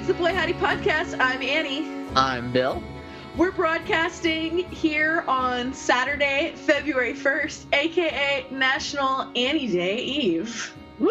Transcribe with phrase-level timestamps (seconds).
[0.00, 1.14] it's the Boy Howdy Podcast.
[1.20, 1.86] I'm Annie.
[2.16, 2.82] I'm Bill.
[3.36, 10.74] We're broadcasting here on Saturday, February 1st, aka National Annie Day Eve.
[10.98, 11.10] Woo!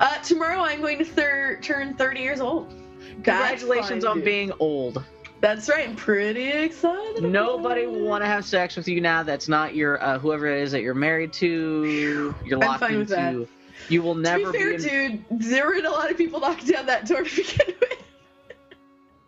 [0.00, 2.74] Uh, tomorrow I'm going to thir- turn 30 years old.
[3.22, 4.24] That's Congratulations fine, on dude.
[4.24, 5.04] being old.
[5.40, 5.88] That's right.
[5.88, 7.22] I'm pretty excited.
[7.22, 9.22] Nobody will want to have sex with you now.
[9.22, 12.34] That's not your uh, whoever it is that you're married to.
[12.44, 13.46] You're I'm locked into.
[13.88, 14.74] You will never to be fair, be.
[14.74, 17.98] in- dude, there were a lot of people knocking down that door to begin with.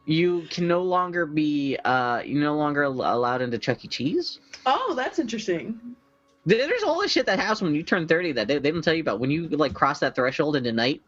[0.04, 1.76] you can no longer be.
[1.84, 3.88] Uh, you no longer allowed into Chuck E.
[3.88, 4.38] Cheese.
[4.66, 5.96] Oh, that's interesting.
[6.44, 8.94] There's all this shit that happens when you turn 30 that they, they don't tell
[8.94, 9.20] you about.
[9.20, 11.00] When you like cross that threshold into night,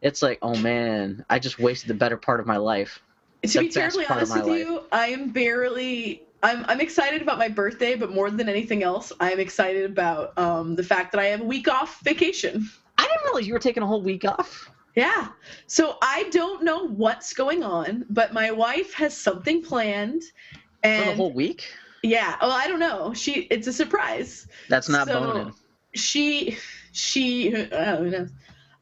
[0.00, 3.00] it's like, oh man, I just wasted the better part of my life.
[3.42, 6.22] To The be terribly honest with you, I am barely.
[6.44, 10.74] I'm I'm excited about my birthday, but more than anything else, I'm excited about um,
[10.74, 12.68] the fact that I have a week off vacation.
[12.98, 14.70] I didn't realize you were taking a whole week off.
[14.94, 15.28] Yeah.
[15.66, 21.10] So I don't know what's going on, but my wife has something planned, For and
[21.10, 21.64] the whole week?
[22.02, 22.36] yeah.
[22.42, 23.14] Well, I don't know.
[23.14, 24.46] She it's a surprise.
[24.68, 25.54] That's not So- boning.
[25.94, 26.58] she
[26.92, 28.30] she uh, who knows?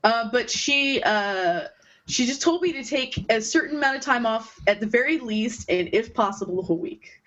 [0.02, 1.68] Uh, but she uh,
[2.06, 5.18] she just told me to take a certain amount of time off at the very
[5.18, 7.20] least, and if possible, the whole week.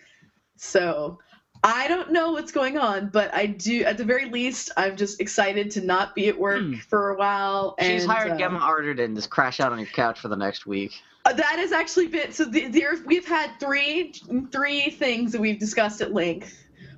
[0.58, 1.20] So
[1.66, 3.84] I don't know what's going on, but I do.
[3.86, 6.74] At the very least, I'm just excited to not be at work Hmm.
[6.90, 7.76] for a while.
[7.80, 10.36] And, She's hired uh, Gemma Arterton to just crash out on your couch for the
[10.36, 10.92] next week.
[11.26, 12.44] uh, that has actually been so.
[12.46, 14.14] The, there, we've had three
[14.52, 16.54] three things that we've discussed at length.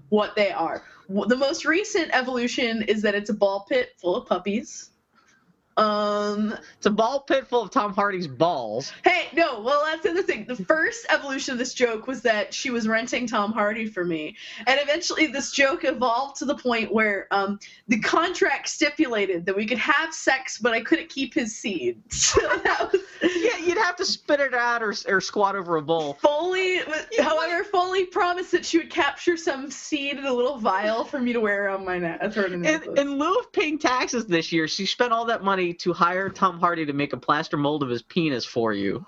[0.09, 0.83] What they are.
[1.09, 4.89] The most recent evolution is that it's a ball pit full of puppies.
[5.77, 6.55] Um.
[6.77, 8.91] It's a ball pit full of Tom Hardy's balls.
[9.03, 9.59] Hey, no.
[9.61, 10.45] Well, that's the other thing.
[10.45, 14.35] The first evolution of this joke was that she was renting Tom Hardy for me,
[14.67, 19.65] and eventually this joke evolved to the point where um, the contract stipulated that we
[19.65, 22.01] could have sex, but I couldn't keep his seed.
[22.25, 25.81] So that was Yeah, you'd have to spit it out or, or squat over a
[25.81, 26.17] bowl.
[26.21, 26.79] Foley,
[27.19, 31.31] however, Foley promised that she would capture some seed in a little vial for me
[31.33, 32.19] to wear on my neck.
[32.35, 36.29] In, in lieu of paying taxes this year, she spent all that money to hire
[36.29, 39.05] Tom Hardy to make a plaster mold of his penis for you.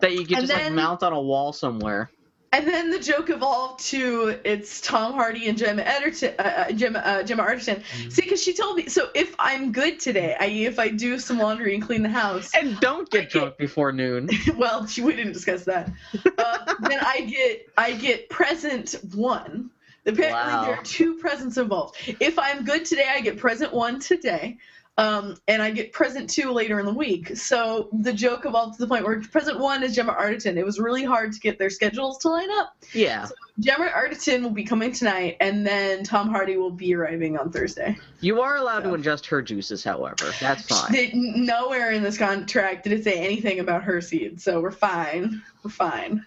[0.00, 2.10] That you could And just like mount on a wall somewhere.
[2.52, 7.00] And then the joke evolved to it's Tom Hardy and Gemma Ederton, uh, uh, Gemma,
[7.00, 7.80] uh, Gemma Arterton.
[7.80, 8.10] Mm-hmm.
[8.10, 11.38] See, because she told me, so if I'm good today, i.e., if I do some
[11.38, 14.30] laundry and clean the house, And don't I get drunk before noon.
[14.56, 15.90] well, she we didn't discuss that.
[16.38, 19.70] Uh, then I get I get present one.
[20.06, 20.66] Apparently, Wow.
[20.66, 21.96] there are two presents involved.
[22.20, 24.58] If I'm good today, I get present one today,
[24.96, 27.36] um, and I get present two later in the week.
[27.36, 30.56] So the joke evolved to the point where present one is Gemma Arterton.
[30.56, 32.76] It was really hard to get their schedules to line up.
[32.92, 33.26] Yeah.
[33.58, 37.96] Gemma Arterton will be coming tonight, and then Tom Hardy will be arriving on Thursday.
[38.20, 40.32] You are allowed to ingest her juices, however.
[40.40, 40.92] That's fine.
[40.92, 45.42] They- nowhere in this contract did it say anything about her seed, so we're fine.
[45.62, 46.24] We're fine.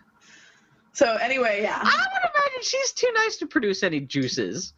[0.94, 4.74] So anyway, yeah, I would imagine she's too nice to produce any juices.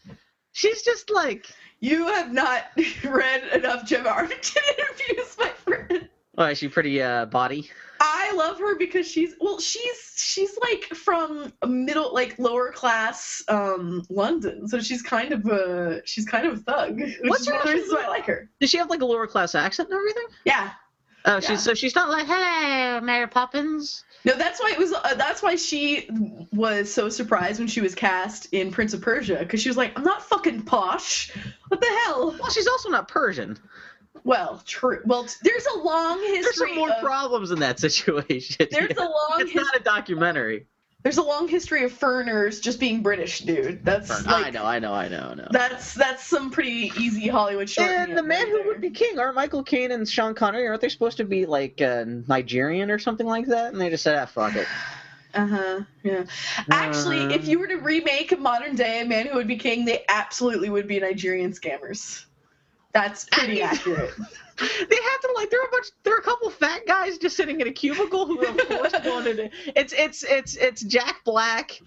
[0.52, 1.46] She's just like,
[1.80, 2.64] you have not
[3.04, 6.10] read enough Gemma Arterton interviews, my friend.
[6.38, 7.70] oh, is she pretty uh, body?
[8.02, 14.04] I love her because she's well, she's she's like from middle, like lower class um
[14.10, 17.02] London, so she's kind of a she's kind of a thug.
[17.24, 18.50] What's her one of the actual- reasons why I like her.
[18.62, 20.28] Does she have like a lower class accent and everything?
[20.46, 20.72] Yeah,
[21.26, 21.40] Oh, Yeah.
[21.42, 24.06] she's so she's not like, hello, Mary Poppins.
[24.26, 24.92] No, that's why it was.
[24.94, 26.10] Uh, that's why she
[26.52, 29.98] was so surprised when she was cast in Prince of Persia because she was like,
[29.98, 31.32] "I'm not fucking posh.
[31.70, 33.58] What the hell?" Well, she's also not Persian.
[34.26, 35.02] Well, true.
[35.06, 36.42] Well, t- there's a long history.
[36.42, 38.68] There's some more of, problems in that situation.
[38.70, 39.38] There's a long.
[39.40, 40.68] it's His- not a documentary.
[41.04, 43.86] There's a long history of foreigners just being British, dude.
[43.86, 45.48] That's like, I know, I know, I know, I know.
[45.50, 47.90] That's that's some pretty easy Hollywood short.
[47.90, 50.68] and the man who would be king, aren't Michael Caine and Sean Connery?
[50.68, 53.72] Aren't they supposed to be like uh, Nigerian or something like that?
[53.72, 54.68] And they just said, ah, fuck it.
[55.32, 55.82] Uh huh.
[56.02, 56.24] Yeah.
[56.72, 60.04] Actually, Uh, if you were to remake modern day Man Who Would Be King, they
[60.10, 62.26] absolutely would be Nigerian scammers.
[62.94, 64.12] That's pretty accurate.
[64.18, 64.66] they
[64.96, 67.62] have to like there are a bunch there are a couple fat guys just sitting
[67.62, 69.52] in a cubicle who of course wanted it.
[69.76, 71.80] It's it's it's it's Jack Black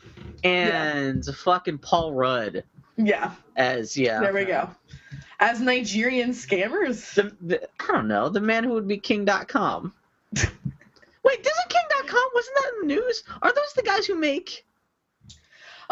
[0.45, 2.65] and fucking Paul Rudd
[2.97, 3.33] Yeah.
[3.57, 4.21] as yeah.
[4.21, 4.71] There we go.
[5.41, 7.15] As Nigerian scammers.
[7.15, 9.93] The, the I don't know, the man who would be king.com.
[10.35, 13.23] Wait, doesn't king.com wasn't that in the news?
[13.43, 14.65] Are those the guys who make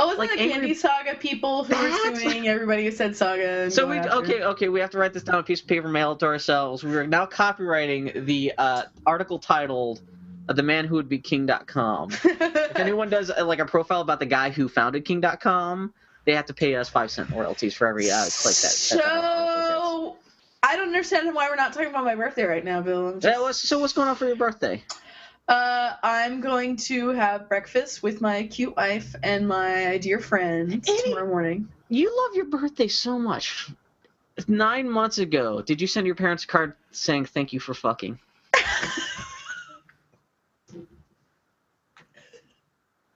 [0.02, 3.70] Oh, wasn't Like the angry- Candy Saga people who were suing everybody who said Saga?
[3.70, 4.10] So we after?
[4.18, 4.68] okay, okay.
[4.68, 6.82] We have to write this down on a piece of paper, mail it to ourselves.
[6.82, 10.00] We are now copywriting the uh, article titled
[10.48, 14.20] uh, "The Man Who Would Be King.com." if anyone does uh, like a profile about
[14.20, 15.92] the guy who founded King.com,
[16.24, 18.74] they have to pay us five cent royalties for every uh, click that.
[18.90, 20.16] that- that- So,
[20.62, 23.08] I don't understand why we're not talking about my birthday right now, Bill.
[23.08, 24.82] I'm Yeah, what's- so what's going on for your birthday?
[25.50, 31.02] Uh, I'm going to have breakfast with my cute wife and my dear friends Annie-
[31.02, 31.68] tomorrow morning.
[31.88, 33.68] You love your birthday so much.
[34.46, 38.16] Nine months ago, did you send your parents a card saying thank you for fucking?
[38.54, 38.60] I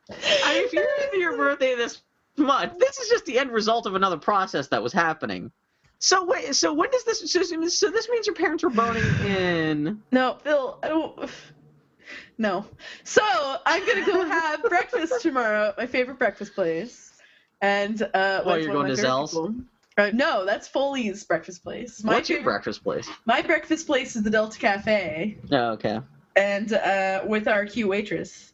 [0.09, 2.03] mean, if you're into your birthday this
[2.37, 5.53] much, this is just the end result of another process that was happening.
[6.01, 7.31] So wait, so when does this?
[7.31, 10.03] So, so this means your parents were boning in.
[10.11, 11.31] No, Phil, I don't.
[12.39, 12.65] No.
[13.05, 13.23] So
[13.67, 17.13] I'm gonna go have breakfast tomorrow at my favorite breakfast place,
[17.61, 19.37] and uh, with you're going to Zell's?
[19.97, 22.03] Uh, no, that's Foley's breakfast place.
[22.03, 23.09] My What's your favorite- breakfast place?
[23.27, 26.01] My breakfast place is the Delta Cafe, Oh, okay.
[26.37, 28.51] and uh, with our cute waitress.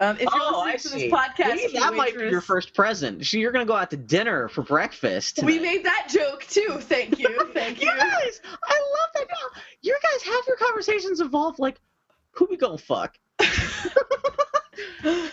[0.00, 1.08] Um, if you're Oh, I listening to see.
[1.08, 3.24] this podcast, Maybe that might be your first present.
[3.26, 5.40] So you're gonna go out to dinner for breakfast.
[5.42, 6.78] We made that joke too.
[6.80, 7.28] Thank you.
[7.54, 7.88] Thank you.
[7.90, 9.28] You guys, I love that.
[9.82, 11.78] You guys have your conversations evolve like,
[12.36, 13.16] who we gonna fuck?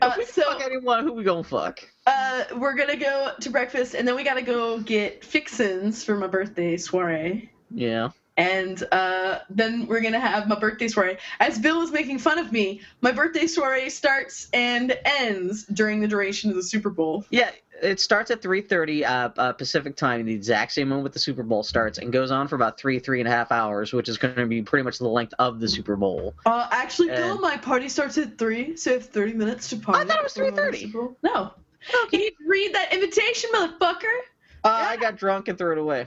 [0.00, 1.80] Uh, if we so- fuck anyone, who we gonna fuck?
[2.06, 6.26] Uh, we're gonna go to breakfast, and then we gotta go get fixins for my
[6.26, 7.50] birthday soiree.
[7.70, 8.10] Yeah.
[8.38, 11.18] And uh, then we're gonna have my birthday soiree.
[11.40, 16.08] As Bill was making fun of me, my birthday soiree starts and ends during the
[16.08, 17.26] duration of the Super Bowl.
[17.28, 17.50] Yeah,
[17.82, 21.62] it starts at 3:30 uh, uh, Pacific time, the exact same moment the Super Bowl
[21.62, 24.34] starts, and goes on for about three, three and a half hours, which is going
[24.36, 26.34] to be pretty much the length of the Super Bowl.
[26.46, 30.00] Uh, actually, Bill, my party starts at three, so I have thirty minutes to party.
[30.00, 30.92] I thought it was 3:30.
[31.22, 31.54] no Bowl.
[31.92, 34.18] No, you read that invitation, motherfucker.
[34.64, 36.06] Uh, I got drunk and threw it away.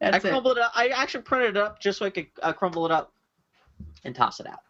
[0.00, 0.30] That's I it.
[0.30, 0.72] crumbled it up.
[0.74, 3.12] I actually printed it up just so I could uh, crumble it up
[4.04, 4.60] and toss it out.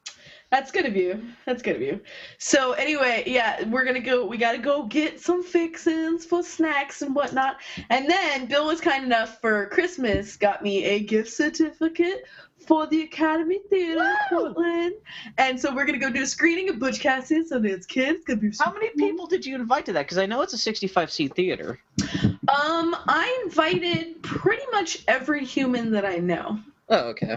[0.55, 1.21] That's good of you.
[1.47, 2.01] That's good of you.
[2.39, 4.25] So anyway, yeah, we're gonna go.
[4.25, 7.57] We gotta go get some fixins for snacks and whatnot.
[7.91, 12.23] And then Bill was kind enough for Christmas, got me a gift certificate
[12.69, 14.95] for the Academy Theater in Portland.
[15.39, 18.15] And so we're gonna go do a screening of Butch Cassidy and Sundance Kid.
[18.15, 19.09] It's gonna be How many cool.
[19.09, 20.03] people did you invite to that?
[20.03, 21.81] Because I know it's a 65 seat theater.
[22.23, 26.61] Um, I invited pretty much every human that I know.
[26.91, 27.35] Oh, okay.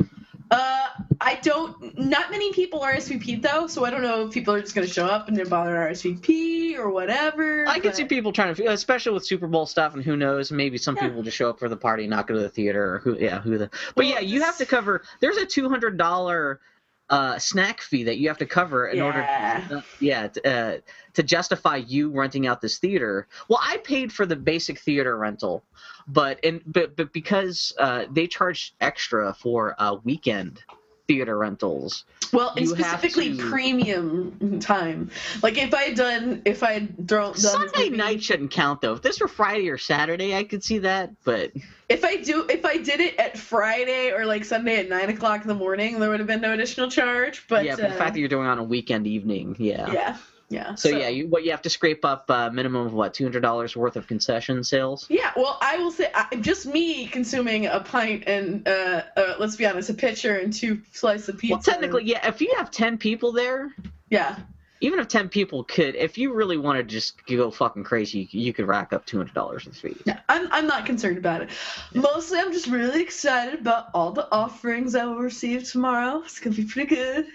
[0.50, 0.88] Uh,
[1.20, 1.98] I don't.
[1.98, 5.06] Not many people RSVP'd though, so I don't know if people are just gonna show
[5.06, 7.68] up and they're bother RSVP or whatever.
[7.68, 10.52] I can but- see people trying to, especially with Super Bowl stuff, and who knows,
[10.52, 11.08] maybe some Yeah.
[11.10, 13.18] people just show up for the party, and not go to the theater, or who,
[13.20, 13.68] yeah, who the.
[13.68, 15.04] But Well, yeah, you have to cover.
[15.20, 16.60] There's a two hundred dollar
[17.10, 19.20] uh, snack fee that you have to cover in order.
[19.20, 19.68] Yeah.
[19.72, 20.78] Uh, yeah, t- uh,
[21.14, 23.28] to justify you renting out this theater.
[23.48, 25.64] Well, I paid for the basic theater rental,
[26.08, 30.62] but in but but because uh, they charge extra for a weekend
[31.08, 32.04] theater rentals.
[32.34, 35.10] Well, and specifically to- premium time.
[35.42, 38.94] Like if I had done, if I had done Sunday movie- night shouldn't count though.
[38.94, 41.52] If this were Friday or Saturday, I could see that, but
[41.90, 45.42] if I do, if I did it at Friday or like Sunday at nine o'clock
[45.42, 47.46] in the morning, there would have been no additional charge.
[47.48, 49.92] But yeah, but uh, the fact that you're doing it on a weekend evening, yeah.
[49.92, 50.18] yeah,
[50.50, 50.76] yeah.
[50.76, 53.42] So, yeah, you what you have to scrape up uh, minimum of what two hundred
[53.42, 55.06] dollars worth of concession sales.
[55.10, 59.58] Yeah, well, I will say, I, just me consuming a pint and, uh, uh, let's
[59.58, 61.54] be honest, a pitcher and two slices of pizza.
[61.54, 62.26] Well, technically, yeah.
[62.26, 63.76] If you have ten people there,
[64.10, 64.38] yeah.
[64.80, 68.42] even if ten people could, if you really want to just go fucking crazy, you,
[68.42, 70.02] you could rack up two hundred dollars in fees.
[70.06, 71.50] Yeah, I'm, I'm not concerned about it.
[71.94, 76.22] Mostly, I'm just really excited about all the offerings I will receive tomorrow.
[76.24, 77.28] It's gonna be pretty good.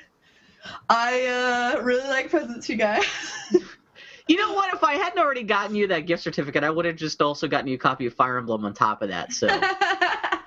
[0.89, 1.27] I
[1.77, 3.05] uh, really like presents, you guys.
[4.29, 4.73] You know what?
[4.73, 7.67] If I hadn't already gotten you that gift certificate, I would have just also gotten
[7.67, 9.33] you a copy of Fire Emblem on top of that.
[9.33, 9.49] So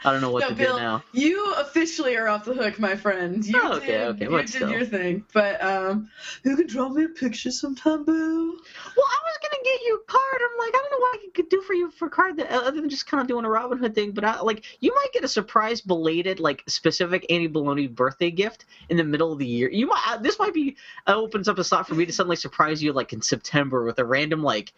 [0.05, 1.03] I don't know what No, to Bill, do now.
[1.13, 3.43] You officially are off the hook, my friend.
[3.43, 4.69] You Oh, okay, did, okay, you did still.
[4.69, 5.25] your thing.
[5.33, 6.09] But um,
[6.43, 8.51] you can draw me a picture sometime, Boo.
[8.51, 10.41] Well, I was gonna get you a card.
[10.41, 12.49] I'm like, I don't know what I could do for you for a card that,
[12.51, 14.11] other than just kind of doing a Robin Hood thing.
[14.11, 18.65] But I, like, you might get a surprise, belated, like specific Annie Baloney birthday gift
[18.89, 19.69] in the middle of the year.
[19.71, 20.03] You might.
[20.07, 22.93] uh, This might be uh, opens up a slot for me to suddenly surprise you,
[22.93, 24.71] like in September, with a random like.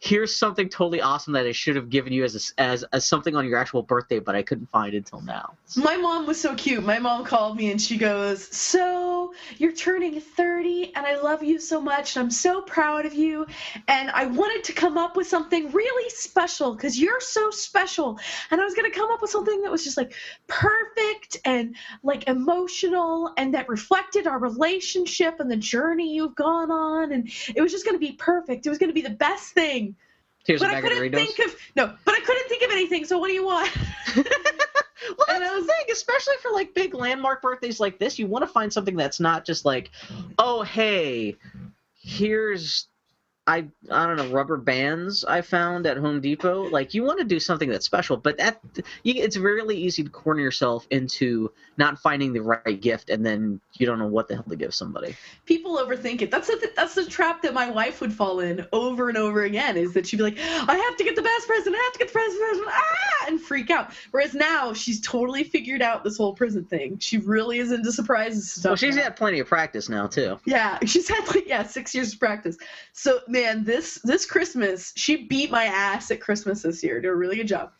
[0.00, 3.34] Here's something totally awesome that I should have given you as a as, as something
[3.36, 5.54] on your actual birthday, but I couldn't find until now.
[5.76, 6.84] My mom was so cute.
[6.84, 11.58] My mom called me and she goes, So, you're turning 30, and I love you
[11.58, 13.46] so much, and I'm so proud of you.
[13.88, 18.18] And I wanted to come up with something really special because you're so special.
[18.50, 20.14] And I was to come up with something that was just like
[20.46, 27.12] perfect and like emotional and that reflected our relationship and the journey you've gone on.
[27.12, 28.66] And it was just to be perfect.
[28.66, 29.87] It was to be the best thing.
[30.48, 31.26] Here's but a I bag of couldn't Doritos.
[31.36, 33.04] think of, no, but I couldn't think of anything.
[33.04, 33.70] So, what do you want?
[34.16, 34.24] well,
[35.28, 38.42] And that's I the thing, especially for like big landmark birthdays like this, you want
[38.42, 39.90] to find something that's not just like,
[40.38, 41.36] oh hey,
[42.00, 42.88] here's
[43.48, 46.68] I I don't know rubber bands I found at Home Depot.
[46.68, 48.60] Like you want to do something that's special, but that
[49.02, 53.58] you, it's really easy to corner yourself into not finding the right gift, and then
[53.78, 55.16] you don't know what the hell to give somebody.
[55.46, 56.30] People overthink it.
[56.30, 59.78] That's the that's the trap that my wife would fall in over and over again.
[59.78, 61.74] Is that she'd be like, I have to get the best present.
[61.74, 62.68] I have to get the best present.
[62.68, 63.92] Ah, and freak out.
[64.10, 66.98] Whereas now she's totally figured out this whole present thing.
[66.98, 68.64] She really is into surprises stuff.
[68.64, 69.04] Well, she's now.
[69.04, 70.38] had plenty of practice now too.
[70.44, 72.58] Yeah, she's had like yeah six years of practice.
[72.92, 77.00] So man, this this Christmas she beat my ass at Christmas this year.
[77.00, 77.72] Did a really good job.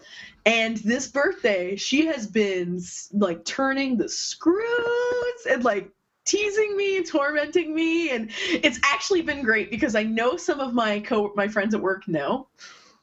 [0.46, 2.80] And this birthday, she has been
[3.12, 5.90] like turning the screws and like
[6.24, 11.00] teasing me, tormenting me, and it's actually been great because I know some of my
[11.00, 12.48] co my friends at work know,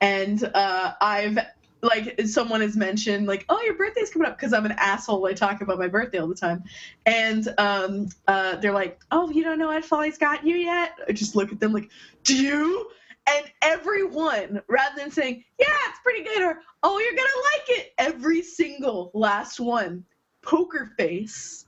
[0.01, 1.37] and uh, I've
[1.85, 5.33] like someone has mentioned like oh your birthday's coming up because i'm an asshole i
[5.33, 6.63] talk about my birthday all the time.
[7.05, 10.93] And um, uh, they're like oh you don't know what Foley's got you yet?
[11.07, 11.89] I just look at them like
[12.23, 12.89] do you?
[13.27, 17.93] And everyone rather than saying yeah it's pretty good or oh you're gonna like it
[17.97, 20.03] every single last one
[20.41, 21.65] poker face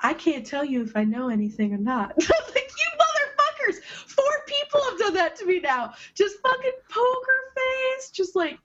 [0.00, 2.14] i can't tell you if i know anything or not.
[2.54, 3.82] Like you motherfuckers!
[3.84, 5.94] Four people have done that to me now.
[6.14, 8.58] Just fucking poker face just like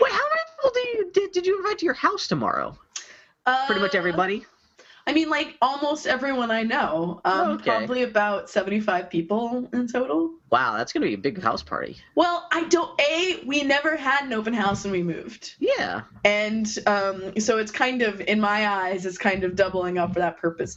[0.00, 2.78] Wait, how many people did you did, did you invite to your house tomorrow?
[3.46, 4.44] uh, Pretty much everybody.
[5.06, 7.20] I mean, like almost everyone I know.
[7.26, 7.64] Um, Okay.
[7.70, 10.30] Probably about 75 people in total.
[10.50, 11.98] Wow, that's gonna be a big house party.
[12.14, 12.98] Well, I don't.
[12.98, 16.02] A, we never had an open house when we moved, Yeah.
[16.24, 20.20] and um, so it's kind of, in my eyes, it's kind of doubling up for
[20.20, 20.76] that purpose.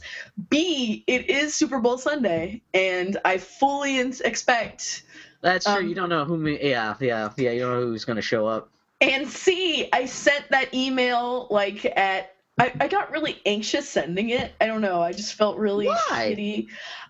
[0.50, 5.04] B, it is Super Bowl Sunday, and I fully expect.
[5.40, 5.74] That's true.
[5.76, 6.36] Um, you don't know who.
[6.36, 7.52] Me, yeah, yeah, yeah.
[7.52, 8.68] You don't know who's gonna show up.
[9.00, 12.34] And C, I sent that email like at.
[12.60, 14.52] I, I got really anxious sending it.
[14.60, 15.00] I don't know.
[15.00, 16.34] I just felt really Why?
[16.36, 16.66] shitty.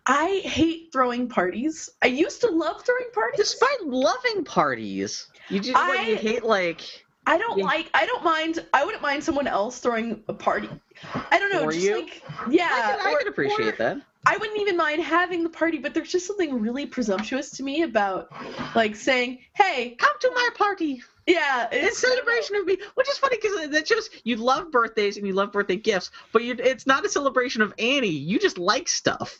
[0.06, 1.88] I hate throwing parties.
[2.02, 3.38] I used to love throwing parties.
[3.40, 6.82] Despite loving parties, you just what, you hate like.
[7.26, 7.64] I don't Yeah.
[7.64, 7.90] like.
[7.94, 8.62] I don't mind.
[8.74, 10.68] I wouldn't mind someone else throwing a party.
[11.30, 11.64] I don't know.
[11.64, 11.94] For just you?
[12.02, 12.68] like yeah.
[12.70, 14.02] I can, I or- can appreciate or that.
[14.26, 17.82] I wouldn't even mind having the party, but there's just something really presumptuous to me
[17.82, 18.30] about
[18.74, 21.02] like saying, "Hey, Come to my party.
[21.28, 25.26] Yeah, It's celebration of me, which is funny because that shows you love birthdays and
[25.26, 28.08] you love birthday gifts, but you, it's not a celebration of Annie.
[28.08, 29.38] You just like stuff.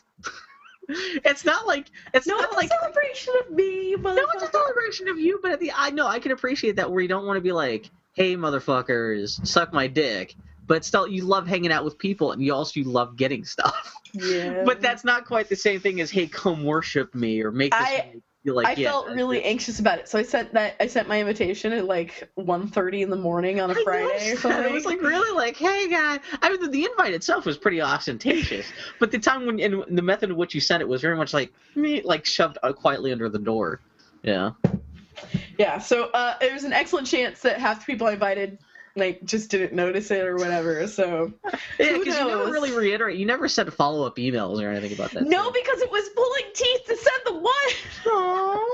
[0.89, 4.51] it's not like it's No, not it's like a celebration of me, no, it's a
[4.51, 5.39] celebration of you.
[5.43, 7.53] But at the I know I can appreciate that where you don't want to be
[7.53, 10.35] like, hey motherfuckers, suck my dick.
[10.67, 13.95] But still, you love hanging out with people, and you also you love getting stuff.
[14.15, 14.65] Yeah.
[14.65, 17.81] But that's not quite the same thing as hey, come worship me or make this
[17.81, 18.15] I-
[18.49, 20.75] feel like I yeah, felt really anxious about it, so I sent that.
[20.81, 24.37] I sent my invitation at like 1.30 in the morning on a I Friday or
[24.37, 24.65] something.
[24.65, 26.19] It was like really like, hey guy.
[26.41, 28.67] I mean, the, the invite itself was pretty ostentatious,
[28.99, 31.35] but the time when and the method in which you sent it was very much
[31.35, 33.81] like me, like shoved uh, quietly under the door.
[34.23, 34.53] Yeah.
[35.59, 38.59] Yeah, so uh, it was an excellent chance that half the people I invited
[38.99, 40.87] like just didn't notice it or whatever.
[40.87, 41.33] So
[41.79, 43.19] Yeah, Who because you never really reiterate.
[43.19, 45.25] You never sent follow up emails or anything about that.
[45.25, 48.69] no, so- because it was pulling teeth to send the one.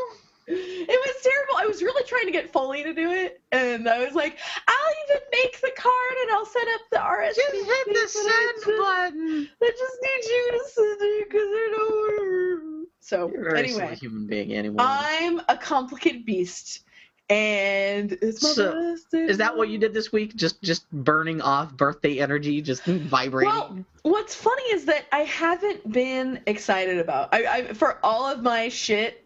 [0.46, 1.56] It was terrible.
[1.56, 4.38] I was really trying to get Foley to do it, and I was like,
[4.68, 8.54] "I'll even make the card and I'll set up the RSVP." Just hit the send
[8.56, 9.48] just- button.
[9.62, 12.86] I just need you to send it because I don't.
[13.00, 14.76] So You're a very silly anyway, human being, anyway.
[14.80, 16.80] I'm a complicated beast,
[17.28, 19.24] and it's my So, birthday.
[19.26, 20.36] Is that what you did this week?
[20.36, 23.52] Just just burning off birthday energy, just vibrating.
[23.52, 27.30] Well, what's funny is that I haven't been excited about.
[27.32, 29.24] I, I for all of my shit.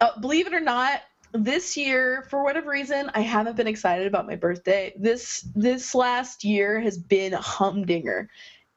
[0.00, 1.00] Uh, believe it or not,
[1.32, 4.92] this year, for whatever reason, I haven't been excited about my birthday.
[4.96, 8.28] This this last year has been a humdinger,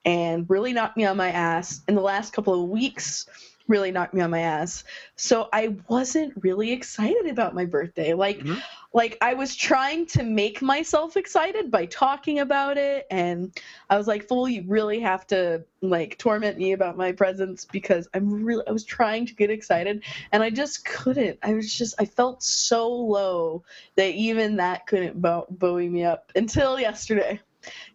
[0.05, 1.81] and really knocked me on my ass.
[1.87, 3.27] In the last couple of weeks,
[3.67, 4.83] really knocked me on my ass.
[5.15, 8.13] So I wasn't really excited about my birthday.
[8.13, 8.61] Like Mhm.
[8.93, 13.51] like I was trying to make myself excited by talking about it and
[13.89, 18.07] I was like, "Foley, you really have to like torment me about my presents because
[18.13, 21.39] I'm really I was trying to get excited and I just couldn't.
[21.43, 23.63] I was just I felt so low
[23.95, 27.39] that even that couldn't bow, buoy me up until yesterday.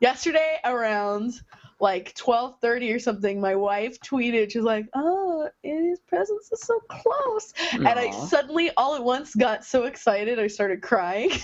[0.01, 1.41] Yesterday around
[1.81, 7.53] like 12:30 or something, my wife tweeted, she's like, "Oh, his presence is so close."
[7.73, 11.31] And I suddenly, all at once, got so excited I started crying.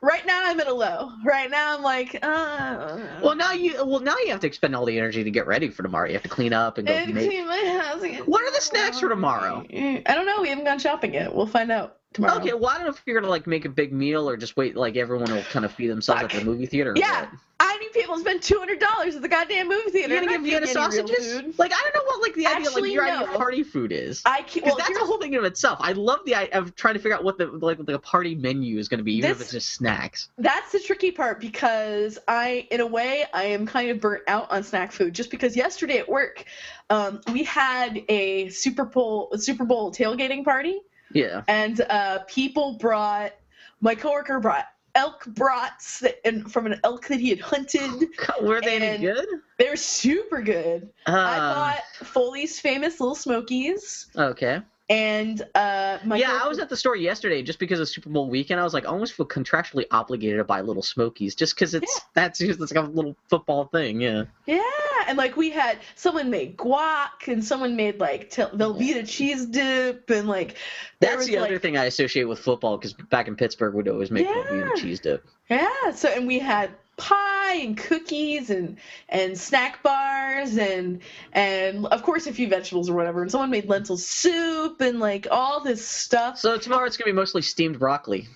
[0.00, 1.10] right now, I'm at a low.
[1.24, 2.98] Right now, I'm like, uh.
[3.22, 5.68] Well, now you well now you have to expend all the energy to get ready
[5.68, 6.06] for tomorrow.
[6.06, 7.28] You have to clean up and go and make.
[7.28, 8.02] clean my house.
[8.26, 9.64] What are the snacks for tomorrow?
[9.70, 10.42] I don't know.
[10.42, 11.34] We haven't gone shopping yet.
[11.34, 12.38] We'll find out tomorrow.
[12.40, 14.56] Okay, well, I don't know if you're gonna like make a big meal or just
[14.56, 16.94] wait like everyone will kind of feed themselves at the movie theater.
[16.96, 17.28] Yeah.
[17.60, 20.14] I don't people spend two hundred dollars at the goddamn movie theater.
[20.14, 21.58] You're gonna get not Vienna sausages?
[21.58, 23.92] Like I don't know what like the idea like Actually, your idea of party food
[23.92, 24.22] is.
[24.24, 24.54] I can't.
[24.54, 25.78] Because Well, that's a whole thing in itself.
[25.80, 28.78] I love the idea of trying to figure out what the like the party menu
[28.78, 30.28] is going to be, even if it's just snacks.
[30.38, 34.50] that's the tricky part because I, in a way, I am kind of burnt out
[34.50, 35.14] on snack food.
[35.14, 36.44] Just because yesterday at work,
[36.90, 40.80] um, we had a Super Bowl Super Bowl tailgating party,
[41.14, 41.42] Yeah.
[41.48, 43.32] and uh, people brought.
[43.80, 47.90] My coworker brought elk brats that, and from an elk that he had hunted.
[48.42, 49.26] Were they any good?
[49.58, 50.88] They were super good.
[51.06, 54.60] I Uh, bought Foley's famous Little Smokies, Okay.
[54.90, 58.28] and uh, my yeah, I was at the store yesterday just because of Super Bowl
[58.28, 58.60] weekend.
[58.60, 62.00] I was like, I almost feel contractually obligated to buy Little Smokies just because it's
[62.14, 64.00] that's just it's like a little football thing.
[64.00, 64.24] Yeah.
[64.46, 64.60] Yeah,
[65.08, 70.08] and like we had someone made guac, and someone made like tel- Velveeta cheese dip,
[70.10, 70.56] and like
[71.00, 73.88] That's was the like other thing I associate with football because back in Pittsburgh we'd
[73.88, 74.34] always make Yeah.
[74.34, 75.24] Velveeta cheese dip.
[75.48, 75.90] yeah.
[75.94, 78.76] So and we had pie and cookies and
[79.08, 81.00] and snack bars and
[81.32, 83.22] and of course a few vegetables or whatever.
[83.22, 86.38] And someone made lentil soup and like all this stuff.
[86.38, 88.28] So tomorrow it's gonna be mostly steamed broccoli.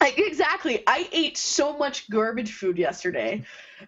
[0.00, 0.82] I, exactly.
[0.86, 3.42] I ate so much garbage food yesterday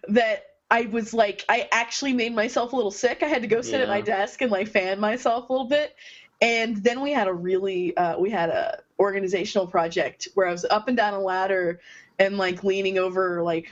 [0.07, 3.23] that I was like, I actually made myself a little sick.
[3.23, 5.95] I had to go sit at my desk and like fan myself a little bit.
[6.41, 10.65] And then we had a really, uh, we had a organizational project where I was
[10.65, 11.79] up and down a ladder
[12.19, 13.71] and like leaning over, like,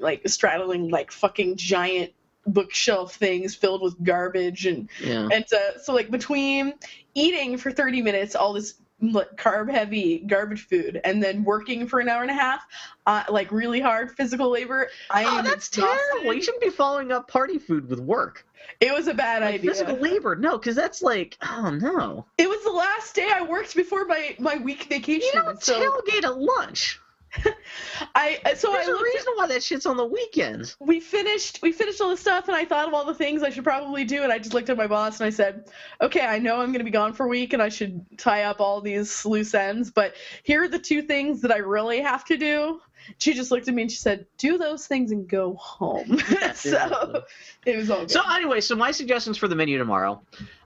[0.00, 2.12] like straddling like fucking giant
[2.46, 5.28] bookshelf things filled with garbage and Yeah.
[5.32, 6.74] and uh, so like between
[7.14, 12.00] eating for 30 minutes all this like, carb heavy garbage food and then working for
[12.00, 12.64] an hour and a half
[13.06, 15.98] uh, like really hard physical labor i Oh, am that's exhausted.
[16.12, 16.32] terrible.
[16.34, 18.46] You shouldn't be following up party food with work.
[18.80, 20.36] it was a bad Like idea physical labor.
[20.36, 22.24] No, because that's like, oh no.
[22.38, 25.80] it was the last day i worked before my my week vacation You don't so
[25.80, 27.00] tailgate at lunch.
[28.14, 30.76] i so There's i a at, reason why that shit's on the weekends.
[30.80, 33.50] we finished we finished all the stuff and i thought of all the things i
[33.50, 35.68] should probably do and i just looked at my boss and i said
[36.00, 38.42] okay i know i'm going to be gone for a week and i should tie
[38.42, 42.24] up all these loose ends but here are the two things that i really have
[42.24, 42.80] to do
[43.18, 46.18] she just looked at me and she said do those things and go home
[46.54, 47.24] so
[47.66, 48.10] it was all good.
[48.10, 50.22] So anyway, so my suggestions for the menu tomorrow: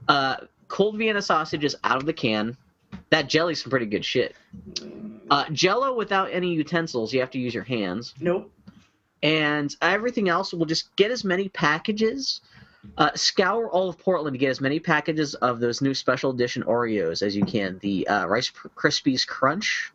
[0.07, 2.57] uh, cold Vienna sausages out of the can.
[3.09, 4.35] That jelly's some pretty good shit.
[5.29, 7.13] Uh, Jello without any utensils.
[7.13, 8.13] You have to use your hands.
[8.19, 8.51] nope
[9.21, 12.39] and everything else will just get as many packages
[12.97, 16.63] uh, scour all of portland to get as many packages of those new special edition
[16.63, 19.91] oreos as you can the uh, rice krispies crunch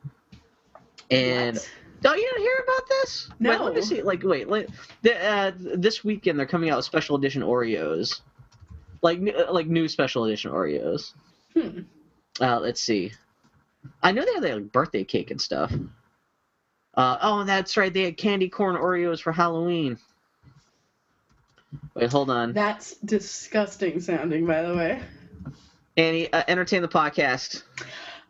[1.11, 1.71] and What?
[2.05, 4.69] oh you didn't hear about this wait, let me see like wait let,
[5.01, 8.21] the, uh, this weekend they're coming out with special edition oreos
[9.01, 11.15] like uh, like new special edition oreos
[11.55, 11.81] Hmm.
[12.43, 13.13] uh, let's see
[14.03, 15.73] i know they had like birthday cake and stuff
[16.97, 17.93] uh, oh, that's right.
[17.93, 19.99] They had candy corn Oreos for Halloween.
[21.95, 22.53] Wait, hold on.
[22.53, 25.03] that's disgusting sounding by the way
[25.97, 27.65] Annie, uh, entertain the podcast.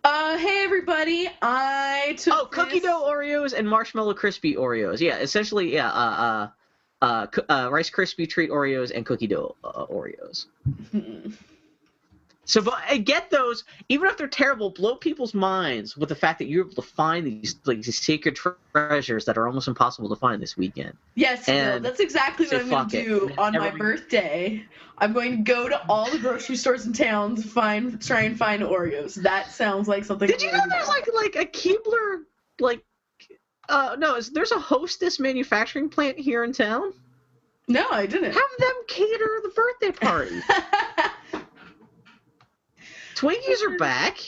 [0.03, 5.01] uh hey everybody i took Oh, cookie this- dough Oreos and marshmallow crispy Oreos.
[5.01, 5.91] Yeah, essentially, yeah.
[5.91, 6.49] Uh,
[7.03, 10.47] uh, uh, uh, Rice Krispie treat Oreos and cookie dough uh, Oreos.
[12.47, 16.39] So, but uh, get those, even if they're terrible, blow people's minds with the fact
[16.41, 20.17] that you're able to find these like these sacred treasures that are almost impossible to
[20.17, 20.97] find this weekend.
[21.15, 23.05] Yes, And that's exactly what I'm going to it.
[23.05, 24.65] do on my birthday.
[24.99, 28.37] I'm going to go to all the grocery stores in town to find, try and
[28.39, 29.15] find Oreos.
[29.15, 30.29] That sounds like something.
[30.29, 32.23] Did you know there's like like a Keebler
[32.61, 32.85] like
[33.69, 36.93] uh no, is there's a Hostess manufacturing plant here in town?
[37.67, 38.33] No, I didn't.
[38.33, 40.41] Have them cater the birthday party.
[43.25, 44.19] Twinkies are back.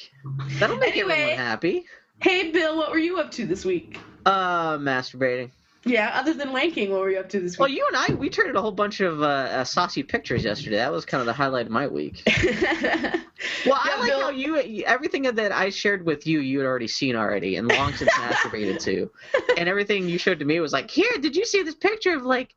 [0.59, 1.13] That'll make Anyway.
[1.13, 1.85] everyone happy.
[2.23, 3.99] hey, Bill, what were you up to this week?
[4.25, 5.51] Uh, masturbating.
[5.85, 7.61] Yeah, other than wanking, what were you up to this week?
[7.61, 10.77] Well, you and I, we traded a whole bunch of uh, uh, saucy pictures yesterday.
[10.77, 12.23] That was kind of the highlight of my week.
[13.67, 14.57] Well, I Yeah, like Bill- how you
[14.87, 18.81] everything that I shared with you, you had already seen already and long since masturbated
[18.85, 19.11] to,
[19.59, 22.23] and everything you showed to me was like, here, did you see this picture of
[22.23, 22.55] like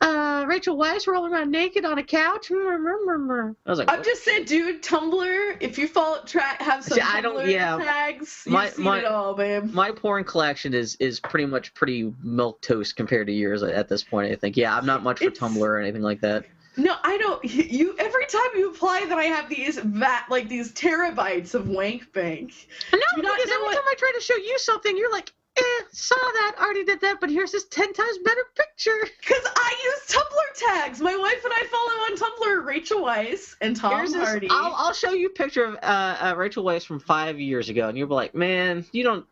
[0.00, 2.48] uh, Rachel Weisz rolling around naked on a couch?
[2.48, 4.04] Hmm, hmm, hmm, I was like, I'm what?
[4.06, 5.56] just saying, dude, Tumblr.
[5.60, 7.76] If you follow track, have some See, I don't- Tumblr yeah.
[7.78, 8.42] tags.
[8.46, 9.72] My- You've seen my- it all, babe.
[9.72, 14.02] my porn collection is is pretty much pretty milk toast compared to yours at this
[14.02, 14.32] point.
[14.32, 14.56] I think.
[14.56, 16.44] Yeah, I'm not much for It's- Tumblr or anything like that.
[16.76, 17.44] No, I don't.
[17.44, 22.12] You every time you apply that I have these vat like these terabytes of wank
[22.12, 22.52] bank.
[22.92, 25.32] No, Do you because every what- time I try to show you something, you're like,
[25.60, 28.98] eh, saw that, already did that, but here's this ten times better picture.
[29.26, 31.00] Cause I use Tumblr tags.
[31.00, 34.50] My wife and I follow on Tumblr Rachel Weisz and Tom Here's this.
[34.50, 35.76] I'll, I'll show you a picture of uh,
[36.20, 39.26] uh, Rachel Weisz from five years ago, and you'll be like, man, you don't.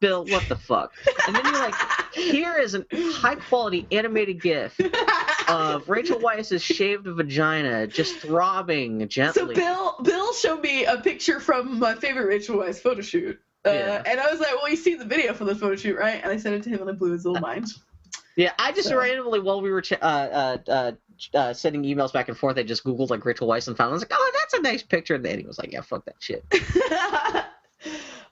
[0.00, 0.92] Bill, what the fuck?
[1.28, 1.74] And then you're like,
[2.12, 4.76] here is a high quality animated GIF
[5.48, 9.54] of Rachel Weisz's shaved vagina just throbbing gently.
[9.54, 9.54] so.
[9.54, 13.38] Bill Bill showed me a picture from my favorite Rachel Weisz photo shoot.
[13.66, 14.02] Uh, Yeah.
[14.06, 16.20] And I was like, well, you see the video for the photo shoot, right?
[16.22, 17.66] And I sent it to him and I blew his little mind.
[18.36, 20.92] yeah, I just So- randomly while we were ch- uh, uh, uh,
[21.34, 23.90] uh, sending emails back and forth, I just googled like Rachel Weisz and found.
[23.90, 25.14] I was like, oh, that's a nice picture.
[25.14, 26.44] And then he was like, yeah, fuck that shit.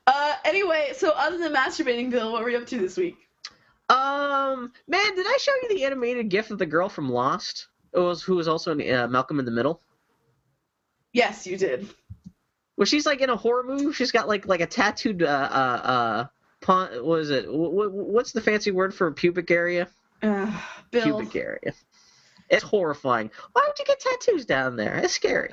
[0.07, 3.17] uh, anyway, so other than masturbating, Bill, what were you up to this week?
[3.89, 7.69] Um, man, did I show you the animated GIF of the girl from Lost?
[7.93, 9.81] It was who was also in uh, Malcolm in the Middle.
[11.13, 11.89] Yes, you did.
[12.81, 13.93] Where she's like in a horror movie.
[13.93, 16.27] She's got like like a tattooed uh uh
[16.67, 16.87] uh.
[17.03, 17.45] What is it?
[17.45, 19.87] Wh- wh- what's the fancy word for pubic area?
[20.23, 20.51] Uh,
[20.91, 21.03] Bill.
[21.19, 21.75] Pubic area.
[22.49, 23.31] It's horrifying.
[23.53, 24.97] Why would you get tattoos down there?
[24.97, 25.51] It's scary,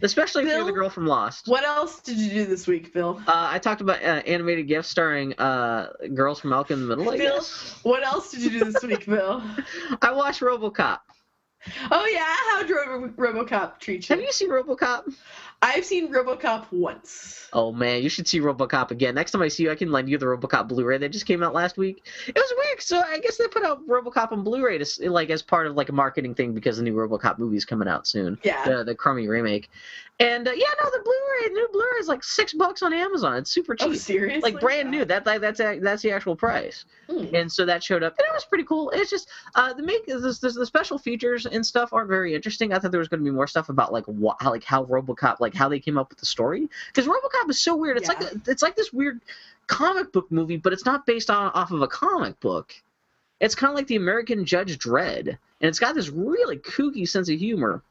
[0.00, 1.48] especially if you're the girl from Lost.
[1.48, 3.20] What else did you do this week, Bill?
[3.26, 7.12] Uh, I talked about uh, animated GIFs starring uh, girls from Malcolm in the Middle.
[7.12, 7.34] I Bill?
[7.38, 7.80] guess.
[7.82, 9.42] What else did you do this week, Bill?
[10.02, 11.00] I watched RoboCop.
[11.90, 14.14] Oh yeah, how did Robo- RoboCop treat you?
[14.14, 15.14] Have you seen RoboCop?
[15.64, 17.48] I've seen RoboCop once.
[17.54, 19.14] Oh man, you should see RoboCop again.
[19.14, 21.42] Next time I see you, I can lend you the RoboCop Blu-ray that just came
[21.42, 22.04] out last week.
[22.26, 22.82] It was weird.
[22.82, 25.88] So I guess they put out RoboCop on Blu-ray to, like as part of like
[25.88, 28.38] a marketing thing because the new RoboCop movie's coming out soon.
[28.42, 28.62] Yeah.
[28.64, 29.70] The the crummy remake.
[30.20, 33.38] And uh, yeah, no, the Blu-ray, the new Blu-ray is like six bucks on Amazon.
[33.38, 33.88] It's super cheap.
[33.88, 34.52] Oh seriously?
[34.52, 35.04] like brand new.
[35.04, 36.84] That, that that's a- that's the actual price.
[37.10, 37.34] Hmm.
[37.34, 38.90] And so that showed up, and it was pretty cool.
[38.90, 42.72] It's just uh, the make the, the, the special features and stuff aren't very interesting.
[42.72, 44.84] I thought there was going to be more stuff about like what, how, like how
[44.84, 47.96] RoboCop, like how they came up with the story, because RoboCop is so weird.
[47.96, 48.14] It's Yeah.
[48.18, 49.20] like a, it's like this weird
[49.66, 52.74] comic book movie, but it's not based on off of a comic book.
[53.40, 57.28] It's kind of like the American Judge Dredd, and it's got this really kooky sense
[57.28, 57.82] of humor.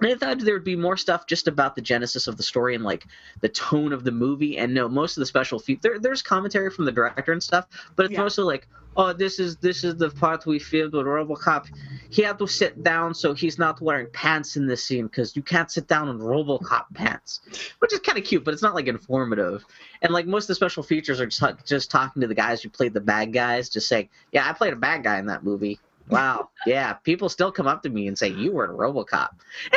[0.00, 2.84] I thought there would be more stuff just about the genesis of the story and
[2.84, 3.06] like
[3.40, 4.58] the tone of the movie.
[4.58, 7.66] And no, most of the special features there, there's commentary from the director and stuff,
[7.96, 8.22] but it's Yeah.
[8.22, 11.66] mostly like, oh, this is this is the part we filmed with RoboCop.
[12.10, 15.42] He had to sit down, so he's not wearing pants in this scene because you
[15.42, 17.40] can't sit down in RoboCop pants,
[17.78, 19.64] which is kind of cute, but it's not like informative.
[20.02, 22.68] And like most of the special features are just, just talking to the guys who
[22.68, 25.78] played the bad guys, just saying, yeah, I played a bad guy in that movie.
[26.12, 29.30] Wow, yeah, people still come up to me and say you were in RoboCop.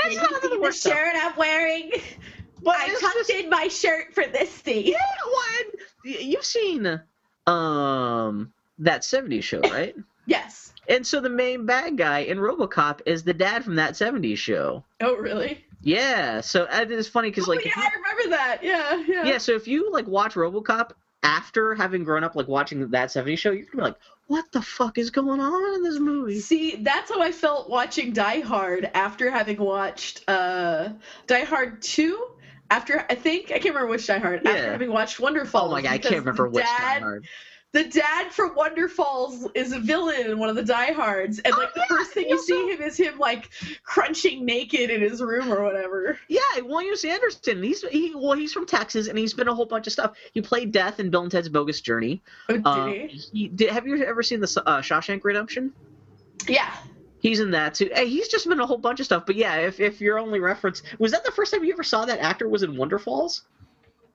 [0.04, 0.94] And it's not the stuff.
[0.98, 1.92] I'm wearing?
[2.64, 4.88] But tucked just- in my shirt for this scene.
[4.88, 4.98] Yeah,
[5.32, 5.66] what?
[6.04, 7.02] You've seen
[7.48, 9.96] um that 70s show, right?
[10.26, 10.74] Yes.
[10.90, 14.84] and so the main bad guy in RoboCop is the dad from that 70s show.
[15.02, 15.64] Oh really?
[15.82, 18.60] Yeah, so uh, it's funny because oh, like yeah, you- I remember that.
[18.64, 19.24] Yeah, yeah.
[19.26, 23.38] yeah, so if you like watch RoboCop after having grown up like watching that 70s
[23.38, 23.96] show, you're gonna be like,
[24.28, 26.40] what the fuck is going on in this movie?
[26.40, 30.90] See, that's how I felt watching Die Hard after having watched uh,
[31.28, 32.28] Die Hard 2.
[32.72, 34.52] After, I think, I can't remember which Die Hard, Yeah.
[34.52, 35.68] after having watched Wonderfalls.
[35.68, 37.28] Oh my god, I can't remember which Die Hard.
[37.76, 41.40] The dad from Wonderfalls is a villain in one of the Die Hards.
[41.40, 43.50] And, Oh, like, the yeah, first thing you also- see him is him, like,
[43.84, 46.18] crunching naked in his room or whatever.
[46.30, 47.62] Yeah, William Sanderson.
[47.62, 50.16] He's he well, he's from Texas, and he's been a whole bunch of stuff.
[50.34, 52.24] He played Death in Bill and Ted's Bogus Journey.
[52.48, 53.08] Oh, did Um, he?
[53.34, 55.74] he did, have you ever seen the uh, Shawshank Redemption?
[56.48, 56.74] Yeah.
[57.20, 57.90] He's in that too.
[57.94, 59.26] Hey, he's just been a whole bunch of stuff.
[59.26, 62.06] But yeah, if if your only reference was that the first time you ever saw
[62.06, 63.42] that actor was in Wonderfalls?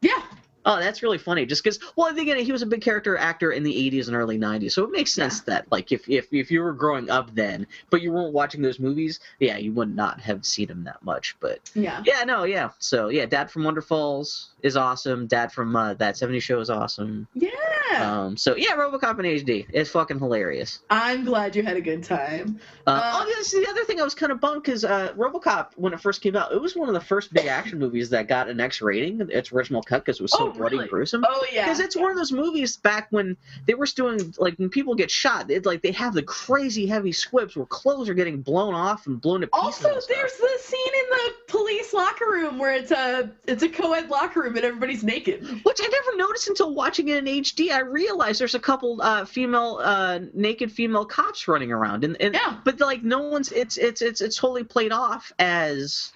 [0.01, 0.23] Yeah.
[0.66, 1.46] Oh, that's really funny.
[1.46, 4.38] Just because, well, again, he was a big character actor in the '80s and early
[4.38, 7.66] '90s, so it makes sense that, like, if if if you were growing up then,
[7.88, 11.37] but you weren't watching those movies, yeah, you would not have seen him that much.
[11.40, 12.03] But Yeah.
[12.05, 12.70] yeah, no, yeah.
[12.79, 15.27] So yeah, Dad from Wonderfalls is awesome.
[15.27, 17.27] Dad from uh, that '70s show is awesome.
[17.35, 17.51] Yeah.
[17.99, 20.81] Um, so yeah, RoboCop in HD is fucking hilarious.
[20.90, 22.61] I'm glad you had a good time.
[22.87, 25.70] Uh, Uh, oh, this the other thing I was kind of bummed because uh, RoboCop,
[25.77, 28.29] when it first came out, it was one of the first big action movies that
[28.29, 30.89] got an X rating, its original cut, because it was so Oh, bloody really?
[30.89, 31.25] gruesome.
[31.29, 31.65] Oh, yeah.
[31.65, 33.37] Because it's one of those movies back when
[33.67, 37.13] they were doing like when people get shot, it, like they have the crazy heavy
[37.13, 39.85] squibs where clothes are getting blown off and blown to pieces.
[39.85, 44.09] Also, there's the scene in the police locker room where it's a it's a co-ed
[44.11, 45.43] locker room and everybody's naked.
[45.65, 47.71] Which I never noticed until watching it in HD.
[47.71, 52.35] I realized there's a couple uh, female, uh, naked female cops running around, and, and
[52.35, 52.59] Yeah.
[52.65, 53.53] but like no one's.
[53.53, 56.13] It's it's it's it's totally played off as.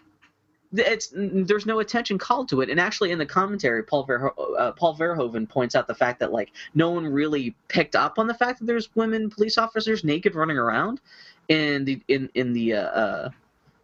[0.76, 4.72] It's there's no attention called to it, and actually in the commentary, Paul Verho- uh,
[4.72, 8.34] Paul Verhoeven points out the fact that like no one really picked up on the
[8.34, 11.00] fact that there's women police officers naked running around
[11.48, 13.30] in the in in the uh, uh,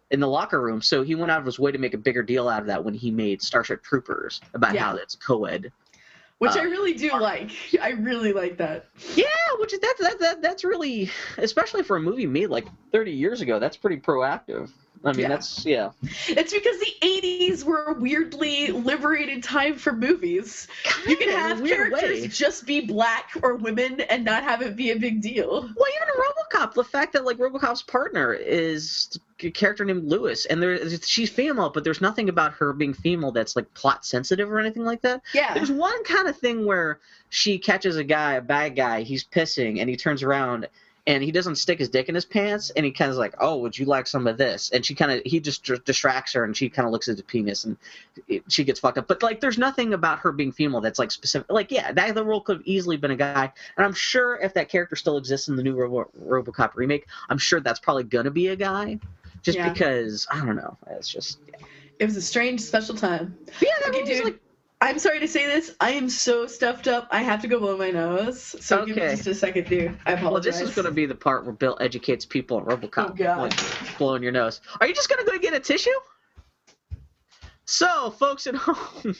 [0.09, 0.81] in the locker room.
[0.81, 2.83] So he went out of his way to make a bigger deal out of that
[2.83, 4.83] when he made Starship Troopers about Yeah.
[4.85, 5.71] how it's co-ed
[6.39, 7.51] Which Uh, I really do like.
[7.81, 8.87] I really like that.
[9.15, 9.25] Yeah,
[9.59, 13.39] which is that's that, that that's really especially for a movie made like 30 years
[13.41, 13.59] ago.
[13.59, 14.71] That's pretty proactive.
[15.03, 15.27] I mean, Yeah.
[15.29, 15.91] that's yeah.
[16.27, 20.67] It's because the 80s 80s were a weirdly liberated time for movies.
[21.07, 22.27] You can Kinda, in have characters way.
[22.27, 25.61] just be black or women and not have it be a big deal.
[25.61, 26.07] Well, even
[26.59, 31.29] RoboCop, the fact that like RoboCop's partner is a character named Lewis, and there she's
[31.29, 35.01] female, but there's nothing about her being female that's like plot sensitive or anything like
[35.01, 35.21] that.
[35.33, 35.53] Yeah.
[35.53, 39.79] There's one kind of thing where she catches a guy, a bad guy, he's pissing,
[39.79, 40.67] and he turns around
[41.07, 43.57] and he doesn't stick his dick in his pants, and he kind of like, "Oh,
[43.57, 46.55] would you like some of this?" And she kind of he just distracts her, and
[46.55, 47.75] she kind of looks at the penis, and
[48.27, 49.07] it, she gets fucked up.
[49.07, 51.51] But like, there's nothing about her being female that's like specific.
[51.51, 54.53] Like, yeah, that the role could have easily been a guy, and I'm sure if
[54.53, 58.31] that character still exists in the new Robo- RoboCop remake, I'm sure that's probably gonna
[58.31, 58.99] be a guy,
[59.41, 59.69] just Yeah.
[59.73, 60.77] because I don't know.
[60.91, 61.65] It's just yeah.
[61.99, 63.37] It was a strange, special time.
[63.61, 64.23] Yeah, that Okay, dude.
[64.23, 64.39] like
[64.81, 65.75] I'm sorry to say this.
[65.79, 67.07] I am so stuffed up.
[67.11, 68.41] I have to go blow my nose.
[68.59, 69.95] So give me just a second, dude.
[70.07, 70.53] I apologize.
[70.53, 73.11] Well, this is going to be the part where Bill educates people on RoboCop.
[73.11, 73.55] Oh, God.
[73.99, 74.59] blowing your nose.
[74.79, 75.91] Are you just going to go get a tissue?
[77.65, 79.15] So, folks at home,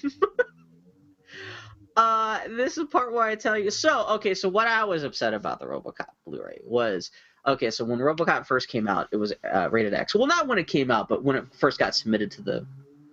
[1.96, 3.70] uh, this is the part where I tell you.
[3.70, 7.12] So, okay, so what I was upset about the RoboCop Blu-ray was
[7.46, 7.70] okay.
[7.70, 10.16] So when RoboCop first came out, it was uh, rated X.
[10.16, 12.66] Well, not when it came out, but when it first got submitted to the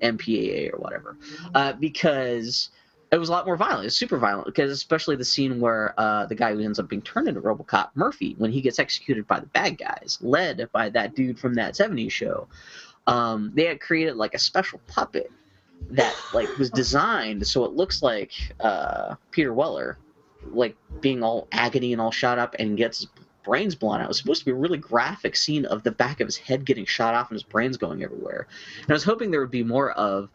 [0.02, 1.16] MPAA or whatever,
[1.54, 2.70] uh, because
[3.10, 3.86] it was a lot more violent.
[3.86, 7.02] It's super violent because especially the scene where uh, the guy who ends up being
[7.02, 11.14] turned into RoboCop, Murphy, when he gets executed by the bad guys, led by that
[11.14, 12.48] dude from that '70s show.
[13.06, 15.32] Um, they had created like a special puppet
[15.90, 19.98] that like was designed so it looks like uh, Peter Weller,
[20.52, 23.06] like being all agony and all shot up and gets
[23.48, 24.04] brains blown out.
[24.04, 26.66] It was supposed to be a really graphic scene of the back of his head
[26.66, 28.46] getting shot off and his brains going everywhere.
[28.82, 30.28] And I was hoping there would be more of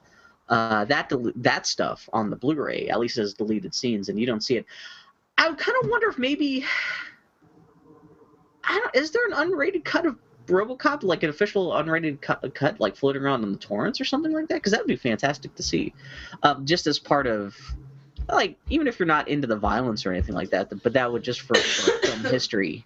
[0.49, 4.25] uh, that del- that stuff on the Blu-ray, at least as deleted scenes, and you
[4.25, 4.65] don't see it.
[5.37, 6.65] I kind of wonder if maybe
[8.63, 8.95] I don't.
[8.95, 13.21] Is there an unrated cut of RoboCop, like an official unrated cut, cut like floating
[13.21, 14.55] around on the torrents or something like that?
[14.55, 15.93] Because that would be fantastic to see,
[16.41, 17.55] um, just as part of.
[18.27, 21.23] Like even if you're not into the violence or anything like that, but that would
[21.23, 22.85] just for, for film history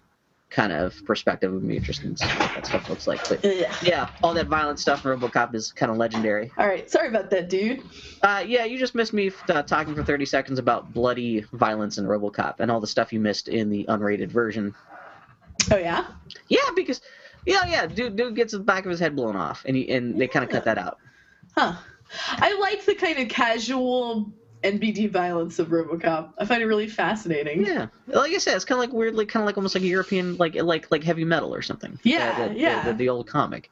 [0.50, 3.28] kind of perspective would be interesting to see what that stuff looks like.
[3.28, 3.66] But Ugh.
[3.82, 6.50] yeah, all that violent stuff in RoboCop is kind of legendary.
[6.56, 6.90] All right.
[6.90, 7.82] Sorry about that, dude.
[8.22, 12.06] Uh, yeah, you just missed me uh, talking for 30 seconds about bloody violence in
[12.06, 14.74] RoboCop and all the stuff you missed in the unrated version.
[15.70, 16.06] Oh yeah.
[16.48, 17.02] Yeah, because
[17.44, 20.20] yeah, yeah, dude, dude gets the back of his head blown off, and he, and
[20.20, 20.98] they kind of cut that out.
[21.56, 21.74] Huh.
[22.30, 26.32] I like the kind of casual NBD violence of RoboCop.
[26.38, 27.64] I find it really fascinating.
[27.64, 29.88] Yeah, like I said, it's kind of like weirdly, kind of like almost like a
[29.88, 31.98] European, like like like heavy metal or something.
[32.02, 32.84] Yeah, the, the- yeah.
[32.84, 33.70] The, the old comic.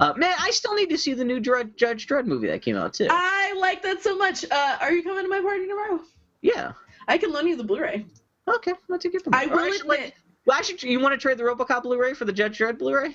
[0.00, 2.76] Uh, man, I still need to see the new Dredd, Judge Dredd movie that came
[2.76, 3.08] out too.
[3.10, 4.44] I like that so much.
[4.50, 6.00] Uh, are you coming to my party tomorrow?
[6.42, 6.72] yeah.
[7.08, 8.04] I can loan you the Blu-ray.
[8.48, 11.44] Okay, let's it from I will actually, admit, Well, actually, you want to trade the
[11.44, 13.14] RoboCop Blu-ray for the Judge Dredd Blu-ray?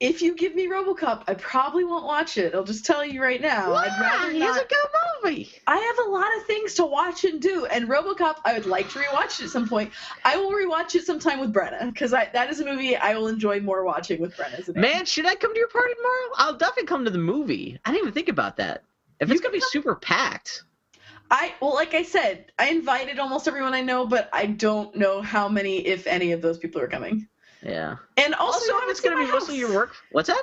[0.00, 2.54] If you give me RoboCop, I probably won't watch it.
[2.54, 3.74] I'll just tell you right now.
[3.74, 5.50] I'd rather It's a good movie.
[5.66, 8.88] I have a lot of things to watch and do, and RoboCop, I would like
[8.90, 9.92] to rewatch it at some point.
[10.24, 13.60] I will rewatch it sometime with Brenna because that is a movie I will enjoy
[13.60, 14.74] more watching with Brenna.
[14.76, 16.30] Man, should I come to your party tomorrow?
[16.36, 17.78] I'll definitely come to the movie.
[17.84, 18.84] I didn't even think about that.
[19.18, 20.62] If You it's gonna be can super packed.
[21.30, 25.20] I well, like I said, I invited almost everyone I know, but I don't know
[25.20, 27.28] how many, if any, of those people are coming.
[27.62, 27.96] Yeah.
[28.16, 29.94] And also, Also, if it's gonna be my mostly your work.
[30.12, 30.42] What's that?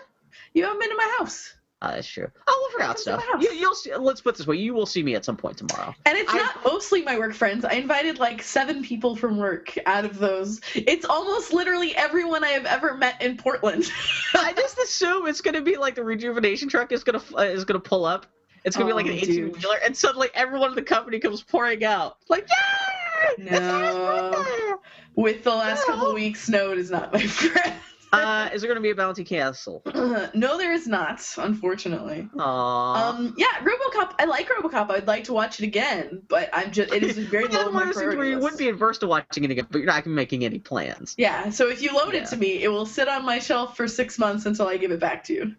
[0.54, 2.28] You haven't been to my house, Oh, that's true.
[2.48, 3.24] Oh, figure out to stuff.
[3.26, 3.44] house.
[3.44, 3.94] You, you'll see.
[3.96, 5.94] Let's put it this way: you will see me at some point tomorrow.
[6.06, 7.64] and it's I- not mostly my work friends.
[7.66, 9.78] I invited like seven people from work.
[9.86, 13.92] Out of those, it's almost literally everyone I have ever met in Portland.
[14.34, 17.80] I just assume it's gonna be like the rejuvenation truck is gonna uh, is gonna
[17.80, 18.26] pull up.
[18.64, 21.44] It's gonna be like Oh, an eighteen wheeler, and suddenly everyone in the company comes
[21.44, 22.95] pouring out, like, "Yay!
[23.38, 24.80] No.
[25.16, 26.10] With the last couple No.
[26.10, 27.74] of weeks, no, it is not my friend.
[28.14, 29.82] Uh, is there gonna be a bounty castle?
[30.34, 32.30] no, there is not, unfortunately.
[32.36, 32.96] Aww.
[32.98, 34.14] Um, yeah, RoboCop.
[34.20, 34.90] I like RoboCop.
[34.90, 37.82] I'd like to watch it again, but I'm just it is very low on my
[37.82, 40.06] of those things priority you wouldn't be adverse to watching it again, but you're not
[40.06, 41.14] making any plans.
[41.18, 42.22] Yeah, so if you loan Yeah.
[42.22, 44.92] it to me, it will sit on my shelf for six months until I give
[44.92, 45.56] it back to you.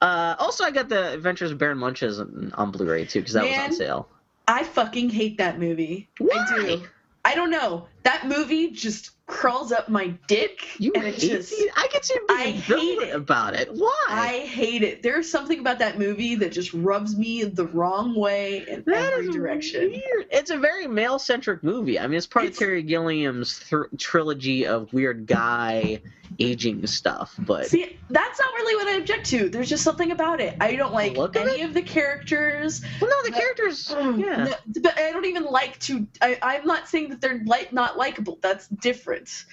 [0.00, 3.58] Uh, also, I got the Adventures of Baron Munchausen, Blu-ray too because that was on
[3.58, 3.72] Man.
[3.72, 4.08] sale.
[4.46, 6.08] I fucking hate that movie.
[6.20, 6.82] I do.
[7.24, 7.86] I don't know.
[8.04, 11.52] That movie just crawls up my dick, You and hate it just.
[11.52, 11.70] it?
[11.76, 13.14] I get you I hate it.
[13.14, 13.68] about it.
[13.74, 14.04] Why?
[14.08, 15.02] I hate it.
[15.02, 19.30] There's something about that movie that just rubs me the wrong way in That every
[19.30, 19.90] direction.
[19.90, 20.26] Weird.
[20.30, 21.98] It's a very male-centric movie.
[21.98, 26.00] I mean, it's part It's- of Terry Gilliam's thr trilogy of weird guy
[26.38, 27.34] aging stuff.
[27.38, 29.48] But See, that's not really what I object to.
[29.48, 30.56] There's just something about it.
[30.60, 32.82] I don't like look any of the characters.
[33.00, 33.88] well, no, the the- characters.
[33.98, 34.44] Mm, Yeah.
[34.44, 36.06] no, but I don't even like to.
[36.22, 38.38] I, I'm not saying that they're like not likable.
[38.42, 39.44] That's different.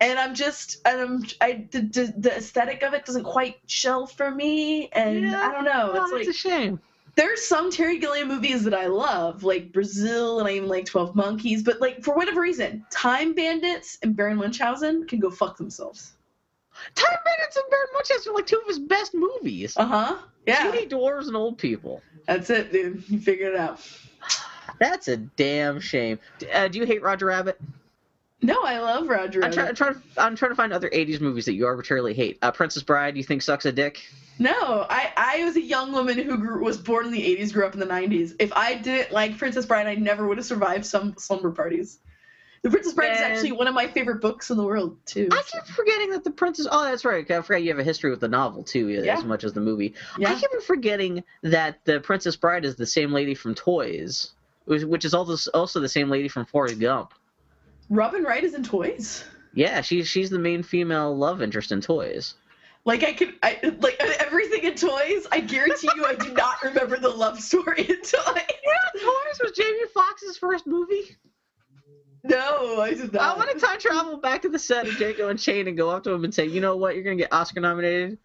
[0.00, 4.06] And I'm just, and I'm, I the, the, the aesthetic of it doesn't quite shell
[4.06, 5.48] for me, and Yeah.
[5.48, 5.92] I don't know.
[5.94, 6.80] Oh, it's like a shame.
[7.14, 11.14] there's some Terry Gilliam movies that I love, like Brazil, and I even like Twelve
[11.14, 11.62] Monkeys.
[11.62, 16.13] But like for whatever reason, Time Bandits and Baron Munchausen can go fuck themselves.
[16.94, 19.76] Time Bandits and Baron Munchausen are like two of his best movies.
[19.76, 20.16] Uh huh.
[20.46, 20.70] Yeah.
[20.70, 22.02] Puny dwarves and old people.
[22.26, 23.04] That's it, dude.
[23.08, 23.80] You figured it out.
[24.78, 26.18] That's a damn shame.
[26.52, 27.60] Uh, do you hate Roger Rabbit?
[28.42, 29.42] No, I love Roger.
[29.42, 32.12] I'm, try, I'm, trying to, I'm trying to find other 80s movies that you arbitrarily
[32.12, 32.38] hate.
[32.42, 34.02] Uh, Princess Bride, you think sucks a dick?
[34.38, 37.64] No, I, I was a young woman who grew, was born in the 80s, grew
[37.64, 38.34] up in the 90s.
[38.38, 42.00] If I didn't like Princess Bride, I never would have survived some slumber parties.
[42.64, 45.28] The Princess Bride is actually one of my favorite books in the world, too.
[45.30, 46.66] I keep forgetting that the Princess.
[46.70, 47.30] Oh, that's right.
[47.30, 49.18] I forgot you have a history with the novel too, Yeah.
[49.18, 49.92] as much as the movie.
[50.18, 50.30] Yeah.
[50.32, 54.32] I keep forgetting that the Princess Bride is the same lady from Toys,
[54.64, 57.12] which which is also also the same lady from Forrest Gump.
[57.90, 59.24] Robin Wright is in Toys.
[59.52, 62.34] Yeah, she's she's the main female love interest in Toys.
[62.86, 65.26] Like I can, I like everything in Toys.
[65.30, 68.24] I guarantee you, I do not remember the love story in Toys.
[68.64, 71.14] Yeah, Toys was Jamie Foxx's first movie.
[72.24, 75.68] No, I did I want to time travel back to the set of Django Unchained
[75.68, 78.18] and go up to him and say, you know what, you're gonna get Oscar nominated.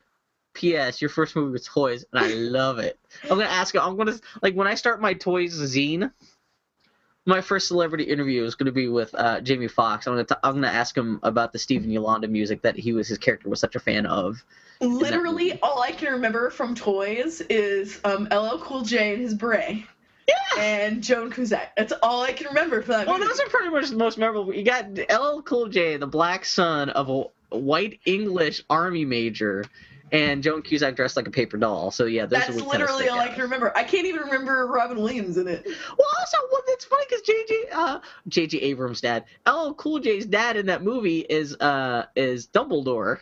[0.53, 1.01] P.S.
[1.01, 2.97] Your first movie was Toys, and I love it.
[3.23, 3.81] I'm gonna ask him.
[3.81, 6.11] I'm gonna like when I start my Toys zine.
[7.25, 10.07] My first celebrity interview is gonna be with uh, Jamie Foxx.
[10.07, 13.07] I'm gonna t- I'm gonna ask him about the Stephen Yolanda music that he was
[13.07, 14.43] his character was such a fan of.
[14.81, 19.83] Literally, all I can remember from Toys is um, LL Cool J and his beret,
[20.55, 20.61] Yeah.
[20.61, 21.75] and Joan Cusack.
[21.75, 23.29] That's all I can remember from that Well, movie.
[23.29, 24.53] those are pretty much the most memorable.
[24.53, 29.65] You got LL Cool J, the black son of a white English army major,
[30.11, 31.91] and Joan Cusack dressed like a paper doll.
[31.91, 33.71] So yeah, those That's are what kinda literally all I can remember.
[33.77, 35.63] I can't even remember Robin Williams in it.
[35.65, 40.57] Well, also, well, it's funny because JJ, uh, JJ Abrams' dad, LL Cool J's dad
[40.57, 43.19] in that movie is uh is Dumbledore.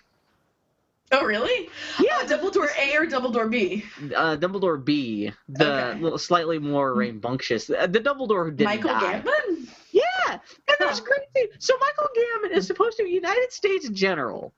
[1.11, 1.69] Oh, really?
[2.01, 3.83] Yeah, Uh, Dumbledore A or Dumbledore B?
[4.15, 5.99] uh, Dumbledore B, the Okay.
[6.01, 9.21] little slightly more rambunctious, the, the Dumbledore didn't Michael die.
[9.21, 9.67] Gambon?
[9.91, 10.41] Yeah, and
[10.79, 10.99] Huh.
[11.05, 11.47] great thing.
[11.59, 14.53] So Michael Gambon is supposed to be United States General.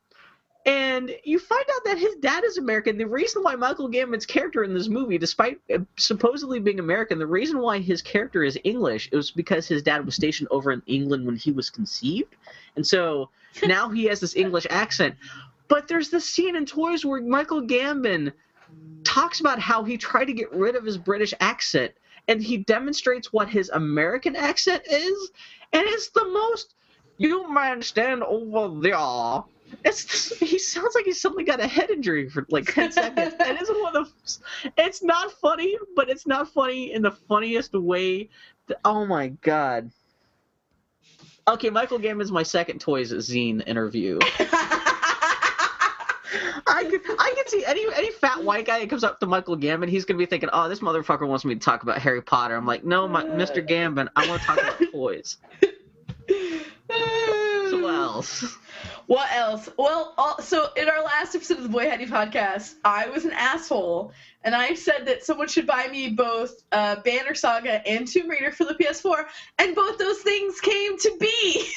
[0.66, 2.98] And you find out that his dad is American.
[2.98, 7.26] The reason why Michael Gambon's character in this movie, despite uh, supposedly being American, the
[7.26, 11.26] reason why his character is English is because his dad was stationed over in England
[11.26, 12.36] when he was conceived.
[12.76, 13.30] And so
[13.66, 15.16] now he has this English accent.
[15.70, 18.34] But there's this scene in Toys where Michael Gambon
[19.06, 21.94] talks about how he tried to get rid of his British accent
[22.28, 25.32] and he demonstrates what his American accent is,
[25.74, 26.76] and it's the most
[27.18, 29.44] you man stand over there.
[29.84, 33.34] It's he sounds like he's suddenly got a head injury for like ten seconds.
[33.40, 34.40] And it's one of the
[34.78, 38.30] it's not funny, but it's not funny in the funniest way.
[38.68, 39.92] that- oh my god.
[41.48, 44.20] Okay, Michael Gambon's my second Toys Zine interview.
[46.70, 49.58] I can, I could see any any fat white guy that comes up to Michael
[49.58, 52.56] Gambon, he's gonna be thinking, "Oh, this motherfucker wants me to talk about Harry Potter."
[52.56, 53.68] I'm like, "No, my, Mr.
[53.68, 55.38] Gambon, I want to talk about toys."
[57.70, 58.58] So what else?
[59.08, 59.70] What else?
[59.78, 63.32] Well, all, so in our last episode of the Boy Howdy podcast, I was an
[63.32, 64.12] asshole,
[64.44, 68.52] and I said that someone should buy me both uh, Banner Saga and Tomb Raider
[68.52, 69.26] for the PS4,
[69.58, 71.70] and both those things came to be.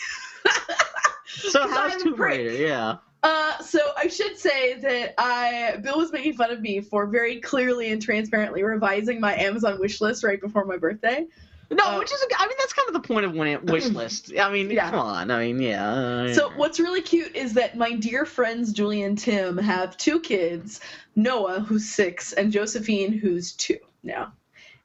[1.26, 2.16] so how's Tomb.
[2.16, 2.52] Raider?
[2.52, 2.96] Yeah.
[3.22, 7.40] Uh, so I should say that I Bill was making fun of me for very
[7.40, 11.26] clearly and transparently revising my Amazon wish list right before my birthday.
[11.70, 14.32] No, Uh, which is, I mean, that's kind of the point of win- wish list.
[14.38, 14.90] I mean, Yeah.
[14.90, 15.30] come on.
[15.30, 16.32] I mean, yeah.
[16.34, 20.80] So what's really cute is that my dear friends Julie and Tim have two kids,
[21.16, 24.32] Noah who's six and Josephine who's two now,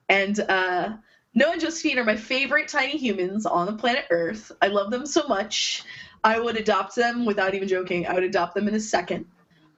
[0.10, 0.94] and uh,
[1.34, 4.52] Noah and Josephine are my favorite tiny humans on the planet Earth.
[4.62, 5.84] I love them so much.
[6.28, 8.06] I would adopt them without even joking.
[8.06, 9.26] I would adopt them in a second,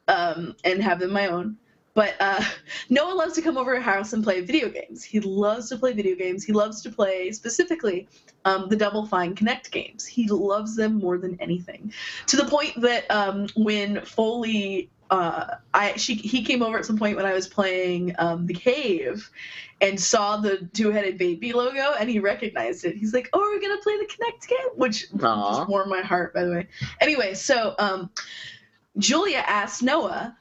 [0.08, 1.56] um, and have them my own.
[1.94, 2.44] But uh,
[2.90, 5.04] Noah loves to come over to house and play video games.
[5.04, 6.44] He loves to play video games.
[6.44, 8.08] He loves to play specifically
[8.46, 10.08] um, the Double Fine Kinect games.
[10.08, 11.94] He loves them more than anything,
[12.26, 16.98] to the point that um, when Foley, uh, I she he came over at some
[16.98, 19.30] point when I was playing um, the Cave,
[19.82, 22.96] and saw the two-headed baby logo, and he recognized it.
[22.96, 25.58] He's like, "Oh, we're gonna play the Kinect game," which Aw.
[25.58, 26.68] just warmed my heart, by the way.
[27.02, 28.10] Anyway, so um,
[28.98, 30.36] Julia asked Noah.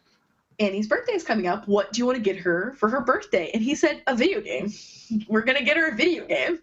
[0.61, 1.69] Annie's birthday is coming up.
[1.69, 3.53] What do you want to get her for her birthday?
[3.55, 4.73] And he said, a video game.
[5.29, 6.59] We're going to get her a video game.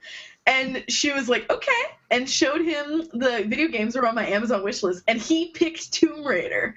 [0.46, 1.72] And she was like, okay.
[2.12, 5.04] And showed him the video games that were on my Amazon wish list.
[5.08, 6.76] And he picked Tomb Raider.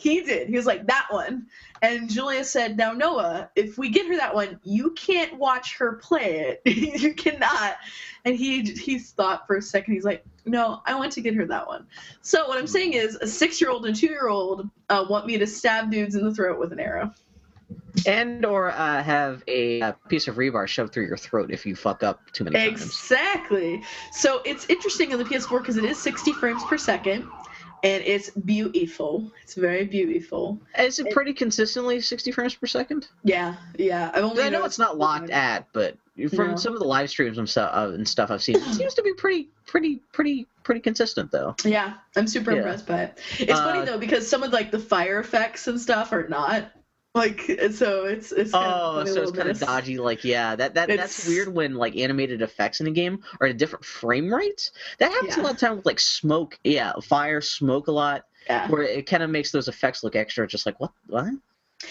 [0.00, 0.48] He did.
[0.48, 1.46] He was like, that one.
[1.82, 5.96] And Julia said, now, Noah, if we get her that one, you can't watch her
[5.96, 6.74] play it.
[7.02, 7.76] you cannot.
[8.24, 9.92] And he he thought for a second.
[9.92, 11.86] He's like, no, I want to get her that one.
[12.22, 15.26] So what I'm saying is, a six year old and two year old uh, want
[15.26, 17.12] me to stab dudes in the throat with an arrow.
[18.06, 21.76] and or uh, have a, a piece of rebar shoved through your throat if you
[21.76, 22.82] fuck up too many times.
[22.82, 23.82] Exactly.
[24.12, 27.28] So it's interesting on the PS4 because it is 60 frames per second,
[27.82, 29.30] and it's beautiful.
[29.42, 30.58] It's very beautiful.
[30.78, 33.08] Is it pretty consistently 60 frames per second?
[33.24, 34.10] Yeah, yeah.
[34.14, 35.96] I've only I know it's not locked at, but
[36.34, 36.56] from No.
[36.56, 39.02] some of the live streams and stuff, uh, and stuff I've seen, it seems to
[39.02, 41.54] be pretty, pretty, pretty, pretty consistent though.
[41.64, 42.58] Yeah, I'm super Yeah.
[42.58, 43.18] impressed by it.
[43.38, 46.70] It's Uh, funny though because some of like the fire effects and stuff are not
[47.14, 47.40] like
[47.72, 49.98] so it's it's Oh, so it's kind of dodgy.
[49.98, 53.54] Like, yeah, that, that that's weird when like animated effects in a game are at
[53.54, 54.70] a different frame rate.
[54.98, 56.58] That happens a lot of time with like smoke.
[56.62, 58.68] Yeah, fire, smoke a lot, Yeah.
[58.68, 60.46] where it kind of makes those effects look extra.
[60.46, 61.32] Just like what, what?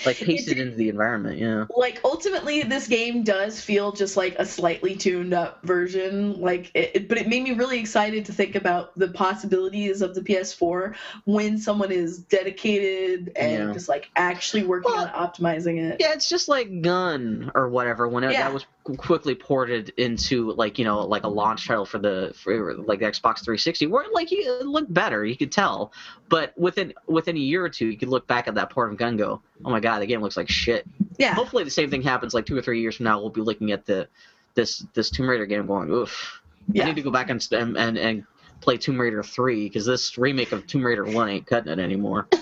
[0.05, 1.39] Like pasted into the environment.
[1.39, 1.65] Yeah.
[1.75, 6.39] Like ultimately, this game does feel just like a slightly tuned up version.
[6.39, 10.21] Like, it, but it made me really excited to think about the possibilities of the
[10.21, 13.73] PS4 when someone is dedicated and Yeah.
[13.73, 15.97] just like actually working Well, on optimizing it.
[15.99, 18.07] Yeah, it's just like Gun or whatever.
[18.07, 18.43] When it, Yeah.
[18.43, 18.65] that was
[18.97, 23.05] quickly ported into like you know like a launch title for the for like the
[23.05, 25.91] Xbox 360, where like you it looked better, you could tell.
[26.27, 28.97] But within within a year or two, you could look back at that port of
[28.97, 30.85] Gun, and go, oh my god, the game looks like shit.
[31.17, 31.33] Yeah.
[31.33, 33.19] Hopefully, the same thing happens like two or three years from now.
[33.19, 34.07] We'll be looking at the
[34.55, 36.41] this this Tomb Raider game, going, oof.
[36.71, 36.83] Yeah.
[36.83, 38.25] I need to go back and and and, and
[38.61, 42.27] play Tomb Raider 3 because this remake of Tomb Raider 1 ain't cutting it anymore.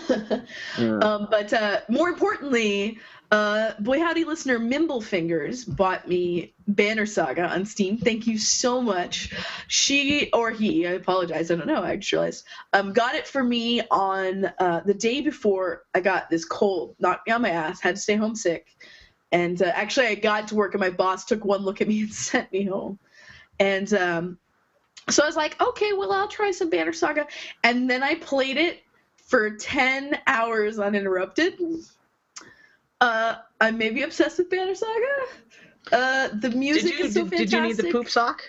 [0.79, 0.99] Yeah.
[0.99, 2.99] Um, but uh, more importantly,
[3.31, 7.97] uh, boy howdy listener Mimblefingers bought me Banner Saga on Steam.
[7.97, 9.33] Thank you so much.
[9.67, 11.83] She or he, I apologize, I don't know.
[11.83, 16.29] I just realized, um, got it for me on uh, the day before I got
[16.29, 18.67] this cold, knocked me on my ass, had to stay home sick.
[19.31, 22.01] And uh, actually, I got to work, and my boss took one look at me
[22.03, 22.97] and sent me home.
[23.59, 24.37] And um,
[25.09, 27.27] so I was like, okay, well, I'll try some Banner Saga.
[27.63, 28.83] And then I played it
[29.25, 31.59] for 10 hours uninterrupted.
[33.01, 34.91] Uh, I'm maybe obsessed with Banner Saga.
[35.91, 37.37] Uh, the music you is so did, fantastic.
[37.37, 38.41] did you need the poop sock?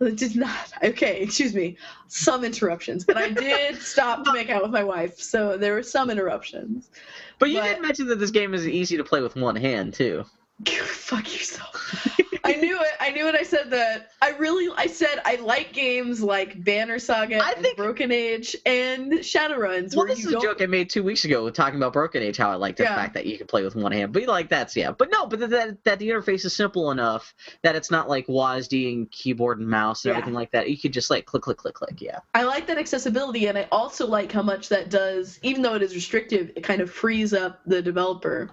[0.00, 0.72] It did not.
[0.82, 1.76] Okay, excuse me.
[2.08, 5.82] Some interruptions, but I did stop to make out with my wife, so there were
[5.82, 6.90] some interruptions.
[7.38, 9.94] But you But- did mention that this game is easy to play with one hand
[9.94, 10.24] too.
[10.64, 12.08] Fuck yourself.
[12.44, 12.88] I knew it.
[13.00, 13.34] I knew it.
[13.34, 14.10] I said that.
[14.22, 14.72] I really.
[14.76, 19.96] I said I like games like Banner Saga, I and think- Broken Age, and Shadowruns.
[19.96, 22.36] Well, this is a don't- joke I made two weeks ago talking about Broken Age.
[22.36, 22.94] How I like the Yeah.
[22.94, 24.92] fact that you can play with one hand, but like that's yeah.
[24.92, 28.26] But no, but that- that that the interface is simple enough that it's not like
[28.28, 30.18] WASD and keyboard and mouse and Yeah.
[30.18, 30.70] everything like that.
[30.70, 32.00] You could just like click, click, click, click.
[32.00, 32.18] Yeah.
[32.34, 35.82] I like that accessibility, and I also like how much that does, even though it
[35.82, 38.50] is restrictive, it kind of frees up the developer.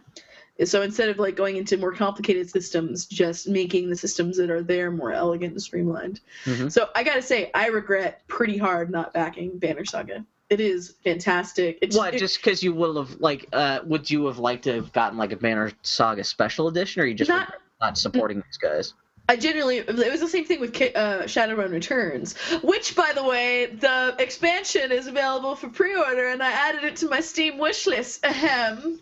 [0.65, 4.61] So instead of like going into more complicated systems, just making the systems that are
[4.61, 6.19] there more elegant and streamlined.
[6.45, 6.71] Mhm.
[6.71, 10.25] So I gotta say, I regret pretty hard not backing Banner Saga.
[10.49, 11.77] It is fantastic.
[11.81, 12.13] It's What?
[12.13, 15.17] it- Just because you would have like, uh, would you have liked to have gotten
[15.17, 18.93] like a Banner Saga special edition, or you just Not- not supporting these guys?
[19.29, 23.67] I genuinely, it was the same thing with uh, Shadowrun Returns, which, by the way,
[23.67, 28.25] the expansion is available for pre-order, and I added it to my Steam wish list.
[28.25, 28.99] Ahem.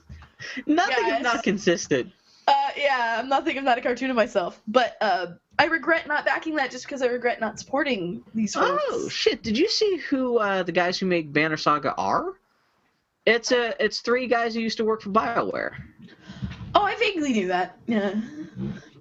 [0.65, 1.17] Nothing Guys.
[1.17, 2.11] is not consistent.
[2.47, 5.27] Uh, yeah, I'm not thinking I'm not a cartoon of myself, but uh,
[5.59, 8.83] I regret not backing that just because I regret not supporting these folks.
[8.89, 9.43] Oh shit!
[9.43, 12.33] Did you see who uh, the guys who make Banner Saga are?
[13.25, 15.73] It's a it's three guys who used to work for Bioware.
[16.73, 17.77] Oh, I vaguely knew that.
[17.85, 18.15] Yeah,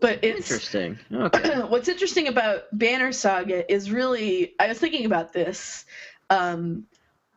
[0.00, 0.98] but it's Interesting.
[1.10, 1.60] Okay.
[1.68, 5.86] what's interesting about Banner Saga is really I was thinking about this.
[6.28, 6.84] Um,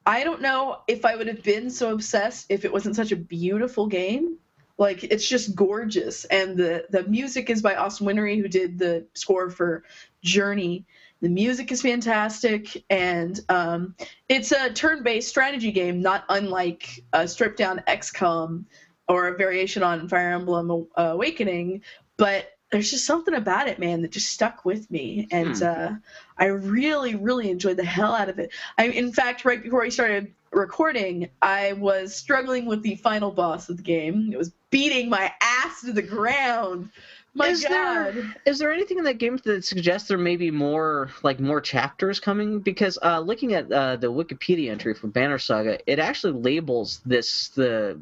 [0.05, 3.15] I don't know if I would have been so obsessed if it wasn't such a
[3.15, 4.37] beautiful game.
[4.77, 9.05] Like it's just gorgeous, and the the music is by Austin Wintory, who did the
[9.13, 9.83] score for
[10.23, 10.85] Journey.
[11.21, 13.95] The music is fantastic, and um,
[14.27, 18.65] it's a turn-based strategy game, not unlike a stripped-down XCOM
[19.07, 21.83] or a variation on Fire Emblem Awakening.
[22.17, 25.63] But there's just something about it, man, that just stuck with me, and Hmm.
[25.63, 25.89] uh,
[26.37, 28.51] I really, really enjoyed the hell out of it.
[28.77, 33.69] I, in fact, right before I started recording, I was struggling with the final boss
[33.69, 34.29] of the game.
[34.33, 36.89] It was beating my ass to the ground.
[37.33, 37.69] My Is there-
[38.13, 38.35] God.
[38.45, 42.19] Is there anything in that game that suggests there may be more like more chapters
[42.19, 42.59] coming?
[42.59, 47.47] Because uh, looking at uh, the Wikipedia entry for Banner Saga, it actually labels this
[47.49, 47.97] the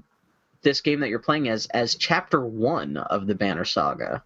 [0.61, 4.23] this game that you're playing as as chapter one of the Banner Saga.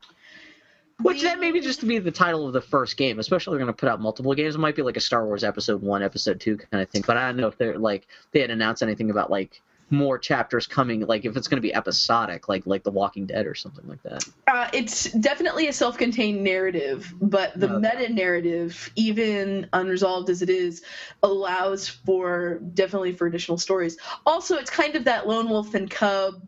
[1.03, 3.65] Which that maybe just to be the title of the first game, especially if they're
[3.65, 4.55] going to put out multiple games.
[4.55, 7.03] It might be like a Star Wars Episode One, Episode Two kind of thing.
[7.05, 10.65] But I don't know if they're like they had announced anything about like more chapters
[10.65, 13.87] coming, like if it's going to be episodic, like like The Walking Dead or something
[13.87, 14.25] like that.
[14.47, 17.95] Uh, it's definitely a self-contained narrative, but the Okay.
[17.97, 20.83] meta narrative, even unresolved as it is,
[21.21, 23.97] allows for definitely for additional stories.
[24.25, 26.41] Also, it's kind of that lone wolf and cub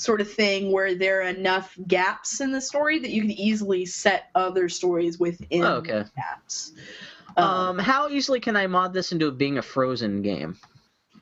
[0.00, 3.84] sort of thing where there are enough gaps in the story that you can easily
[3.84, 6.04] set other stories within Oh, okay.
[6.16, 6.72] gaps.
[7.36, 10.56] Um, how easily can I mod this into being a Frozen game?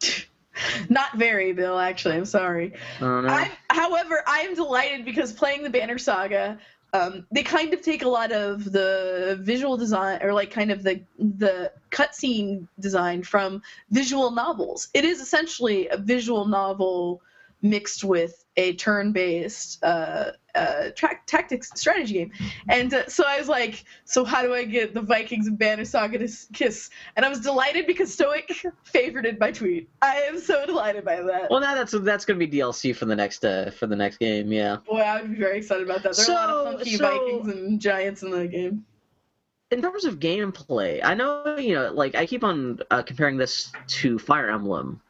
[0.88, 1.78] not very, Bill.
[1.78, 2.72] Actually, I'm sorry.
[2.98, 3.26] I don't.
[3.26, 6.58] I'm, however, I am delighted because playing the Banner Saga,
[6.92, 10.84] um, they kind of take a lot of the visual design or like kind of
[10.84, 13.60] the the cutscene design from
[13.90, 14.88] visual novels.
[14.94, 17.22] It is essentially a visual novel
[17.60, 22.32] mixed with a turn-based uh, uh, track tactics strategy game.
[22.68, 25.84] And uh, so I was like, so how do I get the Vikings and Banner
[25.84, 26.90] Saga to s- kiss?
[27.16, 28.48] And I was delighted because Stoic
[28.92, 29.88] favorited my tweet.
[30.02, 31.48] I am so delighted by that.
[31.50, 34.50] well, now that's that's gonna be DLC for the next uh, for the next game.
[34.52, 34.78] Yeah.
[34.86, 36.16] Boy, I would be very excited about that.
[36.16, 38.84] There are a lot of funky so- Vikings and Giants in the game.
[39.70, 43.70] in terms of gameplay, I know you know, like I keep on uh, comparing this
[44.00, 45.00] to Fire Emblem,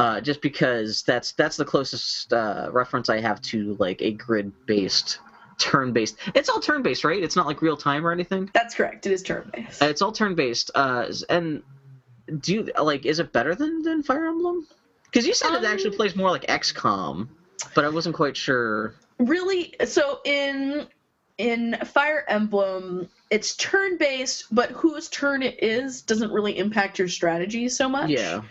[0.00, 5.18] uh, just because that's that's the closest uh, reference I have to like a grid-based,
[5.58, 6.16] turn-based.
[6.34, 7.22] It's all turn-based, right?
[7.22, 8.50] It's not like real time or anything.
[8.54, 9.06] That's correct.
[9.06, 9.82] It is turn based.
[9.82, 10.70] Uh, It's all turn-based.
[10.74, 11.62] Uh, and
[12.40, 14.66] do you like is it better than than Fire Emblem?
[15.04, 17.28] Because you said it actually Um, plays more like XCOM,
[17.74, 18.94] but I wasn't quite sure.
[19.18, 20.86] really, so in
[21.36, 27.08] in Fire Emblem, it's turn based, but whose turn it is doesn't really impact your
[27.08, 28.10] strategy so much.
[28.10, 28.42] Yeah,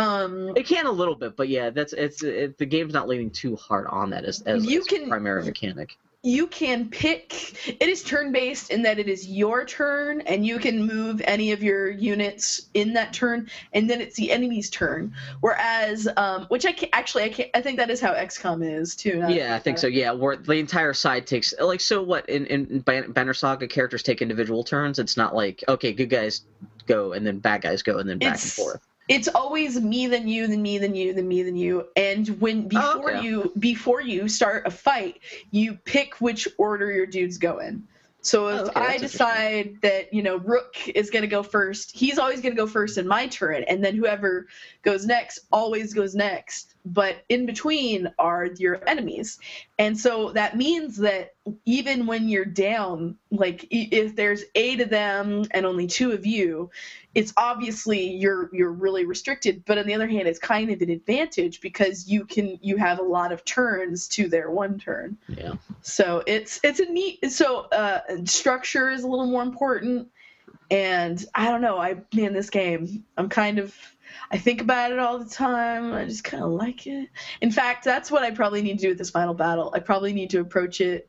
[0.00, 3.30] Um, it can a little bit, but yeah, that's it's it, the game's not leaning
[3.30, 5.96] too hard on that as as, You as can- primary mechanic.
[6.22, 10.58] you can pick it is turn based in that it is your turn and you
[10.58, 15.10] can move any of your units in that turn and then it's the enemy's turn
[15.40, 18.94] whereas um which i can actually i can i think that is how xcom is
[18.94, 19.86] too Yeah, I think so.
[19.86, 22.02] Yeah, where the entire side takes like so.
[22.02, 24.98] What in in Banner Saga characters take individual turns.
[24.98, 26.42] It's not like okay, good guys
[26.86, 28.86] go and then bad guys go and then back It's- and forth.
[29.10, 31.88] It's always me then you then me then you then me then you.
[31.96, 33.26] And when oh, before Oh, okay.
[33.26, 37.86] you before you start a fight you pick which order your dudes go in.
[38.22, 41.90] So if Oh, okay, i decide that you know rook is going to go first
[41.90, 44.46] he's always going to go first in my turn and then whoever
[44.82, 49.38] goes next always goes next but in between are your enemies.
[49.78, 55.44] And so that means that even when you're down like if there's eight of them
[55.50, 56.70] and only two of you
[57.14, 59.64] it's obviously you're you're really restricted.
[59.66, 62.98] But on the other hand it's kind of an advantage because you can you have
[62.98, 65.16] a lot of turns to their one turn.
[65.28, 65.54] Yeah.
[65.82, 70.08] so it's it's a neat so uh structure is a little more important.
[70.70, 73.74] And i don't know i man this game i'm kind of
[74.30, 75.92] i think about it all the time.
[75.92, 77.08] I just kind of like it.
[77.40, 79.72] In fact that's what i probably need to do with this final battle.
[79.74, 81.08] I probably need to approach it.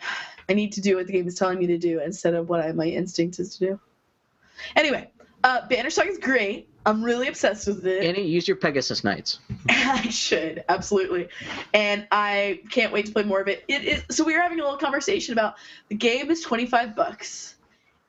[0.48, 2.60] I need to do what the game is telling me to do instead of what
[2.60, 3.80] I, my instinct is to do.
[4.76, 5.10] Anyway
[5.44, 6.68] uh banner Saga is great.
[6.84, 8.04] I'm really obsessed with it.
[8.04, 9.40] Annie, use your Pegasus Knights.
[9.68, 11.28] I should absolutely,
[11.74, 13.64] and I can't wait to play more of it.
[13.66, 15.56] It is so we were having a little conversation about
[15.88, 17.55] the game is twenty five bucks,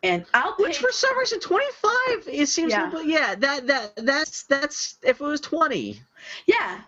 [0.08, 0.56] and I'll.
[0.58, 2.90] Which for some reason twenty five it seems Yeah.
[2.90, 6.02] like yeah that that that's that's if it was twenty
[6.46, 6.82] yeah,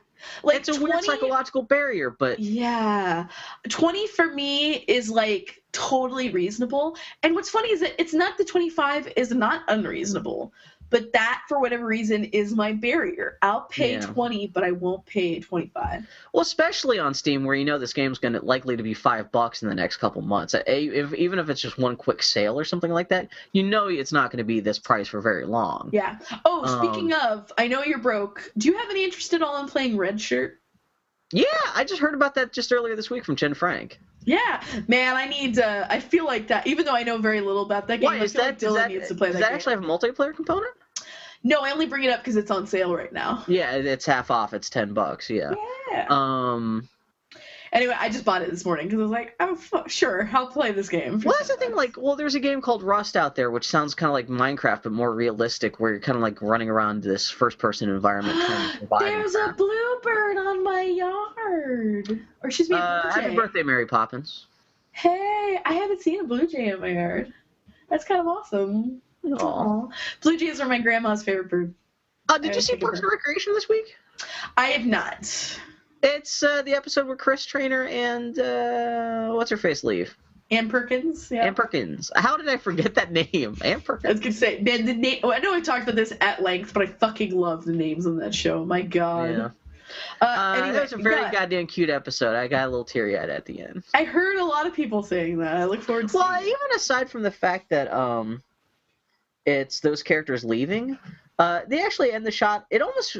[0.44, 3.28] like it's a 20, weird psychological barrier but Yeah,
[3.70, 6.98] twenty for me is like totally reasonable.
[7.24, 10.52] And what's funny is that it's not the twenty five is not unreasonable,
[10.90, 13.38] but that for whatever reason is my barrier.
[13.42, 14.02] I'll pay Yeah.
[14.02, 16.08] twenty, but I won't pay twenty five.
[16.34, 19.32] well especially on Steam where you know this game's going to likely to be five
[19.32, 22.64] bucks in the next couple months if, even if it's just one quick sale or
[22.66, 25.90] something like that you know it's not going to be this price for very long
[25.94, 26.18] Yeah.
[26.46, 28.52] Oh, Um, speaking of, I know you're broke.
[28.58, 30.54] Do you have any interest at all in playing Redshirt?
[31.32, 34.00] Yeah, I just heard about that just earlier this week from Jenn Frank.
[34.26, 35.60] Yeah, man, I need.
[35.60, 36.66] Uh, I feel like that.
[36.68, 38.42] Even though I know very little about that game, Why I is that?
[38.42, 39.56] like Does Dylan that, needs to play does that, that game.
[39.56, 40.74] actually have a multiplayer component?
[41.44, 43.44] No, I only bring it up because it's on sale right now.
[43.48, 44.54] Yeah, it's half off.
[44.54, 45.30] It's ten bucks.
[45.30, 45.54] Yeah.
[45.92, 46.06] Yeah.
[46.10, 46.88] Um.
[47.72, 50.48] anyway, I just bought it this morning because I was like, I'm fu- sure I'll
[50.48, 51.20] play this game.
[51.24, 51.74] Well, that's the thing.
[51.76, 54.84] Like, well, there's a game called Rust out there, which sounds kind of like Minecraft,
[54.84, 58.38] but more realistic, where you're kind of like running around this first-person environment.
[59.00, 62.20] There's a bluebird on my yard.
[62.44, 64.46] Or excuse me, a Uh, happy birthday, Mary Poppins.
[64.92, 67.34] Hey, I haven't seen a blue jay in my yard.
[67.90, 69.02] That's kind of awesome.
[69.38, 71.74] Blue jays are my grandma's favorite bird.
[72.28, 73.96] Uh, did I you see Parks and Recreation this week?
[74.58, 75.60] I have not.
[76.02, 80.16] It's uh, the episode where Chris Traeger and uh, what's her face leave.
[80.52, 81.30] Ann Perkins.
[81.30, 81.46] Yeah.
[81.46, 82.12] Ann Perkins.
[82.16, 83.58] How did I forget that name?
[83.64, 84.06] Ann Perkins.
[84.06, 85.20] I was gonna say, man, the name.
[85.24, 88.08] Oh, I know I talked about this at length, but I fucking love the names
[88.08, 88.66] on that show.
[88.66, 89.32] My god.
[89.32, 89.50] Yeah.
[90.22, 92.36] Uh, Uh, anyway, it was a very yeah, goddamn cute episode.
[92.36, 93.84] I got a little teary eyed at the end.
[93.94, 95.56] I heard a lot of people saying that.
[95.56, 96.18] I look forward to.
[96.18, 98.42] Well, even aside from the fact that um,
[99.50, 100.98] it's those characters leaving,
[101.40, 102.66] Uh, they actually end the shot.
[102.70, 103.16] It almost,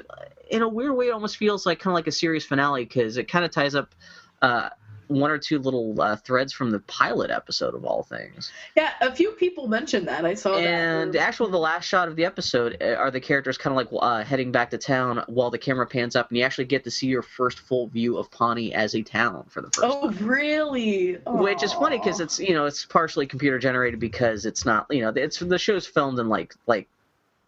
[0.52, 3.16] in a weird way, it almost feels like kind of like a series finale because
[3.16, 3.96] it kind of ties up
[4.42, 4.70] uh,
[5.10, 8.52] one or two little uh, threads from the pilot episode of all things.
[8.78, 10.24] Yeah, a few people mentioned that.
[10.24, 11.20] I saw and that.
[11.22, 14.24] actually, the last shot of the episode uh, are the characters kind of like uh,
[14.24, 17.08] heading back to town while the camera pans up, and you actually get to see
[17.08, 20.26] your first full view of Pawnee as a town for the first Oh, time.
[20.28, 21.14] really?
[21.26, 25.02] Which is funny because it's you know it's partially computer generated because it's not you
[25.02, 26.88] know it's the show's filmed in like like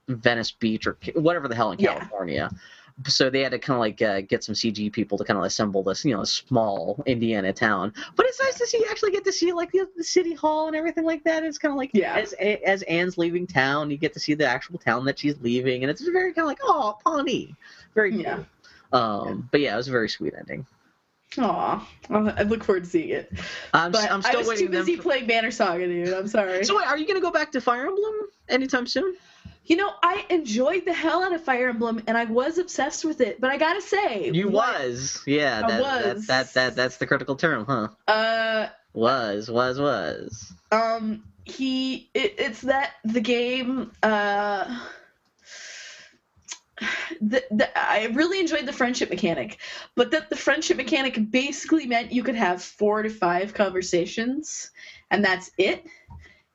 [0.07, 1.93] Venice Beach or whatever the hell in Yeah.
[1.99, 2.51] California.
[3.07, 5.43] So they had to kind of like uh, get some CG people to kind of
[5.45, 7.93] assemble this, you know, small Indiana town.
[8.15, 10.67] But it's nice to see you actually get to see like the, the city hall
[10.67, 11.43] and everything like that.
[11.43, 12.15] It's kind of like Yeah.
[12.15, 15.83] as as Ann's leaving town, you get to see the actual town that she's leaving,
[15.83, 17.55] and it's very kind of like oh Pawnee,
[17.95, 18.21] very cool.
[18.21, 18.39] Yeah.
[18.93, 20.65] Um, but yeah, it was a very sweet ending.
[21.37, 23.31] Aw, I look forward to seeing it.
[23.73, 25.03] I'm, But I'm still I was too busy them.
[25.03, 26.13] playing Banner Saga, dude.
[26.13, 26.65] I'm sorry.
[26.65, 28.13] So wait, are you gonna go back to Fire Emblem
[28.49, 29.15] anytime soon?
[29.63, 33.21] You know, I enjoyed the hell out of Fire Emblem, and I was obsessed with
[33.21, 33.39] it.
[33.39, 35.61] But I gotta say, You what- was, yeah.
[35.67, 36.27] That, was.
[36.27, 37.89] That, that that that's the critical term, huh?
[38.11, 40.51] Uh, Was was was.
[40.71, 42.09] um, he.
[42.13, 43.91] It, it's that the game.
[44.01, 44.79] Uh,
[47.21, 49.59] the, the, I really enjoyed the friendship mechanic,
[49.95, 54.71] but that the friendship mechanic basically meant you could have four to five conversations,
[55.11, 55.85] and that's it.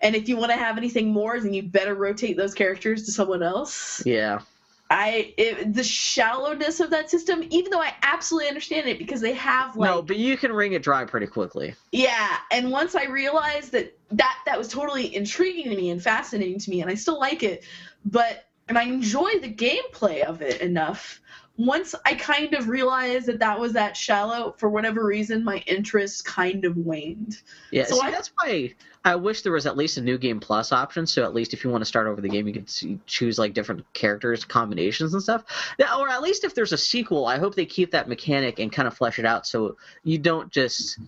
[0.00, 3.12] And if you want to have anything more, then you better rotate those characters to
[3.12, 4.02] someone else.
[4.04, 4.40] Yeah.
[4.88, 9.32] I it, the shallowness of that system, even though I absolutely understand it because they
[9.32, 11.74] have like no, but you can wring it dry pretty quickly.
[11.90, 16.60] yeah, and once I realized that that that was totally intriguing to me and fascinating
[16.60, 17.64] to me, and I still like it,
[18.04, 21.20] but and I enjoy the gameplay of it enough.
[21.58, 26.24] Once I kind of realized that that was that shallow, for whatever reason, my interest
[26.24, 27.40] kind of waned.
[27.70, 30.40] Yeah, So see, I- that's why I wish there was at least a new game
[30.40, 31.06] plus option.
[31.06, 33.38] So at least if you want to start over the game, you could see, choose
[33.38, 35.44] like different characters, combinations, and stuff.
[35.78, 38.70] Yeah, or at least if there's a sequel, I hope they keep that mechanic and
[38.72, 40.98] kind of flesh it out so you don't just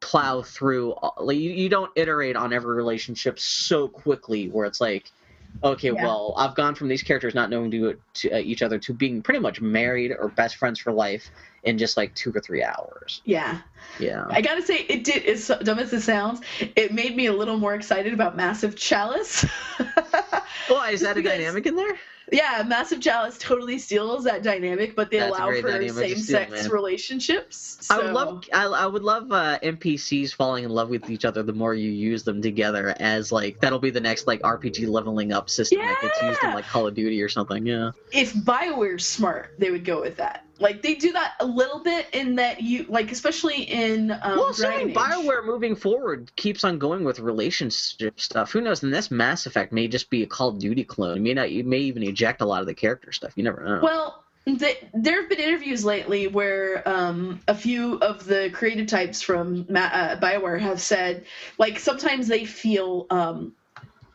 [0.00, 0.92] plow through.
[0.94, 5.10] Uh, like you, you don't iterate on every relationship so quickly, where it's like.
[5.62, 6.04] Okay, Yeah.
[6.04, 9.22] well, I've gone from these characters not knowing to, to uh, each other to being
[9.22, 11.30] pretty much married or best friends for life
[11.64, 13.22] in just like two or three hours.
[13.24, 13.60] Yeah,
[13.98, 14.24] Yeah.
[14.30, 15.24] I gotta say, it did.
[15.24, 16.40] As dumb as it sounds,
[16.76, 19.42] it made me a little more excited about Massive Chalice.
[20.68, 21.96] Why is that a dynamic in there?
[22.32, 26.16] Yeah, Massive Chalice totally steals that dynamic, but they That's allow for dynamic to steal,
[26.16, 27.88] same-sex relationships.
[27.90, 31.42] I would love I, I would love uh, NPCs falling in love with each other
[31.42, 35.32] the more you use them together as like that'll be the next like RPG leveling
[35.32, 37.64] up system that gets used in like Call of Duty or something.
[37.66, 37.92] Yeah.
[38.12, 40.45] if Bioware's smart, they would go with that.
[40.58, 44.48] Like they do that a little bit in that you like, especially in um, well,
[44.48, 48.82] assuming Bioware moving forward keeps on going with relationship stuff, who knows?
[48.82, 51.18] And this Mass Effect may just be a Call of Duty clone.
[51.18, 51.50] It may not.
[51.50, 53.32] You may even eject a lot of the character stuff.
[53.36, 53.80] You never know.
[53.82, 59.20] Well, th- there have been interviews lately where um, a few of the creative types
[59.20, 61.26] from Ma- uh, Bioware have said,
[61.58, 63.52] like, sometimes they feel um,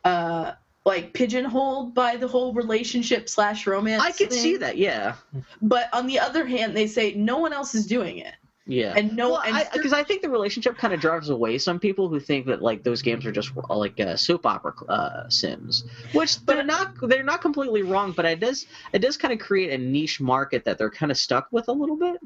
[0.04, 0.54] uh,
[0.86, 4.04] like pigeonholed by the whole relationship slash romance.
[4.04, 4.78] I could see that.
[4.78, 5.16] Yeah.
[5.62, 8.34] But on the other hand, they say no one else is doing it,
[8.66, 8.94] Yeah.
[8.96, 12.10] and no, Well, and because I, think the relationship kind of drives away some people
[12.10, 15.84] who think that like those games are just uh, like uh, soap opera uh, sims,
[16.14, 16.96] which but, they're not.
[17.02, 20.66] They're not completely wrong, but it does it does kind of create a niche market
[20.66, 22.20] that they're kind of stuck with a little bit.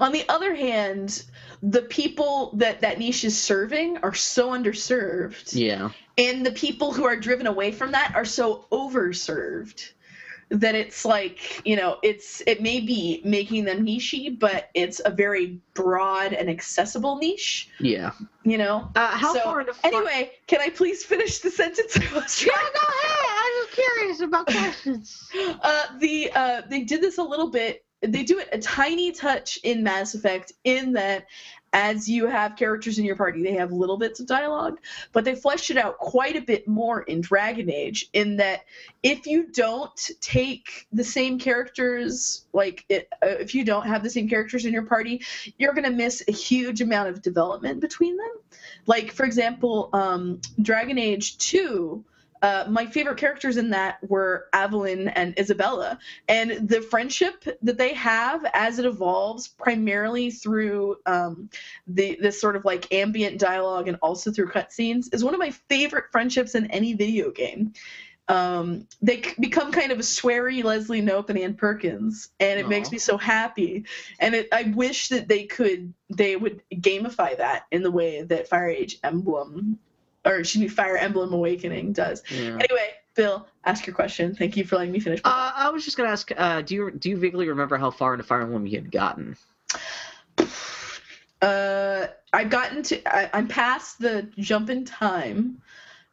[0.00, 1.24] On the other hand,
[1.62, 7.04] the people that that niche is serving are so underserved, Yeah, and the people who
[7.04, 9.92] are driven away from that are so overserved
[10.50, 15.10] that it's like you know it's it may be making them nichey, but it's a
[15.10, 17.68] very broad and accessible niche.
[17.80, 18.12] yeah.
[18.44, 18.90] You know.
[18.96, 22.42] Uh, how So, far into far- Anyway, can I please finish the sentence I was
[22.46, 23.28] yeah, go ahead.
[23.28, 25.28] I'm just curious about questions.
[25.62, 27.84] Uh, the uh, they did this a little bit.
[28.00, 31.26] They do it a tiny touch in Mass Effect in that
[31.72, 34.78] as you have characters in your party, they have little bits of dialogue,
[35.12, 38.08] but they fleshed it out quite a bit more in Dragon Age.
[38.12, 38.64] In that,
[39.02, 44.10] if you don't take the same characters, like it, uh, if you don't have the
[44.10, 45.20] same characters in your party,
[45.58, 48.30] you're gonna miss a huge amount of development between them.
[48.86, 52.04] Like for example, um, Dragon Age Two
[52.42, 57.94] uh, my favorite characters in that were Aveline and Isabela, and the friendship that they
[57.94, 61.50] have as it evolves, primarily through um,
[61.86, 65.50] the this sort of like ambient dialogue and also through cutscenes, is one of my
[65.50, 67.72] favorite friendships in any video game.
[68.28, 72.92] Um, they become kind of a sweary Leslie Knope and Ann Perkins, and it makes
[72.92, 73.86] me so happy.
[74.20, 78.48] And it, I wish that they could, they would gamify that in the way that
[78.48, 79.78] Fire Age Emblem,
[80.24, 82.22] or excuse me, Fire Emblem Awakening does.
[82.30, 82.58] Yeah.
[82.60, 84.34] Anyway, Bill, ask your question.
[84.34, 85.20] Thank you for letting me finish.
[85.24, 86.30] Uh, I was just gonna ask.
[86.36, 89.36] Uh, do you do you vaguely remember how far into Fire Emblem you had gotten?
[91.40, 93.16] Uh, I've gotten to.
[93.16, 95.62] I, I'm past the jump in time.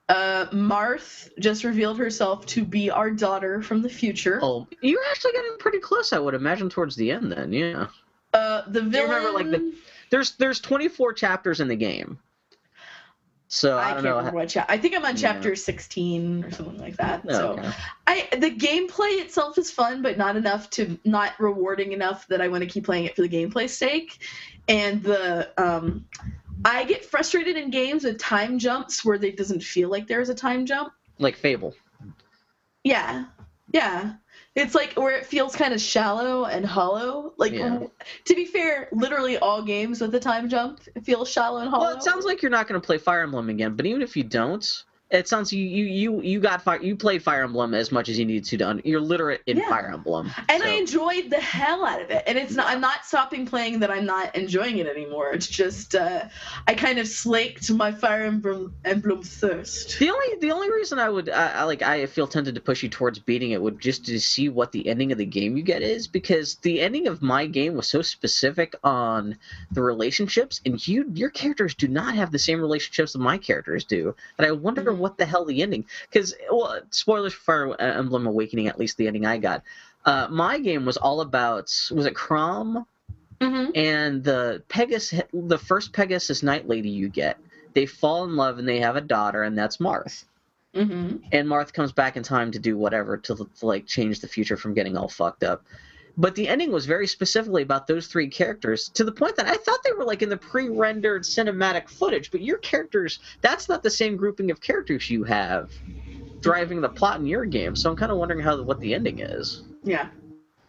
[0.08, 4.40] Uh, Marth just revealed herself to be our daughter from the future.
[4.44, 6.14] Oh, you're actually getting pretty close.
[6.14, 7.32] I would imagine towards the end.
[7.32, 7.88] Then, yeah.
[8.36, 8.94] Uh, the villain.
[8.94, 9.74] you remember, like, the-
[10.12, 12.20] There's there's 24 chapters in the game.
[13.56, 14.18] So I, I, don't can't know.
[14.18, 14.74] remember what chapter.
[14.74, 15.32] I think I'm on Yeah.
[15.32, 17.22] chapter 16 or something like that.
[17.30, 17.72] Oh, so okay.
[18.06, 22.50] I the gameplay itself is fun, but not enough to not rewarding enough that I
[22.50, 24.22] want to keep playing it for the gameplay's sake.
[24.68, 26.04] And the um,
[26.66, 30.28] I get frustrated in games with time jumps where it doesn't feel like there is
[30.28, 30.92] a time jump.
[31.18, 31.74] Like Fable.
[32.84, 33.24] Yeah,
[33.72, 34.16] yeah.
[34.56, 37.34] It's like where it feels kind of shallow and hollow.
[37.38, 37.84] Like Yeah.
[38.26, 41.88] to be fair, literally all games with a time jump feel shallow and hollow.
[41.88, 43.76] Well, it sounds like you're not going to play Fire Emblem again.
[43.76, 46.82] But even if you don't, it sounds you you you you got fire.
[46.82, 48.58] You played Fire Emblem as much as you needed to.
[48.58, 48.82] Done.
[48.84, 49.70] You're literate in Yeah.
[49.70, 50.32] Fire Emblem.
[50.50, 52.24] and so- I enjoyed the hell out of it.
[52.26, 55.32] And it's not I'm not stopping playing that I'm not enjoying it anymore.
[55.34, 56.24] It's just uh,
[56.68, 60.00] I kind of slaked my Fire Emblem emblem thirst.
[60.00, 62.82] The only the only reason I would I, I like I feel tempted to push
[62.84, 65.64] you towards beating it would just to see what the ending of the game you
[65.64, 69.38] get is because the ending of my game was so specific on
[69.72, 73.84] the relationships and you your characters do not have the same relationships that my characters
[73.84, 74.95] do that I wonder Mhm.
[75.00, 79.26] What the hell the ending because well spoilers for Emblem Awakening at least the ending
[79.26, 79.64] I got
[80.06, 82.86] uh, my game was all about was it Chrom
[83.42, 83.72] Mm-hmm.
[83.76, 87.38] and the Pegasus the first Pegasus Knight lady you get
[87.74, 90.24] they fall in love and they have a daughter and that's Marth
[90.74, 91.18] Mm-hmm.
[91.32, 94.58] and Marth comes back in time to do whatever to, to like change the future
[94.58, 95.64] from getting all fucked up.
[96.18, 99.56] But the ending was very specifically about those three characters to the point that I
[99.56, 103.90] thought they were like in the pre-rendered cinematic footage, but your characters that's not the
[103.90, 105.72] same grouping of characters you have
[106.40, 107.76] driving the plot in your game.
[107.76, 109.64] So I'm kind of wondering how what the ending is.
[109.84, 110.10] Yeah.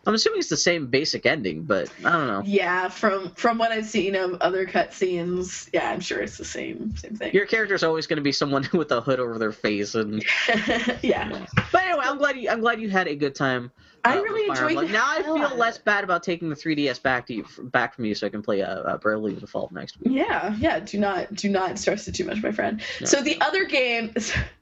[0.06, 2.42] I'm assuming it's the same basic ending, but I don't know.
[2.44, 6.96] Yeah, from from what I've seen of other cutscenes, yeah, I'm sure it's the same
[6.96, 7.34] same thing.
[7.34, 10.24] Your character's always going to be someone with a hood over their face, and
[11.02, 11.44] yeah.
[11.72, 13.72] but anyway, I'm glad you I'm glad you had a good time
[14.06, 14.92] I uh, really with Fire enjoyed Emblem.
[14.92, 18.04] Now I feel of less bad about taking the 3DS back to you, back from
[18.04, 20.14] you, so I can play uh, uh, Bravely Default next week.
[20.14, 20.80] Yeah, yeah.
[20.80, 22.80] Do not do not stress it too much, my friend.
[23.00, 23.06] No.
[23.06, 24.14] So the other game,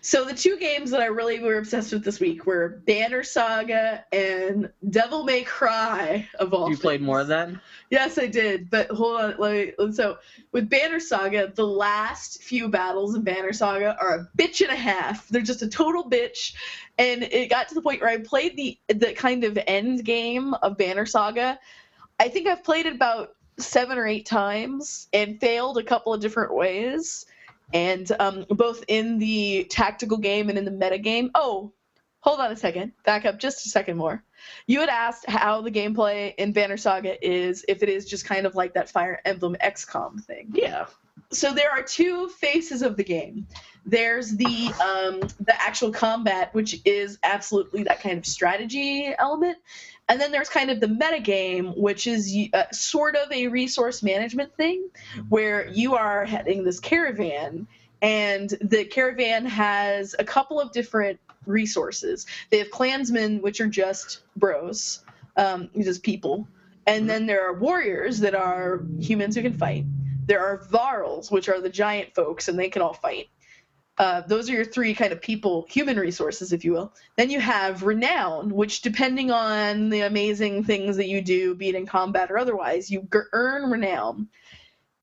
[0.00, 4.04] so the two games that I really were obsessed with this week were Banner Saga
[4.12, 6.28] and Devil May Cry.
[6.38, 7.50] Of all, you played more of that?
[7.90, 8.70] Yes, I did.
[8.70, 9.92] But hold on, let me.
[9.92, 10.18] So
[10.52, 14.76] with Banner Saga, the last few battles in Banner Saga are a bitch and a
[14.76, 15.28] half.
[15.28, 16.54] They're just a total bitch,
[16.98, 20.54] and it got to the point where I played the the kind of end game
[20.54, 21.58] of Banner Saga.
[22.20, 26.20] I think I've played it about seven or eight times and failed a couple of
[26.20, 27.26] different ways,
[27.72, 31.30] and um, both in the tactical game and in the meta game.
[31.34, 31.72] Oh,
[32.20, 32.92] hold on a second.
[33.04, 34.22] Back up just a second more.
[34.66, 38.46] You had asked how the gameplay in Banner Saga is, if it is just kind
[38.46, 40.50] of like that Fire Emblem XCOM thing.
[40.52, 40.86] Yeah.
[41.30, 43.46] So there are two faces of the game.
[43.86, 49.58] There's the um, the actual combat, which is absolutely that kind of strategy element,
[50.08, 54.02] and then there's kind of the meta game, which is uh, sort of a resource
[54.02, 54.88] management thing,
[55.28, 57.66] where you are heading this caravan,
[58.00, 62.26] and the caravan has a couple of different resources.
[62.50, 65.04] They have clansmen, which are just bros,
[65.36, 66.48] um, just people,
[66.86, 69.84] and then there are warriors that are humans who can fight.
[70.26, 73.28] There are varls, which are the giant folks, and they can all fight.
[73.96, 76.92] Uh, those are your three kind of people, human resources, if you will.
[77.16, 81.76] Then you have renown, which, depending on the amazing things that you do, be it
[81.76, 84.28] in combat or otherwise, you earn renown.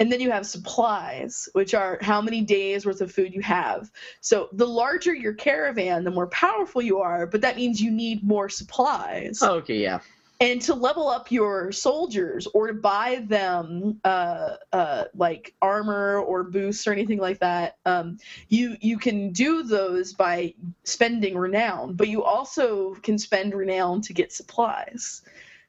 [0.02, 3.92] And then you have supplies, which are how many days worth of food you have.
[4.20, 8.24] So the larger your caravan, the more powerful you are, but that means you need
[8.24, 10.00] more supplies Oh, okay, yeah.
[10.42, 16.44] And to level up your soldiers or to buy them uh, uh, like armor or
[16.44, 18.18] boosts or anything like that um,
[18.50, 24.14] you you can do those by spending renown but you also can spend renown to
[24.14, 25.22] get supplies.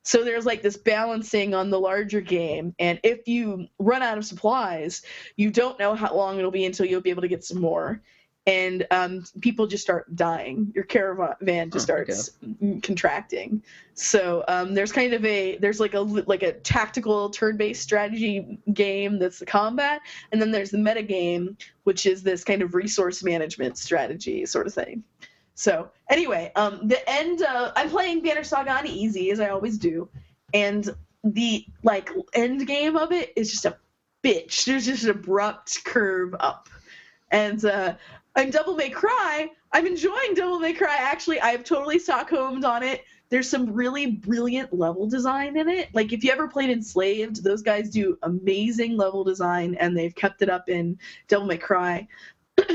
[0.04, 4.24] So there's like this balancing on the larger game and if you run out of
[4.24, 5.02] supplies
[5.36, 8.00] you don't know how long it'll be until you'll be able to get some more
[8.47, 12.12] and um, people just start dying your caravan just Oh, okay.
[12.12, 12.30] starts
[12.82, 13.62] contracting
[13.95, 19.18] so um, there's kind of a there's like a like a tactical turn-based strategy game
[19.18, 23.22] that's the combat, and then there's the meta game, which is this kind of resource
[23.22, 25.05] management strategy sort of thing.
[25.55, 27.43] So anyway, um, the end.
[27.43, 30.09] Uh, I'm playing Banner Saga on easy as I always do,
[30.55, 30.88] and
[31.22, 33.76] the like end game of it is just a
[34.24, 34.64] bitch.
[34.64, 36.68] There's just an abrupt curve up,
[37.30, 37.95] And uh,
[38.34, 39.50] I'm Devil May Cry.
[39.72, 40.96] I'm enjoying Devil May Cry.
[40.98, 43.04] Actually, I have totally Stockholmed on it.
[43.28, 45.88] There's some really brilliant level design in it.
[45.94, 50.42] Like if you ever played Enslaved, those guys do amazing level design, and they've kept
[50.42, 52.08] it up in Devil May Cry.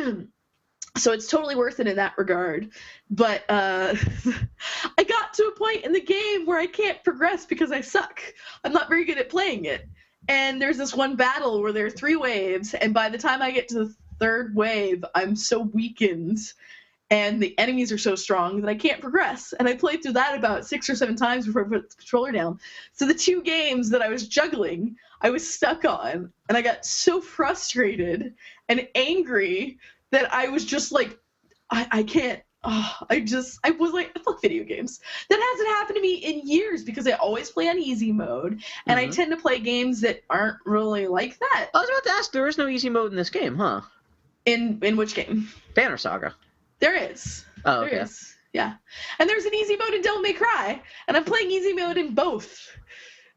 [0.98, 2.70] so it's totally worth it in that regard.
[3.10, 3.96] But uh,
[4.98, 8.22] I got to a point in the game where I can't progress because I suck.
[8.64, 9.88] I'm not very good at playing it.
[10.28, 13.50] And there's this one battle where there are three waves, and by the time I
[13.52, 16.40] get to the third wave, I'm so weakened
[17.10, 19.54] and the enemies are so strong that I can't progress.
[19.58, 22.32] And I played through that about six or seven times before I put the controller
[22.32, 22.60] down.
[22.94, 26.86] So the two games that I was juggling, I was stuck on, and I got
[26.86, 28.34] so frustrated
[28.68, 29.78] and angry
[30.12, 31.18] that I was just like,
[31.70, 32.42] I, I can't.
[32.64, 35.00] Oh, I just, I was like, fuck video games.
[35.30, 39.00] That hasn't happened to me in years because I always play on easy mode, and
[39.00, 39.04] Mhm.
[39.04, 41.70] I tend to play games that aren't really like that.
[41.74, 43.82] I was about to ask, there is no easy mode in this game, huh?
[44.48, 45.48] In in which game?
[45.76, 46.34] Banner Saga.
[46.80, 47.46] There is.
[47.66, 47.98] Oh, There okay.
[48.02, 48.34] is.
[48.54, 48.74] Yeah.
[49.20, 52.16] And there's an easy mode in Devil May Cry, and I'm playing easy mode in
[52.16, 52.68] both.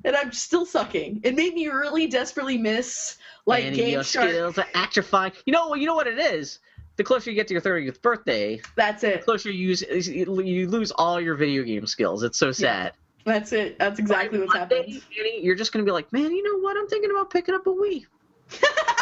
[0.05, 1.21] And I'm still sucking.
[1.25, 4.31] It made me really desperately miss like and Game your Shark.
[4.31, 5.35] skills are atrophying.
[5.45, 6.61] You know, you know what it is.
[6.97, 9.25] The closer you get to your 30th birthday, That's the it.
[9.25, 12.23] closer you use you lose all your video game skills.
[12.23, 12.93] It's so sad.
[13.27, 13.79] That's it.
[13.79, 15.01] That's exactly what's happening.
[15.41, 16.77] you're just gonna be like, man, you know what?
[16.79, 18.07] I'm thinking about picking up a Wii.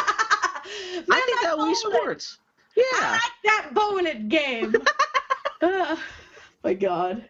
[1.09, 2.37] I think that Wii Sports.
[2.75, 2.83] Yeah.
[2.93, 4.75] I like that bonnet game.
[5.61, 5.95] uh,
[6.63, 7.29] my God.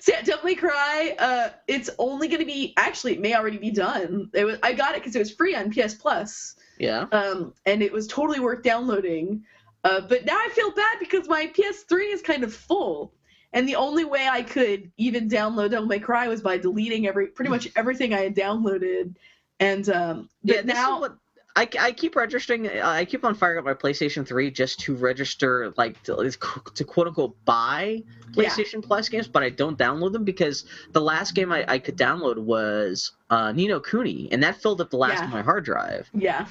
[0.00, 1.16] So yeah, May Cry.
[1.18, 4.30] Uh, it's only going to be actually it may already be done.
[4.34, 6.56] It was I got it because it was free on PS Plus.
[6.78, 7.06] Yeah.
[7.12, 9.44] um, and it was totally worth downloading.
[9.84, 13.12] Uh, but now I feel bad because my PS3 is kind of full,
[13.52, 17.28] and the only way I could even download Devil May Cry was by deleting every
[17.28, 19.16] pretty much everything I had downloaded.
[19.58, 21.16] And um, but Yeah, now what
[21.54, 22.66] I, I keep registering.
[22.66, 26.30] uh, I keep on firing up my PlayStation 3 just to register, like, to,
[26.74, 28.02] to quote unquote buy
[28.34, 28.48] Yeah.
[28.48, 31.96] PlayStation Plus games, but I don't download them because the last game I, I could
[31.98, 35.24] download was uh, Ni no Kuni, and that filled up the last Yeah.
[35.26, 36.08] of my hard drive.
[36.14, 36.46] yeah,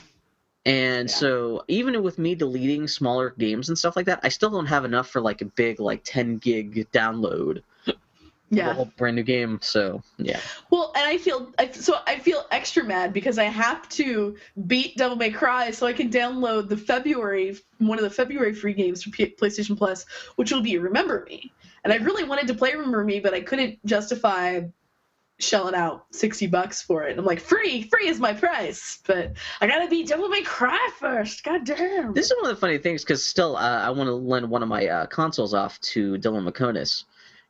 [0.66, 1.16] And Yeah.
[1.16, 4.86] so even with me deleting smaller games and stuff like that, I still don't have
[4.86, 7.64] enough for like a big like 10 gig download
[8.52, 8.74] of a yeah.
[8.74, 9.60] whole brand new game.
[9.62, 10.40] So yeah.
[10.70, 14.36] Well, and I feel I, so I feel extra mad because I have to
[14.68, 18.74] beat Devil May Cry so I can download the February one of the February free
[18.74, 21.52] games for P- PlayStation Plus, which will be Remember Me.
[21.84, 24.62] And I really wanted to play Remember Me, but I couldn't justify
[25.42, 27.18] shelling out 60 bucks for it.
[27.18, 31.44] I'm like, free, free is my price, but I gotta beat Devil May Cry first.
[31.44, 32.14] God damn.
[32.14, 34.64] This is one of the funny things because still, uh, I want to lend one
[34.64, 37.06] of my uh, consoles off to Dylan McConis,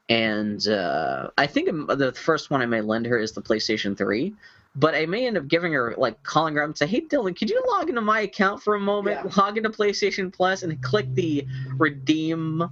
[0.09, 4.33] and uh, I think the first one I may lend her is the PlayStation 3.
[4.73, 7.37] But I may end up giving her like calling her up and say, "Hey Dylan,
[7.37, 9.19] could you log into my account for a moment?
[9.25, 9.31] Yeah.
[9.43, 11.45] Log into PlayStation Plus and click the
[11.77, 12.63] redeem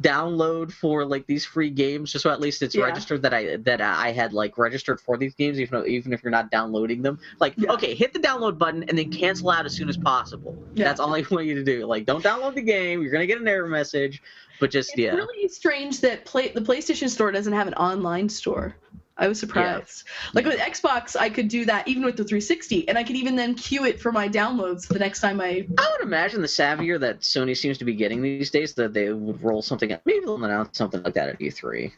[0.00, 2.84] download for like these free games, just so at least it's Yeah.
[2.84, 6.22] registered that I that I had like registered for these games, even though, even if
[6.22, 7.18] you're not downloading them.
[7.40, 7.72] Like, Yeah.
[7.72, 10.56] okay, hit the download button and then cancel out as soon as possible.
[10.76, 11.86] That's all I want you to do.
[11.86, 13.02] Like, don't download the game.
[13.02, 14.22] You're gonna get an error message,
[14.60, 15.10] but just It's yeah.
[15.14, 18.76] really strange that play, the PlayStation Store doesn't have an online store.
[19.20, 20.04] I was surprised.
[20.32, 23.34] Like with Xbox, I could do that even with the 360, and I could even
[23.34, 25.66] then queue it for my downloads the next time I.
[25.76, 29.12] I would imagine the savvier that Sony seems to be getting these days that they
[29.12, 29.92] would roll something.
[29.92, 30.02] Out.
[30.04, 31.90] Maybe they'll announce something like that at E3.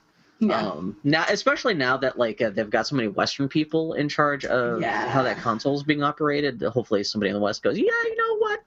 [0.42, 0.56] Yeah.
[0.68, 4.46] Um, now, especially now that like uh, they've got so many Western people in charge
[4.46, 5.06] of Yeah.
[5.11, 6.62] how that console is being operated.
[6.62, 8.61] Hopefully, somebody in the West goes, "Yeah, you know what?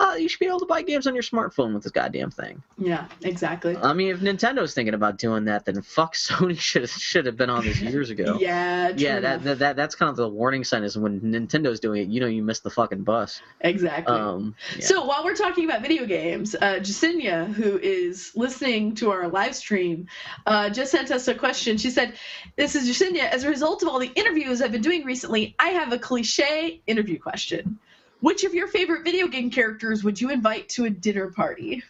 [0.00, 2.62] Uh, you should be able to buy games on your smartphone with this goddamn thing."
[2.78, 3.06] yeah.
[3.22, 3.76] Exactly.
[3.76, 7.36] I mean, if Nintendo's thinking about doing that, then fuck Sony should have should have
[7.36, 8.38] been on this years ago.
[8.44, 8.92] Yeah.
[8.96, 12.08] Yeah, that, that, that that's kind of the warning sign is when Nintendo's doing it,
[12.08, 13.40] you know you missed the fucking bus.
[13.60, 14.14] exactly.
[14.14, 14.84] Um, yeah.
[14.84, 19.54] So while we're talking about video games, uh, Jacinia, who is listening to our live
[19.54, 20.08] stream,
[20.46, 21.78] uh, just sent us a question.
[21.78, 22.14] She said,
[22.56, 23.28] "This is Jacinia.
[23.30, 26.80] As a result of all the interviews I've been doing recently, I have a cliche
[26.86, 27.78] interview question.
[28.20, 31.82] Which of your favorite video game characters would you invite to a dinner party?"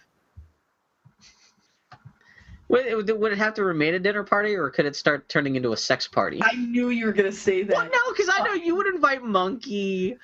[2.68, 5.54] would, it, would it have to remain a dinner party, or could it start turning
[5.54, 6.40] into a sex party?
[6.42, 7.76] I knew you were gonna say that.
[7.76, 10.16] well, no, because I know you would invite Monkey,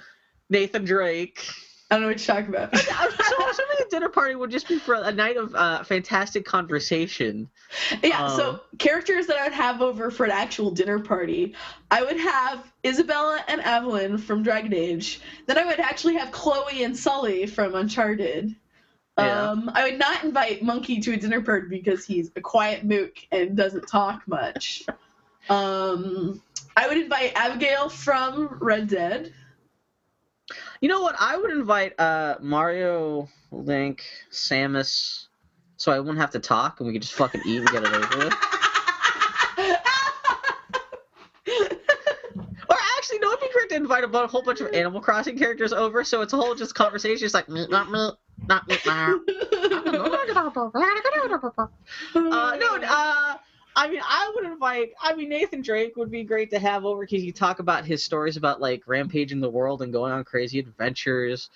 [0.49, 1.49] Nathan Drake.
[1.91, 2.77] I don't know what you're talking about.
[2.79, 6.45] so, so maybe a dinner party would just be for a night of uh, fantastic
[6.45, 7.51] conversation.
[8.03, 11.57] Yeah, Um, so characters that I would have over for an actual dinner party,
[11.91, 15.21] I would have Isabela and Aveline from Dragon Age.
[15.47, 18.55] Then I would actually have Chloe and Sully from Uncharted.
[19.19, 19.51] Yeah.
[19.51, 23.17] Um, I would not invite Monkey to a dinner party because he's a quiet mook
[23.33, 24.85] and doesn't talk much.
[25.49, 26.41] Um,
[26.77, 29.33] I would invite Abigail from Red Dead.
[30.81, 31.15] You know what?
[31.19, 35.27] I would invite uh, Mario, Link, Samus,
[35.77, 37.93] so I wouldn't have to talk and we could just fucking eat and get it
[37.93, 38.35] over with.
[42.69, 45.73] Or actually, no, it'd be great to invite a whole bunch of Animal Crossing characters
[45.73, 47.25] over, so it's a whole just conversation.
[47.25, 48.11] It's like, "Meep, not me,
[48.47, 48.77] not me.
[52.15, 53.37] Uh, no, uh,
[53.81, 54.91] I mean, I would invite.
[55.03, 58.03] I mean, Nathan Drake would be great to have over because you talk about his
[58.05, 61.49] stories about like rampaging the world and going on crazy adventures.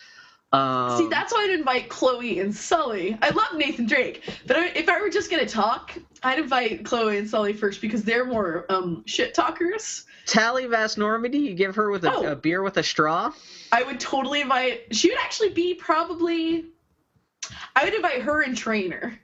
[0.51, 3.19] Um, See, that's why I'd invite Chloe and Sully.
[3.21, 7.19] I love Nathan Drake, but I- if I were just gonna talk, I'd invite Chloe
[7.19, 10.05] and Sully first because they're more um, shit talkers.
[10.27, 11.39] Tali vas Normandy.
[11.41, 12.27] You give her with a, Oh.
[12.33, 13.33] a beer with a straw.
[13.73, 14.95] I would totally invite.
[14.97, 16.67] She would actually be probably.
[17.77, 19.19] I would invite her and Trainer.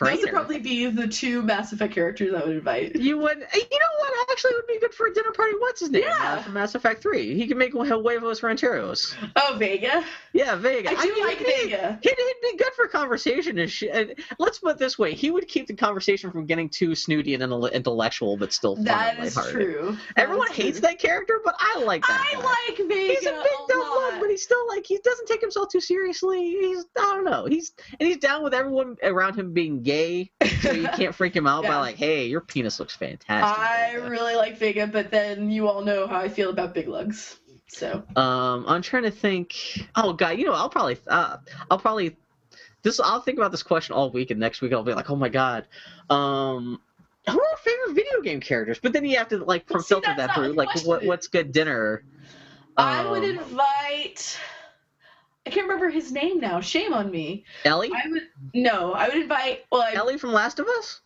[0.00, 2.96] Those would probably be the two Mass Effect characters I would invite.
[2.96, 3.38] You would.
[3.38, 4.30] You know what?
[4.32, 5.52] Actually, would be good for a dinner party.
[5.58, 6.02] What's his name?
[6.02, 6.18] Yeah.
[6.38, 7.34] Uh, from Mass Effect Three.
[7.34, 9.14] He can make huevos rancheros.
[9.36, 10.04] Oh, Vega.
[10.32, 10.90] Yeah, Vega.
[10.90, 11.98] I do mean, like he'd be- Vega.
[12.02, 13.94] He'd, he'd be good for conversation and shit.
[13.94, 17.34] and Let's put it this way: he would keep the conversation from getting too snooty
[17.34, 19.96] and intellectual, but still fun That and is true.
[20.16, 20.88] That Everyone is hates true.
[20.88, 22.26] that character, but I like that.
[22.32, 22.40] guy.
[22.40, 22.94] I like Vega.
[23.14, 26.40] He's a big dumb lug, but he's still like he doesn't take himself too seriously.
[26.50, 27.46] He's I don't know.
[27.46, 31.46] He's and he's down with everyone around him being gay, so you can't freak him
[31.46, 33.58] out by like, hey, your penis looks fantastic.
[33.58, 36.88] I Vega." really like Vega, but then you all know how I feel about big
[36.88, 37.38] lugs.
[37.68, 39.54] So Um, I'm trying to think.
[39.96, 41.38] Oh god, you know, I'll probably, uh,
[41.70, 42.16] I'll probably,
[42.82, 43.00] this.
[43.00, 45.28] I'll think about this question all week, and next week I'll be like, oh my
[45.28, 45.66] god,
[46.08, 46.80] um,
[47.28, 48.78] who are our favorite video game characters?
[48.80, 50.52] But then you have to like filter that through.
[50.52, 52.04] Like, what what's good dinner?
[52.76, 54.38] I would Um, invite.
[55.46, 56.60] I can't remember his name now.
[56.60, 57.44] Shame on me.
[57.64, 58.22] Ellie, I would
[58.52, 58.92] no.
[58.92, 59.64] I would invite.
[59.70, 61.00] Well, I, Ellie from Last of Us.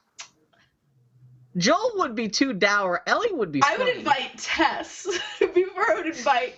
[1.57, 3.03] Joel would be too dour.
[3.07, 3.61] Ellie would be.
[3.64, 5.07] I would invite Tess
[5.38, 6.55] before I would invite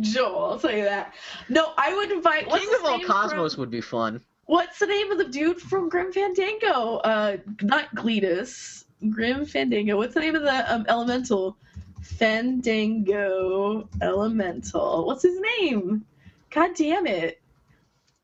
[0.00, 0.52] Joel.
[0.52, 1.14] I'll tell you that.
[1.48, 2.48] No, I would invite.
[2.48, 4.20] What's King of all Cosmos from- would be fun.
[4.46, 6.96] What's the name of the dude from Grim Fandango?
[6.98, 8.84] Uh, not Gletus.
[9.10, 9.96] Grim Fandango.
[9.96, 11.56] What's the name of the um, elemental?
[12.02, 15.06] Fandango elemental.
[15.06, 16.04] What's his name?
[16.54, 17.40] God damn it.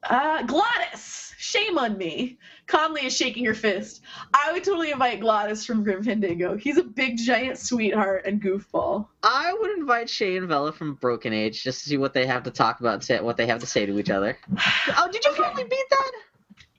[0.03, 1.26] Uh, Glottis.
[1.39, 2.37] Shame on me.
[2.66, 4.03] Conley is shaking her fist.
[4.35, 6.57] I would totally invite Glottis from Grim Fandango.
[6.57, 9.07] He's a big giant sweetheart and goofball.
[9.22, 12.43] I would invite Shay and Vella from Broken Age just to see what they have
[12.43, 14.37] to talk about, what they have to say to each other.
[14.97, 15.43] Oh, did you Okay.
[15.43, 16.11] finally beat that?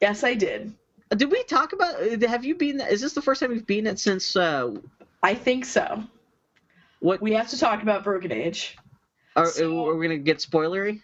[0.02, 0.74] Yes, I did.
[1.16, 2.00] Did we talk about?
[2.24, 2.82] Have you been?
[2.82, 4.36] Is this the first time you've been it since?
[4.36, 4.76] Uh,
[5.24, 6.04] I think so.
[7.00, 7.22] what?
[7.22, 8.78] We have to talk about Broken Age.
[9.36, 11.02] Are, so- are we gonna get spoilery?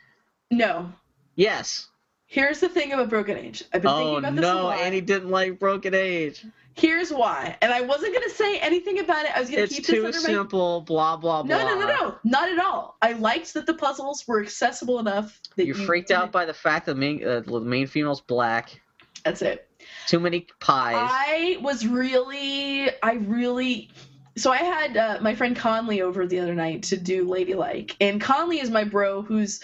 [0.51, 0.91] No.
[1.35, 1.87] Yes.
[2.27, 3.63] Here's the thing about Broken Age.
[3.73, 4.79] I've been thinking Oh about this a no, lot.
[4.79, 6.45] Annie didn't like Broken Age.
[6.73, 7.57] Here's why.
[7.61, 9.31] And I wasn't gonna say anything about it.
[9.35, 10.81] I was gonna It's keep too this under my simple.
[10.81, 11.57] Blah blah blah.
[11.57, 12.97] No, no, no, no, not at all.
[13.01, 16.53] I liked that the puzzles were accessible enough that You're you freaked out by the
[16.53, 18.81] fact that the main uh, the main female's black.
[19.23, 19.69] That's it.
[20.07, 20.95] Too many pies.
[20.97, 23.89] I was really, I really.
[24.35, 28.19] So I had uh, my friend Conley over the other night to do Ladylike, and
[28.19, 29.61] Conley is my bro who's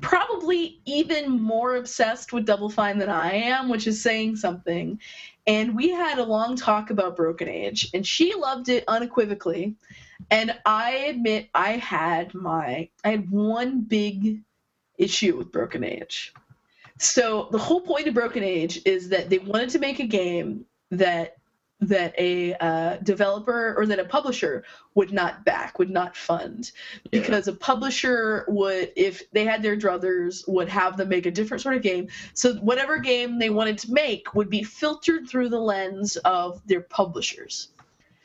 [0.00, 5.00] probably even more obsessed with Double Fine than I am, which is saying something.
[5.46, 9.74] And we had a long talk about Broken Age, and she loved it unequivocally.
[10.30, 14.40] And I admit I had my, I had one big
[14.98, 16.32] issue with Broken Age.
[16.98, 20.64] So the whole point of Broken Age is that they wanted to make a game
[20.92, 21.36] that
[21.82, 24.64] that a uh, developer or that a publisher
[24.94, 26.70] would not back, would not fund,
[27.04, 27.20] Yeah.
[27.20, 31.62] because a publisher would, if they had their druthers, would have them make a different
[31.62, 32.08] sort of game.
[32.34, 36.82] So whatever game they wanted to make would be filtered through the lens of their
[36.82, 37.68] publishers.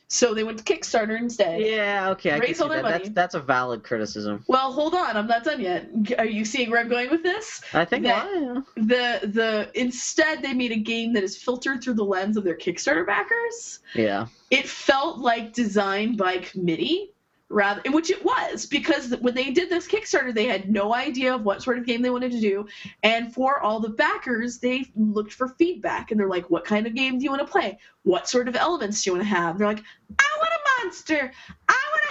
[0.09, 1.59] So they went to Kickstarter instead.
[1.61, 2.89] Yeah, okay, I Raise all their that.
[2.89, 3.13] That's money.
[3.13, 4.43] that's a valid criticism.
[4.47, 5.89] Well, hold on, I'm not done yet.
[6.17, 7.61] Are you seeing where I'm going with this?
[7.73, 8.61] I think That- yeah.
[8.75, 12.55] the the instead they made a game that is filtered through the lens of their
[12.55, 13.79] Kickstarter backers.
[13.95, 14.27] Yeah.
[14.49, 17.11] It felt like designed by committee
[17.49, 21.43] rather which it was because when they did this Kickstarter they had no idea of
[21.43, 22.67] what sort of game they wanted to do
[23.03, 26.93] and for all the backers they looked for feedback and they're like what kind of
[26.93, 27.79] game do you want to play?
[28.03, 29.57] What sort of elements do you want to have?
[29.57, 29.83] They're like
[30.19, 31.31] I want a monster.
[31.69, 32.03] I want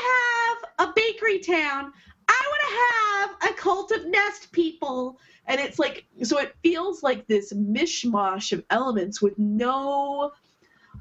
[0.79, 1.93] to have a bakery town.
[2.29, 7.03] I want to have a cult of nest people and it's like so it feels
[7.03, 10.33] like this mishmash of elements with no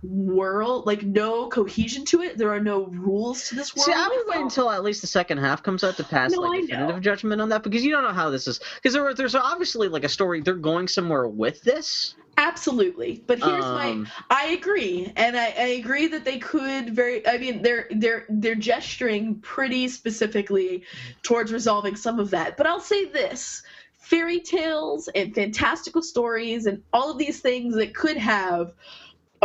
[0.04, 4.08] world like no cohesion to it there are no rules to this world See, I
[4.08, 7.02] would wait until at least the second half comes out to pass No, like definitive
[7.02, 10.04] judgment on that because you don't know how this is because there, there's obviously like
[10.04, 12.16] a story they're going somewhere with this.
[12.38, 14.12] Absolutely, but here's Um, my.
[14.30, 17.26] I agree, and I, I agree that they could very.
[17.26, 20.84] I mean, they're they're they're gesturing pretty specifically
[21.24, 22.58] towards resolving some of that.
[22.58, 23.64] But I'll say this:
[23.98, 28.74] fairy tales and fantastical stories and all of these things that could have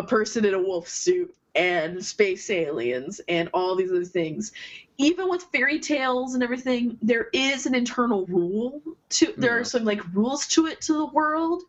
[0.00, 4.52] a person in a wolf suit and space aliens and all these other things.
[4.98, 9.34] Even with fairy tales and everything, there is an internal rule to.
[9.36, 9.60] There Yeah.
[9.60, 11.62] are some like rules to it to the world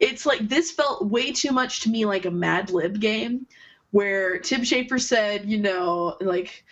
[0.00, 3.46] it's like this felt way too much to me like a Mad Lib game
[3.92, 6.64] where Tim Schafer said, you know, like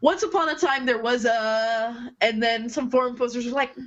[0.00, 3.82] once upon a time there was a and then some forum posters were like, See,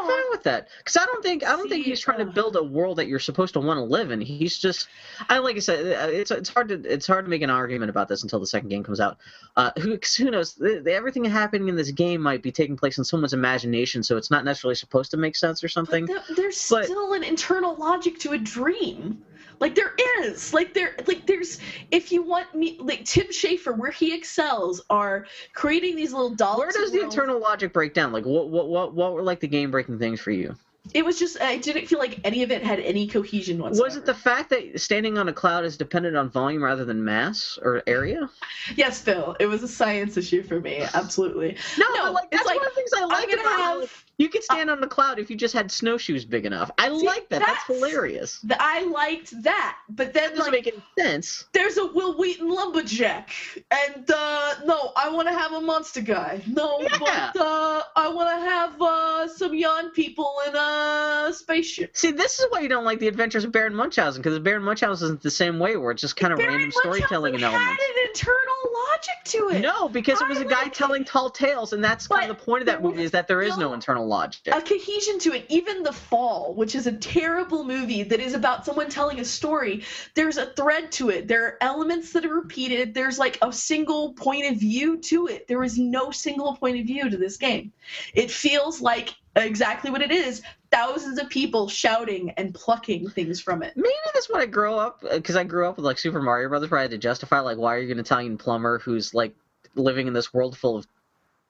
[0.00, 2.32] I'm fine with that because I don't think I don't think he's trying to uh,
[2.32, 4.20] build a world that you're supposed to want to live in.
[4.20, 4.88] He's just,
[5.28, 7.90] I like I said, uh, it's it's hard to it's hard to make an argument
[7.90, 9.18] about this until the second game comes out.
[9.56, 10.54] Uh, who who knows?
[10.54, 14.16] The, the- everything happening in this game might be taking place in someone's imagination, so
[14.16, 16.06] it's not necessarily supposed to make sense or something.
[16.06, 19.22] But th- there's But- still an internal logic to a dream.
[19.60, 21.58] Like there is, like there, like there's.
[21.90, 26.58] If you want me, like Tim Schafer, where he excels, are creating these little dolls.
[26.58, 28.10] Where does the internal logic break down?
[28.10, 30.56] Like, what what what what were like the game breaking things for you?
[30.94, 33.86] It was just I didn't feel like any of it had any cohesion whatsoever.
[33.86, 37.04] Was it the fact that standing on a cloud is dependent on volume rather than
[37.04, 38.28] mass or area?
[38.76, 39.36] Yes, Phil.
[39.38, 40.82] It was a science issue for me.
[40.94, 41.56] Absolutely.
[41.78, 44.04] No, No, but, like that's like, one of the things I like about have.
[44.18, 46.70] You could stand on the cloud if you just had snowshoes big enough.
[46.76, 47.38] I See, like that.
[47.40, 48.38] That's, that's- hilarious.
[48.40, 51.46] The, I liked that, but then That doesn't like make any sense.
[51.54, 53.30] there's a Wil Wheaton lumberjack,
[53.70, 56.42] and uh, no, I want to have a monster guy.
[56.46, 56.98] No, Yeah.
[57.32, 61.96] but uh, I want to have uh, some young people in a Uh, spaceship.
[61.96, 65.06] See, this is why you don't like the Adventures of Baron Munchausen, because Baron Munchausen
[65.06, 67.68] isn't the same way, where it's just kind of Baron random storytelling and elements.
[67.82, 68.54] had an internal
[68.90, 69.60] logic to it.
[69.60, 72.44] No, because it was a guy like telling tall tales, and that's kind of the
[72.44, 74.40] point of that movie is that there is no- internal logic.
[74.46, 75.46] a cohesion to it.
[75.48, 79.84] Even The Fall, which is a terrible movie that is about someone telling a story,
[80.14, 81.28] there's a thread to it.
[81.28, 82.94] There are elements that are repeated.
[82.94, 85.46] There's like a single point of view to it.
[85.48, 87.72] There is no single point of view to this game.
[88.14, 93.62] It feels like exactly what it is thousands of people shouting and plucking things from
[93.62, 93.72] it.
[93.76, 96.48] Maybe that's what I grew up uh, because I grew up with like Super Mario
[96.48, 99.34] Brothers, where I had to justify like why are you an Italian plumber who's like
[99.74, 100.86] living in this world full of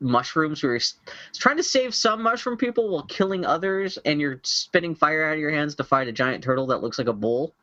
[0.00, 0.80] mushrooms who are
[1.34, 5.38] trying to save some mushroom people while killing others, and you're spitting fire out of
[5.38, 7.54] your hands to fight a giant turtle that looks like a bull.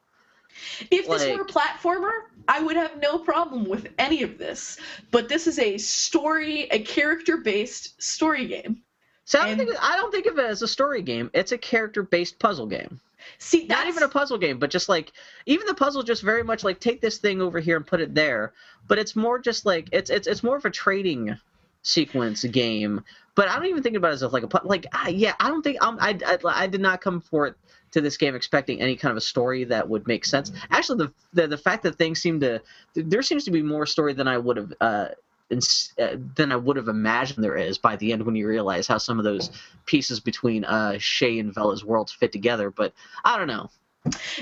[0.90, 2.12] If this were a platformer,
[2.48, 4.80] I would have no problem with any of this.
[5.12, 8.82] But this is a story, a character based story game.
[9.28, 11.30] So I don't, think, I don't think of it as a story game.
[11.34, 13.02] It's a character-based puzzle game.
[13.40, 15.12] See, that's, Not even a puzzle game, but just like
[15.46, 18.16] even the puzzle, just very much like take this thing over here and put it
[18.16, 18.54] there.
[18.88, 21.38] But it's more just like it's it's it's more of a trading
[21.82, 23.04] sequence game.
[23.36, 25.34] But I don't even think about it as like a like ah, yeah.
[25.42, 27.56] I don't think um, I, I I did not come for it
[27.92, 30.54] to this game expecting any kind of a story that would make sense.
[30.72, 32.62] Actually, the the, the fact that things seem to
[32.96, 34.74] there seems to be more story than I would have.
[34.80, 35.08] Uh,
[35.50, 39.18] than I would have imagined there is by the end when you realize how some
[39.18, 39.50] of those
[39.86, 42.70] pieces between uh, Shay and Vella's worlds fit together.
[42.70, 42.94] But
[43.24, 43.70] I don't know.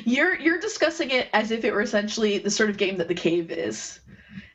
[0.03, 3.16] You're you're discussing it as if it were essentially the sort of game that the
[3.16, 3.99] cave is.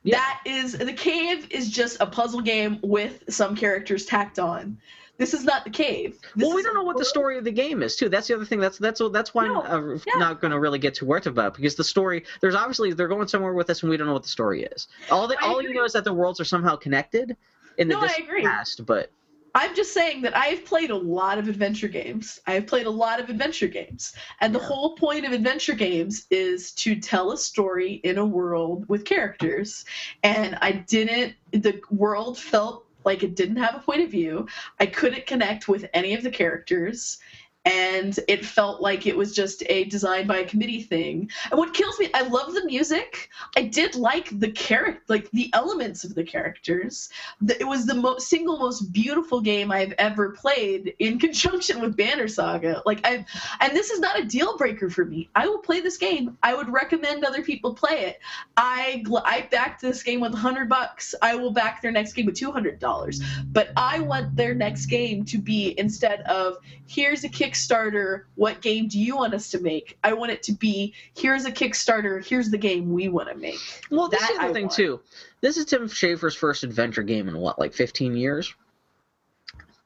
[0.03, 0.17] Yeah.
[0.17, 4.79] That is the cave is just a puzzle game with some characters tacked on.
[5.19, 6.19] This is not the cave.
[6.35, 8.09] This well, we don't know what the story of the game is too.
[8.09, 8.59] That's the other thing.
[8.59, 10.19] That's that's that's why No, I'm uh, yeah.
[10.19, 12.25] not going to really get too worked about because the story.
[12.41, 14.89] There's obviously they're going somewhere with this, and we don't know what the story is.
[15.11, 17.37] All that I all you know is that the worlds are somehow connected
[17.77, 18.87] in the No, distant past.
[18.87, 19.11] But
[19.55, 22.41] I'm just saying that I've played a lot of adventure games.
[22.47, 24.13] I've played a lot of adventure games.
[24.41, 24.67] And the Yeah.
[24.67, 29.85] whole point of adventure games is to tell a story in a world with characters.
[30.23, 34.47] And I didn't, the world felt like it didn't have a point of view.
[34.79, 37.19] I couldn't connect with any of the characters.
[37.65, 41.31] And it felt like it was just a design by a committee thing.
[41.51, 43.29] And what kills me, I love the music.
[43.57, 47.11] I did like the character, like the elements of the characters
[47.41, 51.97] the, it was the mo- single most beautiful game I've ever played in conjunction with
[51.97, 52.83] Banner Saga.
[52.87, 53.25] Like I,
[53.61, 55.29] and this is not a deal breaker for me.
[55.35, 56.37] I will play this game.
[56.43, 58.21] I would recommend other people play it.
[58.57, 61.15] I I backed this game with hundred bucks.
[61.23, 63.21] I will back their next game with two hundred dollars.
[63.47, 68.23] But I want their next game to be instead of here's a Kickstarter.
[68.35, 69.99] What game do you want us to make?
[70.05, 72.25] I want it to be here's a Kickstarter.
[72.25, 73.59] Here's the game we want to make.
[73.91, 74.77] well, this That is the I thing want.
[74.77, 75.01] too.
[75.41, 78.55] This is Tim Schafer's first adventure game in what, like 15 years.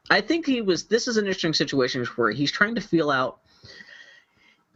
[0.09, 0.83] I think he was.
[0.85, 3.39] This is an interesting situation where he's trying to feel out.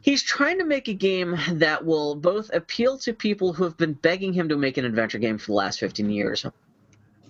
[0.02, 3.92] He's trying to make a game that will both appeal to people who have been
[3.92, 6.46] begging him to make an adventure game for the last 15 years,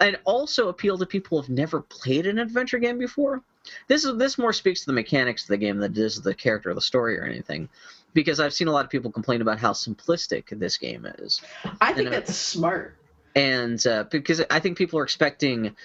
[0.00, 3.42] and also appeal to people who have never played an adventure game before.
[3.88, 6.34] This is this more speaks to the mechanics of the game than it does the
[6.34, 7.68] character of the story or anything.
[8.12, 11.40] Because I've seen a lot of people complain about how simplistic this game is,
[11.80, 12.96] I think And, uh, that's smart.
[13.36, 15.76] and uh, because I think people are expecting,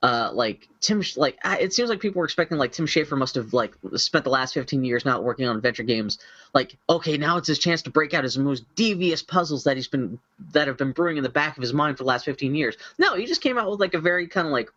[0.00, 3.52] uh, like Tim, like it seems like people were expecting like Tim Schafer must have
[3.52, 6.18] like spent the last fifteen years not working on adventure games.
[6.54, 9.88] Like, okay, now it's his chance to break out his most devious puzzles that he's
[9.88, 10.20] been
[10.52, 12.76] that have been brewing in the back of his mind for the last fifteen years.
[12.98, 14.70] No, he just came out with like a very kind of like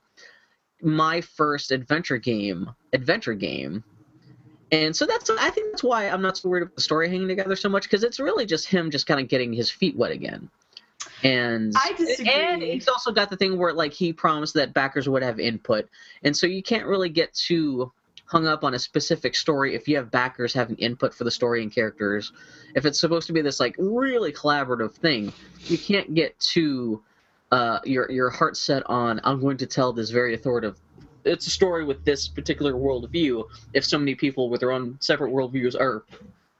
[0.85, 3.83] my first adventure game, adventure game.
[4.71, 7.27] And so that's I think that's why I'm not so worried about the story hanging
[7.27, 10.11] together so much because it's really just him just kind of getting his feet wet
[10.11, 10.49] again.
[11.23, 12.31] And I disagree.
[12.31, 15.89] and it's also got the thing where like he promised that backers would have input,
[16.23, 17.91] and so you can't really get too
[18.25, 21.61] hung up on a specific story if you have backers having input for the story
[21.61, 22.31] and characters.
[22.75, 25.31] If it's supposed to be this like really collaborative thing,
[25.65, 27.03] you can't get too
[27.51, 30.79] uh, your your heart set on I'm going to tell this very authoritative.
[31.23, 33.45] It's a story with this particular worldview.
[33.73, 36.05] If so many people with their own separate worldviews are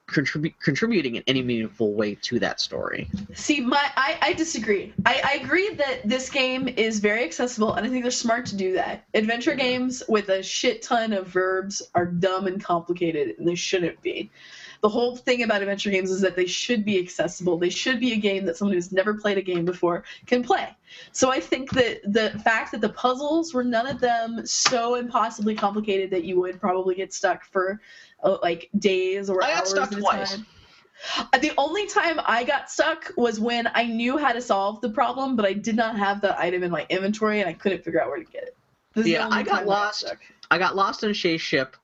[0.07, 3.09] contribute contributing in any meaningful way to that story.
[3.33, 4.93] See, my I, I disagree.
[5.05, 8.55] I, I agree that this game is very accessible, and I think they're smart to
[8.55, 9.05] do that.
[9.13, 14.01] Adventure games with a shit ton of verbs are dumb and complicated, and they shouldn't
[14.01, 14.31] be.
[14.81, 17.57] The whole thing about adventure games is that they should be accessible.
[17.57, 20.69] They should be a game that someone who's never played a game before can play.
[21.11, 25.55] So I think that the fact that the puzzles were none of them so impossibly
[25.55, 27.79] complicated that you would probably get stuck for
[28.23, 30.31] uh, like days or I got hours stuck at twice.
[30.35, 30.45] time.
[31.33, 34.89] Uh, The only time I got stuck was when I knew how to solve the
[34.89, 38.01] problem, but I did not have the item in my inventory and I couldn't figure
[38.01, 38.55] out where to get it.
[38.93, 39.99] This is the Yeah, I got lost.
[39.99, 40.19] stuck.
[40.49, 41.75] I got lost in Shay's ship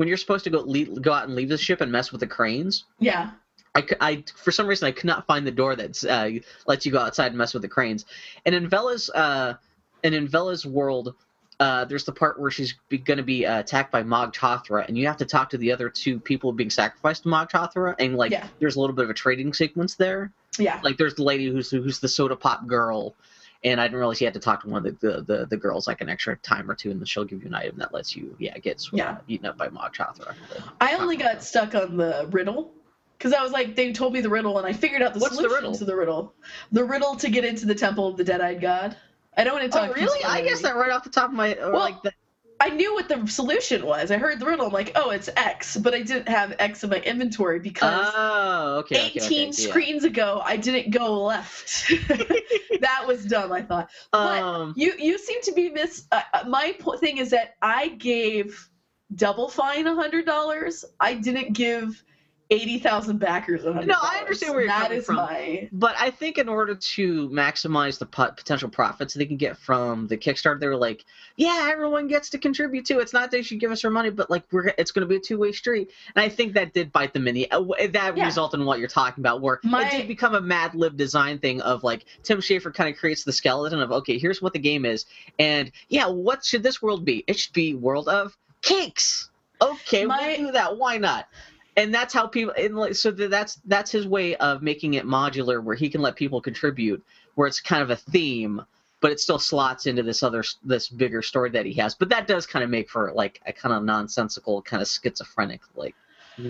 [0.00, 2.20] when you're supposed to go leave, go out and leave the ship and mess with
[2.22, 2.84] the cranes.
[3.00, 3.32] Yeah.
[3.74, 6.92] I, I for some reason I could not find the door that uh, lets you
[6.92, 8.06] go outside and mess with the cranes.
[8.46, 9.56] And in Vella's uh,
[10.02, 11.14] and in Vella's world,
[11.60, 14.96] uh, there's the part where she's going to be uh, attacked by Mog Tothra, and
[14.96, 18.16] you have to talk to the other two people being sacrificed to Mog Tothra, and
[18.16, 18.46] like Yeah.
[18.58, 20.32] there's a little bit of a trading sequence there.
[20.58, 20.80] Yeah.
[20.82, 23.14] Like there's the lady who's who's the soda pop girl.
[23.62, 25.56] And I didn't realize you had to talk to one of the, the, the, the
[25.56, 27.92] girls like an extra time or two, and then she'll give you an item that
[27.92, 29.18] lets you, yeah, get Yeah.
[29.28, 30.34] eaten up by Tothra.
[30.80, 32.72] I only got stuck on the riddle
[33.18, 35.36] because I was like, they told me the riddle and I figured out the What's
[35.36, 35.74] the riddle?
[35.74, 36.32] to the riddle.
[36.72, 38.96] The riddle to get into the temple of the dead-eyed god.
[39.36, 39.94] I don't want to Oh, talk.
[39.94, 40.24] too really?
[40.24, 42.12] I guess that right off the top of my Well, like the,
[42.60, 44.10] I knew what the solution was.
[44.10, 44.66] I heard the riddle.
[44.66, 48.76] I'm like, oh, it's X, but I didn't have X in my inventory because oh,
[48.80, 49.50] okay, okay, 18 okay, yeah.
[49.50, 51.88] screens ago I didn't go left.
[52.80, 53.50] that was dumb.
[53.50, 53.88] I thought.
[54.12, 56.06] But Um, you you seem to be miss.
[56.12, 58.68] Uh, uh, my po- thing is that I gave
[59.14, 60.84] Double Fine a hundred dollars.
[61.00, 62.04] I didn't give
[62.50, 63.64] eighty thousand backers.
[63.64, 65.16] No, I understand where you're That coming is from.
[65.16, 65.68] my.
[65.72, 70.06] but I think in order to maximize the pot- potential profits they can get from
[70.08, 71.04] the Kickstarter, they were like,
[71.36, 72.98] "Yeah, everyone gets to contribute too.
[72.98, 75.16] It's not they should give us our money, but like we're it's going to be
[75.16, 78.16] a two way street." And I think that did bite them in the uh, that
[78.16, 78.24] Yeah.
[78.24, 81.38] resulted in what you're talking about, where My- it did become a Mad Lib design
[81.38, 84.58] thing of like Tim Schafer kind of creates the skeleton of okay, here's what the
[84.58, 85.06] game is,
[85.38, 87.24] and yeah, what should this world be?
[87.26, 89.28] It should be world of cakes.
[89.62, 90.78] Okay, My- we'll do that.
[90.78, 91.28] Why not?
[91.76, 95.62] And that's how people and like so that's that's his way of making it modular
[95.62, 97.02] where he can let people contribute
[97.34, 98.62] where it's kind of a theme
[99.00, 101.94] but it still slots into this other this bigger story that he has.
[101.94, 105.60] But that does kind of make for like a kind of nonsensical kind of schizophrenic
[105.74, 105.94] like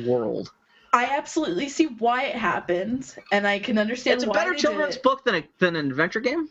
[0.05, 0.53] world.
[0.93, 5.25] I absolutely see why it happened, and I can understand it's a better children's book
[5.25, 6.49] than a, than an adventure game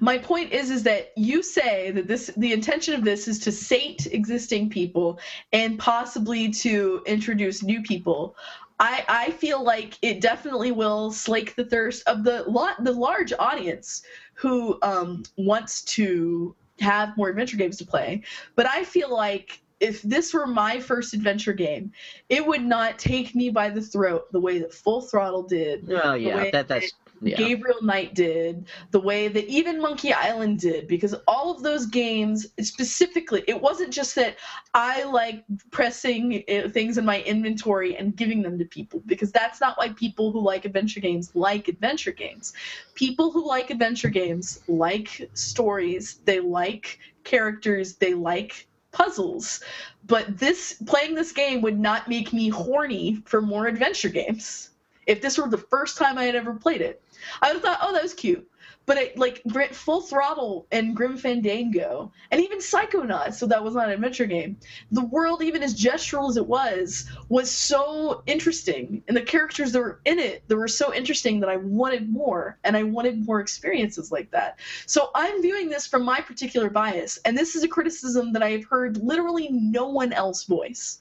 [0.00, 3.52] My point is, is that you say that this the intention of this is to
[3.52, 5.18] sate existing people
[5.52, 8.36] and possibly to introduce new people.
[8.80, 13.32] I, I feel like it definitely will slake the thirst of the lot the large
[13.38, 14.02] audience
[14.34, 18.22] who um, wants to have more adventure games to play.
[18.54, 21.92] But I feel like if this were my first adventure game,
[22.28, 26.14] it would not take me by the throat the way that Full Throttle did oh
[26.14, 26.92] yeah that that's
[27.22, 31.86] yeah Gabriel Knight did, the way that even Monkey Island did, because all of those
[31.86, 34.36] games specifically, it wasn't just that
[34.74, 39.60] I like pressing uh, things in my inventory and giving them to people, because that's
[39.60, 42.52] not why people who like adventure games like adventure games.
[42.94, 49.60] People who like adventure games like stories, they like characters, they like puzzles.
[50.06, 54.70] But this playing this game would not make me horny for more adventure games
[55.06, 57.02] if this were the first time I had ever played it.
[57.42, 58.48] I would have thought, oh, that was cute.
[58.88, 59.42] but it, like
[59.74, 64.56] Full Throttle and Grim Fandango, and even Psychonauts, so that was not an adventure game.
[64.92, 69.80] The world, even as gestural as it was, was so interesting, and the characters that
[69.80, 73.40] were in it that were so interesting that I wanted more, and I wanted more
[73.40, 74.58] experiences like that.
[74.86, 78.52] So I'm viewing this from my particular bias, and this is a criticism that I
[78.52, 81.00] have heard literally no one else voice.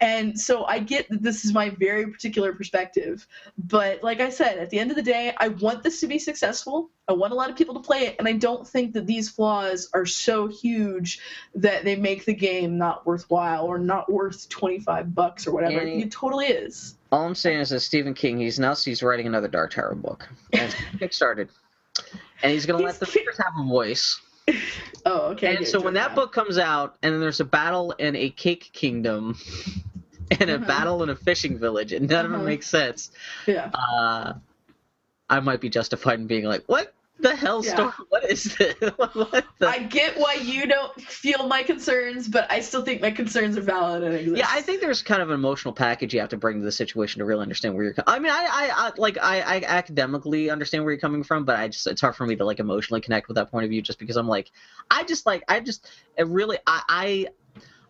[0.00, 3.26] And so I get that this is my very particular perspective.
[3.56, 6.18] But like I said, at the end of the day, I want this to be
[6.18, 6.90] successful.
[7.08, 9.30] I want a lot of people to play it, and I don't think that these
[9.30, 11.20] flaws are so huge
[11.54, 15.80] that they make the game not worthwhile or not worth 25 bucks or whatever.
[15.80, 16.96] Annie- it totally is.
[17.12, 20.28] All I'm saying is that Stephen King, he's now he's writing another Dark Tower book.
[20.52, 21.48] And it's kickstarted.
[22.42, 24.20] And he's gonna let the readers have a voice.
[25.08, 25.54] Oh, okay.
[25.56, 28.70] And so when that book comes out, and then there's a battle in a cake
[28.72, 29.36] kingdom,
[30.40, 30.66] and a Mhm.
[30.66, 32.42] battle in a fishing village, and none of Uh-huh.
[32.42, 33.12] it makes sense,
[33.46, 33.70] Yeah.
[33.72, 34.32] uh,
[35.28, 37.74] I might be justified in being like, "What the hell, Yeah.
[37.74, 37.92] story?
[38.08, 38.74] What is this?
[38.96, 43.10] what the?" I get why you don't feel my concerns, but I still think my
[43.10, 44.36] concerns are valid and exist.
[44.36, 46.72] Yeah, I think there's kind of an emotional package you have to bring to the
[46.72, 47.94] situation to really understand where you're.
[48.06, 51.58] I mean, I, I, I like, I, I academically understand where you're coming from, but
[51.58, 53.82] I just, it's hard for me to like emotionally connect with that point of view,
[53.82, 54.50] just because I'm like,
[54.90, 57.26] I just like, I just, it really, I, I,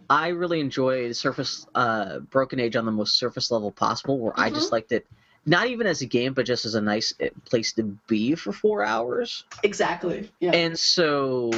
[0.09, 4.51] I really enjoy Surface, uh, Broken Age on the most surface level possible, where I
[4.51, 5.07] just liked it,
[5.49, 8.53] not even as a game, but just as a nice uh, place to be for
[8.53, 9.45] four hours.
[9.63, 10.29] exactly.
[10.41, 10.51] Yeah.
[10.53, 11.51] And so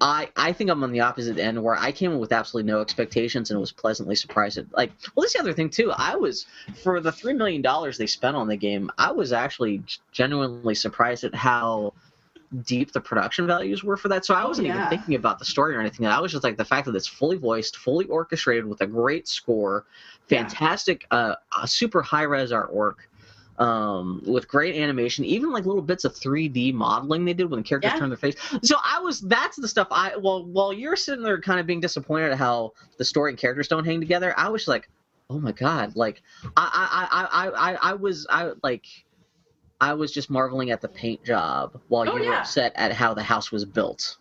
[0.00, 2.80] I I think I'm on the opposite end where I came in with absolutely no
[2.80, 6.46] expectations and was pleasantly surprised at like well this the other thing too I was
[6.82, 9.82] for the three million dollars they spent on the game I was actually
[10.12, 11.94] genuinely surprised at how
[12.66, 14.76] deep the production values were for that so I wasn't yeah.
[14.76, 17.06] even thinking about the story or anything I was just like the fact that it's
[17.06, 19.86] fully voiced fully orchestrated with a great score
[20.28, 20.40] Yeah.
[20.40, 22.96] fantastic uh, uh super high res artwork
[23.58, 27.64] um, with great animation, even like little bits of 3D modeling they did when the
[27.64, 27.98] characters Yeah.
[27.98, 28.34] turned their face.
[28.62, 31.80] So I was that's the stuff I well while you're sitting there kind of being
[31.80, 34.88] disappointed at how the story and characters don't hang together, I was like,
[35.30, 36.22] oh my god, like
[36.56, 38.84] I I I I I, I was I like
[39.80, 42.40] I was just marveling at the paint job while Oh, you were yeah.
[42.40, 44.16] upset at how the house was built.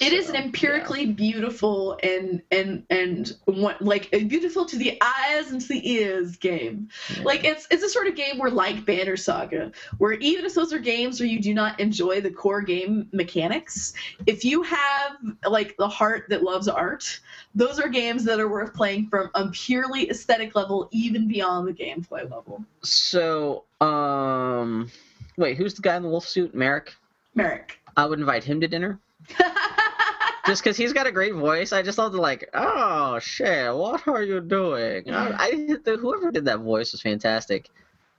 [0.00, 5.50] It is So, an empirically beautiful and and and what like beautiful to the eyes
[5.52, 6.88] and to the ears game.
[7.14, 7.22] yeah.
[7.22, 10.72] Like it's it's a sort of game where like Banner Saga, where even if those
[10.72, 13.92] are games where you do not enjoy the core game mechanics,
[14.26, 15.16] if you have
[15.48, 17.20] like the heart that loves art,
[17.54, 21.72] those are games that are worth playing from a purely aesthetic level, even beyond the
[21.74, 22.64] gameplay level.
[22.82, 24.90] So um
[25.36, 26.54] wait, who's the guy in the wolf suit?
[26.54, 26.94] Marek?
[27.34, 27.78] Marek.
[27.96, 28.98] I would invite him to dinner.
[30.46, 34.06] just because he's got a great voice, I just love to like, oh shit, what
[34.06, 35.10] are you doing?
[35.10, 35.50] I, I
[35.84, 37.70] the, whoever did that voice was fantastic.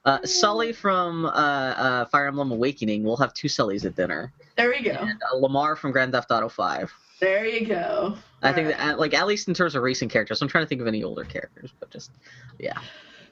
[0.06, 3.04] Uh, Sully from uh, uh, Fire Emblem Awakening.
[3.04, 4.92] We'll have two Sullys at dinner, there we go.
[4.92, 6.94] and uh, Lamar from Grand Theft Auto Five.
[7.20, 8.16] There you go.
[8.44, 8.78] I think Alright.
[8.78, 11.04] that, like at least in terms of racing characters, I'm trying to think of any
[11.04, 12.12] older characters, but just
[12.60, 12.78] yeah.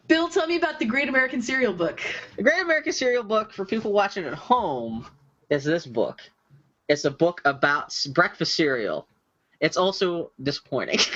[0.07, 2.01] Bill, tell me about the Great American Cereal Book.
[2.35, 5.05] the Great American Cereal Book for people watching at home
[5.49, 6.19] is this book.
[6.89, 9.07] It's a book about breakfast cereal.
[9.59, 10.99] It's also disappointing.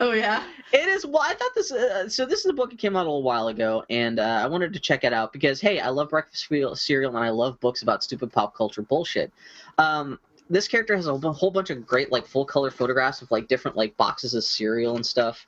[0.00, 0.44] Oh yeah.
[0.72, 1.06] It is.
[1.06, 1.72] Well, I thought this.
[1.72, 4.40] Uh, so this is a book that came out a little while ago, and uh,
[4.44, 7.30] I wanted to check it out because hey, I love breakfast cereal, cereal, and I
[7.30, 9.32] love books about stupid pop culture bullshit.
[9.78, 10.18] Um,
[10.50, 13.76] this character has a whole bunch of great like full color photographs of like different
[13.76, 15.46] like boxes of cereal and stuff.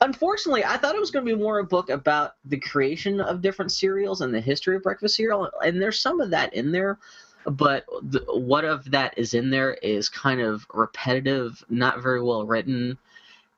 [0.00, 3.40] Unfortunately, I thought it was going to be more a book about the creation of
[3.40, 6.98] different cereals and the history of breakfast cereal, and there's some of that in there.
[7.44, 12.44] But the, what of that is in there is kind of repetitive, not very well
[12.46, 12.98] written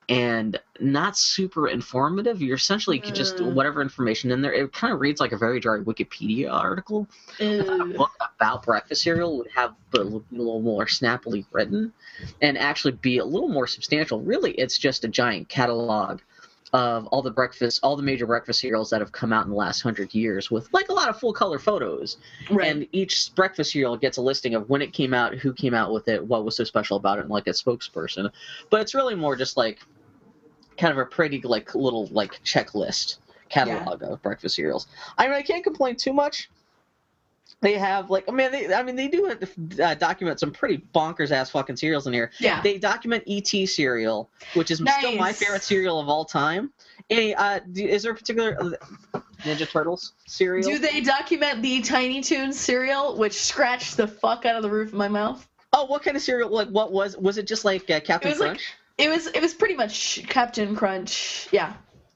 [0.08, 2.42] and not super informative.
[2.42, 3.54] You're essentially could just Mm.
[3.54, 4.52] whatever information in there.
[4.52, 7.08] It kind of reads like a very dry Wikipedia article.
[7.40, 11.92] A book about breakfast cereal would have a little more snappily written,
[12.42, 14.20] and actually be a little more substantial.
[14.20, 16.20] Really, it's just a giant catalog
[16.74, 19.56] of all the breakfast, all the major breakfast cereals that have come out in the
[19.56, 22.16] last hundred years, with like a lot of full color photos.
[22.50, 22.66] Right.
[22.66, 25.92] And each breakfast cereal gets a listing of when it came out, who came out
[25.92, 28.28] with it, what was so special about it, and like a spokesperson.
[28.70, 29.78] But it's really more just like
[30.76, 33.18] kind of a pretty like little like checklist
[33.48, 34.88] catalog of breakfast cereals.
[35.16, 36.50] I mean, I can't complain too much.
[37.60, 39.34] They have like, I mean, they, I mean, they do
[39.82, 42.30] uh, document some pretty bonkers ass fucking cereals in here.
[42.38, 42.60] yeah.
[42.60, 46.72] They document ET cereal, which is still my favorite cereal of all time.
[47.08, 48.56] Any, uh, do, is there a particular
[49.14, 50.68] uh, Ninja Turtles cereal?
[50.68, 54.88] Do they document the Tiny Toons cereal, which scratched the fuck out of the roof
[54.88, 55.46] of my mouth?
[55.72, 56.50] Oh, what kind of cereal?
[56.50, 57.46] Like, what was was it?
[57.46, 58.74] Just like uh, Captain It was like- Crunch?
[58.96, 61.48] It was it was pretty much Captain Crunch.
[61.50, 61.72] Yeah.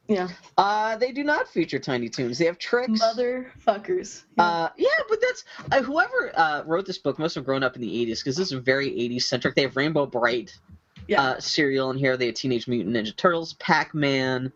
[0.08, 0.28] Yeah.
[0.56, 2.38] Uh, they do not feature Tiny Toons.
[2.38, 2.90] They have Trix.
[2.92, 4.24] Motherfuckers.
[4.38, 4.42] Yeah.
[4.44, 7.82] Uh, yeah, but that's uh, whoever uh, wrote this book must have grown up in
[7.82, 9.54] the '80s because this is very '80s centric.
[9.54, 10.56] They have Rainbow Brite
[11.06, 11.22] Yeah.
[11.22, 12.16] uh, cereal in here.
[12.16, 14.50] They have Teenage Mutant Ninja Turtles, Pac-Man,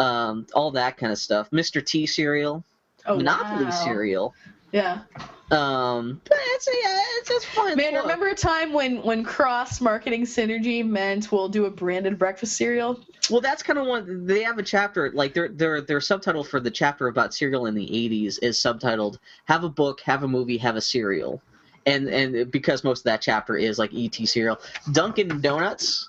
[0.00, 1.48] um, all that kind of stuff.
[1.52, 1.84] Mr.
[1.84, 2.64] T cereal,
[3.06, 3.70] oh, Monopoly wow.
[3.70, 4.34] cereal.
[4.72, 5.02] Yeah.
[5.50, 7.76] Um, but it's yeah, it's it's fun.
[7.76, 12.18] Man, Look, remember a time when when cross marketing synergy meant we'll do a branded
[12.18, 13.00] breakfast cereal?
[13.30, 14.26] Well, that's kind of one.
[14.26, 17.74] They have a chapter like their their their subtitle for the chapter about cereal in
[17.76, 21.40] the '80s is subtitled "Have a book, have a movie, have a cereal,"
[21.86, 24.58] and and because most of that chapter is like ET cereal,
[24.90, 26.08] Dunkin' Donuts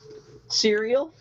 [0.49, 1.13] cereal,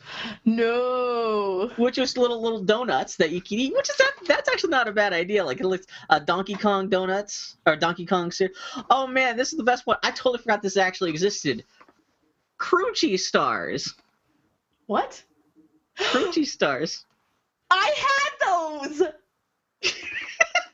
[0.44, 1.70] No.
[1.77, 4.89] which is little little donuts that you can eat, which is that that's actually not
[4.89, 5.44] a bad idea.
[5.44, 8.55] Like it looks uh, Donkey Kong donuts or Donkey Kong cereal.
[8.90, 9.97] Oh man, this is the best one.
[10.03, 11.65] I totally forgot this actually existed.
[12.59, 13.94] Crunchy stars,
[14.86, 15.23] What?
[15.98, 17.05] crunchy stars.
[17.70, 19.03] I had those.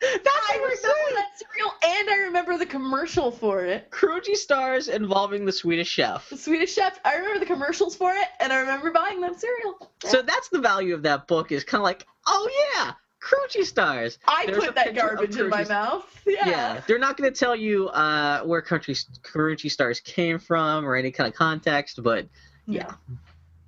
[0.03, 3.89] That's I remember that cereal, and I remember the commercial for it.
[3.91, 6.29] Crunchy stars involving the Swedish chef.
[6.29, 6.99] The Swedish Chef.
[7.05, 9.91] I remember the commercials for it, and I remember buying that cereal.
[10.05, 12.93] So that's the value of that book is kind of like, oh yeah,
[13.23, 14.19] Crunchy stars.
[14.27, 16.05] I There's put that garbage in my mouth.
[16.27, 16.49] Yeah.
[16.49, 20.97] Yeah, they're not going to tell you uh, where country Crunchy stars came from or
[20.97, 22.27] any kind of context, but
[22.66, 22.93] Yeah.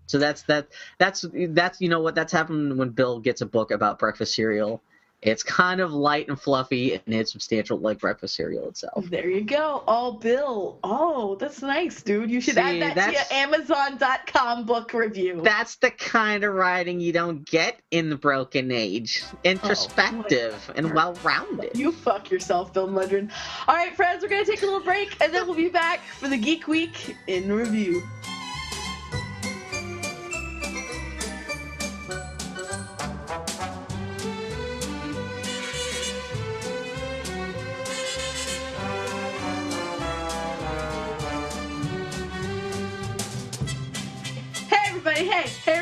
[0.07, 0.69] so that's that.
[0.99, 4.83] That's that's you know what that's happened when Bill gets a book about breakfast cereal.
[5.25, 9.07] It's kind of light and fluffy, and it's substantial like breakfast cereal itself.
[9.09, 9.83] There you go.
[9.87, 10.79] All Bill.
[10.85, 12.31] Oh, that's nice, dude.
[12.31, 15.41] You should See, add that to your Amazon.com book review.
[15.43, 19.25] That's the kind of writing you don't get in the Broken Age.
[19.45, 21.71] Introspective oh, and well rounded.
[21.75, 23.31] You fuck yourself, Bill Mudron.
[23.67, 26.29] All right, friends, we're gonna take a little break, and then we'll be back for
[26.29, 28.03] the Geek Week in review.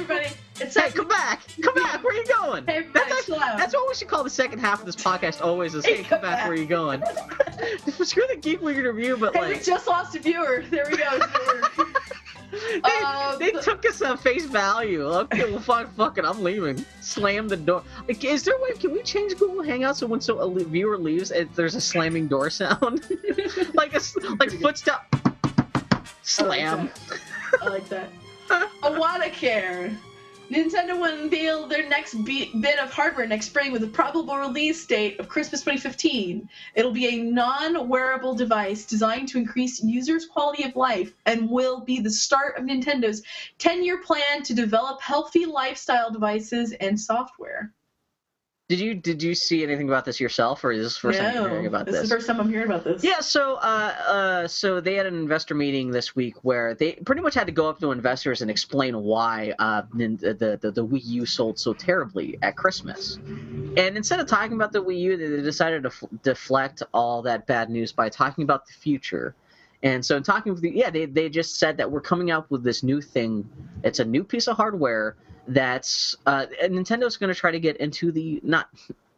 [0.03, 0.35] Everybody!
[0.61, 1.43] It's Hey, come back!
[1.63, 2.03] Come back!
[2.03, 2.67] Where are you going?
[2.67, 3.57] Hey, everybody, that's, out.
[3.57, 5.41] that's what we should call the second half of this podcast.
[5.43, 6.45] Always is, hey, come back!
[6.45, 7.03] Where are you going?
[8.03, 10.65] Screw the geek week review, but Hey, we just lost a viewer.
[10.71, 11.21] There we go.
[12.51, 15.05] they, Um, they took us at face value.
[15.05, 16.85] Okay, well, fuck, fuck it, I'm leaving.
[17.01, 17.85] Slam the door.
[18.09, 18.73] Like, is there a way?
[18.73, 22.27] Can we change Google Hangouts so when so a viewer leaves, it, there's a slamming
[22.27, 23.07] door sound,
[23.75, 24.01] like a
[24.41, 25.15] like footstep.
[26.23, 26.91] Slam.
[27.61, 28.11] I like that.
[28.11, 28.32] Awada
[29.33, 29.97] Care.
[30.51, 34.87] Nintendo will unveil their next be- bit of hardware next spring with a probable release
[34.87, 36.49] date of Christmas 2015.
[36.75, 41.81] It'll be a non wearable device designed to increase users' quality of life and will
[41.81, 43.23] be the start of Nintendo's
[43.59, 47.73] 10 year plan to develop healthy lifestyle devices and software.
[48.73, 51.35] Did you did you see anything about this yourself, or is this the first time
[51.35, 52.05] you're hearing about this this?
[52.05, 53.05] is the first time I'm hearing about this.
[53.05, 57.21] Yeah, so uh, uh, so they had an investor meeting this week where they pretty
[57.21, 61.05] much had to go up to investors and explain why uh, the, the the Wii
[61.05, 63.17] U sold so terribly at Christmas.
[63.77, 67.21] And instead of talking about the Wii U, they they decided to f- deflect all
[67.25, 69.35] that bad news by talking about the future.
[69.83, 72.51] And so, in talking with the yeah, they they just said that we're coming up
[72.51, 73.47] with this new thing.
[73.85, 75.17] It's a new piece of hardware
[75.49, 78.69] that's uh, Nintendo's going to try to get into the not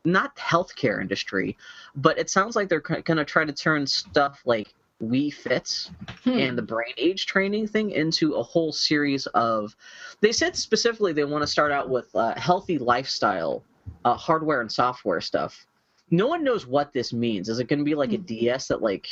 [0.04, 1.56] not healthcare industry,
[1.96, 5.90] but it sounds like they're going to try to turn stuff like Wii Fits
[6.24, 6.30] Hmm.
[6.30, 9.74] and the brain age training thing into a whole series of.
[10.20, 13.62] They said specifically they want to start out with uh, healthy lifestyle
[14.04, 15.66] uh, hardware and software stuff.
[16.10, 17.48] No one knows what this means.
[17.48, 18.24] Is it going to be like a Hmm.
[18.24, 19.08] DS that like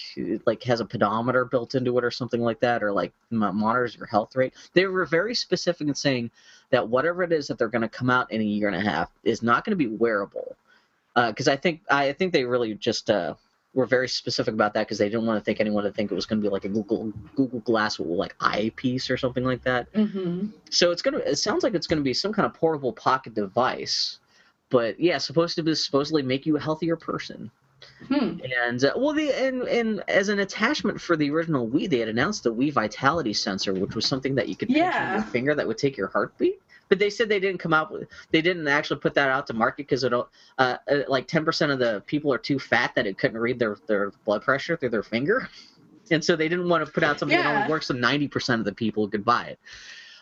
[0.47, 4.07] like has a pedometer built into it or something like that, or like monitors your
[4.07, 4.53] health rate?
[4.75, 6.31] They were very specific in saying
[6.71, 8.81] that whatever it is that they're going to come out in a year and a
[8.81, 10.57] half is not going to be wearable.
[11.15, 13.35] Because I think I think they really just uh,
[13.75, 16.15] were very specific about that because they didn't want to think anyone to think it
[16.15, 19.93] was going to be like a Google Google Glass like eyepiece or something like that.
[19.93, 20.49] Mm-hmm.
[20.71, 21.19] So it's gonna.
[21.19, 24.19] It sounds like it's gonna be some kind of portable pocket device,
[24.73, 27.51] but yeah, supposed to be supposedly make you a healthier person.
[28.09, 28.39] Hmm.
[28.67, 32.09] And uh, well, the and and as an attachment for the original Wii, they had
[32.09, 35.15] announced the Wii Vitality sensor, which was something that you could pinch Yeah.
[35.15, 36.61] with your finger that would take your heartbeat.
[36.89, 39.55] But they said they didn't come out with, they didn't actually put that out to
[39.55, 40.25] market because it, uh,
[40.59, 40.77] uh,
[41.09, 44.13] like ten percent of the people are too fat that it couldn't read their their
[44.25, 45.49] blood pressure through their finger,
[46.11, 48.61] and so they didn't want to put out something that only works so ninety percent
[48.61, 49.59] of the people could buy it.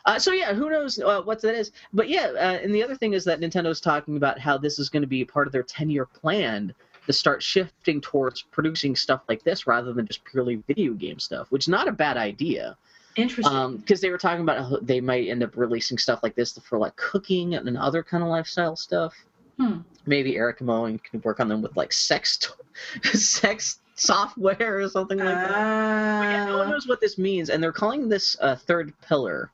[0.07, 1.73] Uh, so yeah, who knows uh, what that is?
[1.93, 4.89] But yeah, uh, and the other thing is that Nintendo's talking about how this is
[4.89, 6.75] going to be part of their ten-year plan
[7.07, 11.51] to start shifting towards producing stuff like this rather than just purely video game stuff,
[11.51, 12.77] which is not a bad idea.
[13.17, 13.79] Interesting.
[13.79, 16.79] because they were talking about how they might end up releasing stuff like this for
[16.79, 19.15] like cooking and other kind of lifestyle stuff.
[19.59, 19.79] Hmm.
[20.07, 22.39] Maybe Eric Moen can work on them with like sex,
[23.13, 25.49] sex software or something like that.
[25.51, 28.93] But yeah, no one Uh, knows what this means, and they're calling this a third
[29.01, 29.51] pillar,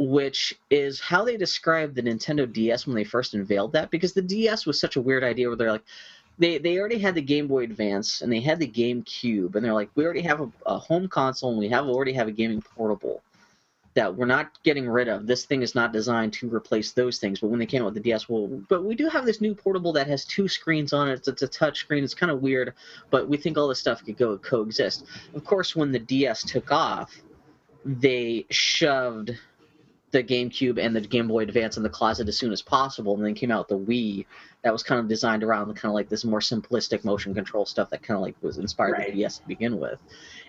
[0.00, 3.90] which is how they described the Nintendo DS when they first unveiled that.
[3.90, 5.84] Because the DS was such a weird idea, where they're like,
[6.38, 9.74] they they already had the Game Boy Advance and they had the GameCube, and they're
[9.74, 12.62] like, we already have a, a home console and we have already have a gaming
[12.62, 13.22] portable
[13.92, 15.26] that we're not getting rid of.
[15.26, 17.40] This thing is not designed to replace those things.
[17.40, 19.54] But when they came out with the DS, well, but we do have this new
[19.54, 21.26] portable that has two screens on it.
[21.26, 22.04] It's, a touch screen.
[22.04, 22.72] It's kind of weird,
[23.10, 25.04] but we think all this stuff could go coexist.
[25.34, 27.20] Of course, when the DS took off,
[27.84, 29.36] they shoved
[30.10, 33.24] the GameCube and the Game Boy Advance in the closet as soon as possible, and
[33.24, 34.26] then came out the Wii
[34.62, 37.90] that was kind of designed around kind of like this more simplistic motion control stuff
[37.90, 40.00] that kind of like was inspired by the DS to begin with.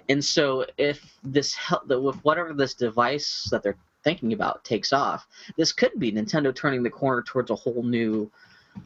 [0.10, 5.28] And so if this help with whatever this device that they're thinking about takes off,
[5.58, 8.32] this could be Nintendo turning the corner towards a whole new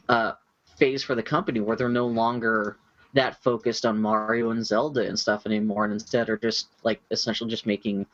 [0.10, 0.34] uh,
[0.78, 2.78] phase for the company where they're no longer
[3.16, 7.50] that focused on Mario and Zelda and stuff anymore, and instead are just like essentially
[7.50, 8.06] just making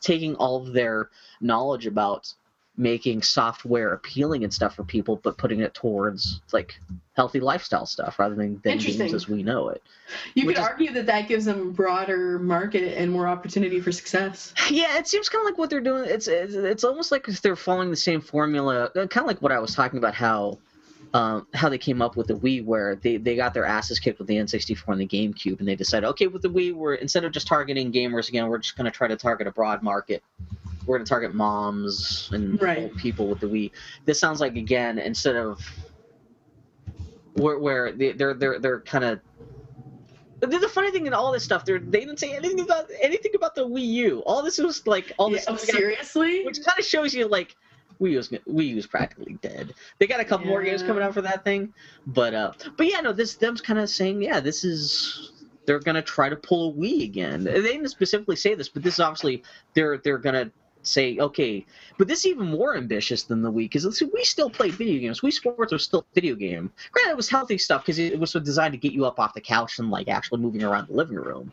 [0.00, 1.08] taking all of their
[1.40, 2.34] knowledge about
[2.76, 6.80] making software appealing and stuff for people, but putting it towards like
[7.14, 9.82] healthy lifestyle stuff rather than, than games as we know it.
[10.34, 14.54] you could is- argue that that gives them broader market and more opportunity for success.
[14.70, 16.04] Yeah, it seems kind of like what they're doing.
[16.06, 19.42] It's it's, it's almost like if they're following the same formula, uh, kind of like
[19.42, 20.58] what I was talking about how.
[21.14, 24.18] Um, how they came up with the Wii, where they, they got their asses kicked
[24.18, 27.24] with the N64 and the GameCube, and they decided, okay, with the Wii, we're instead
[27.26, 30.22] of just targeting gamers again, we're just going to try to target a broad market.
[30.86, 32.78] We're going to target moms and Right.
[32.78, 33.72] old people with the Wii.
[34.06, 35.60] This sounds like again instead of
[37.34, 39.20] where where they, they're they're they're kind of
[40.40, 43.64] the, funny thing in all this stuff, they didn't say anything about anything about the
[43.68, 44.20] Wii U.
[44.26, 46.44] All this was like all Yeah, this oh, stuff got- seriously?
[46.44, 47.54] which kind of shows you like
[48.02, 49.74] Wii U's Wii U's practically dead.
[49.98, 51.72] They got a couple more games coming out for that thing,
[52.06, 55.32] but uh, but yeah, no, this them's kind of saying yeah, this is
[55.66, 57.44] they're gonna try to pull a Wii again.
[57.44, 59.42] They didn't specifically say this, but this is obviously
[59.74, 60.50] they're they're gonna
[60.82, 61.64] say okay,
[61.96, 65.20] but this is even more ambitious than the Wii because we still play video games.
[65.20, 66.72] Wii Sports was still a video game.
[66.90, 69.40] Granted, it was healthy stuff because it was designed to get you up off the
[69.40, 71.52] couch and like actually moving around the living room.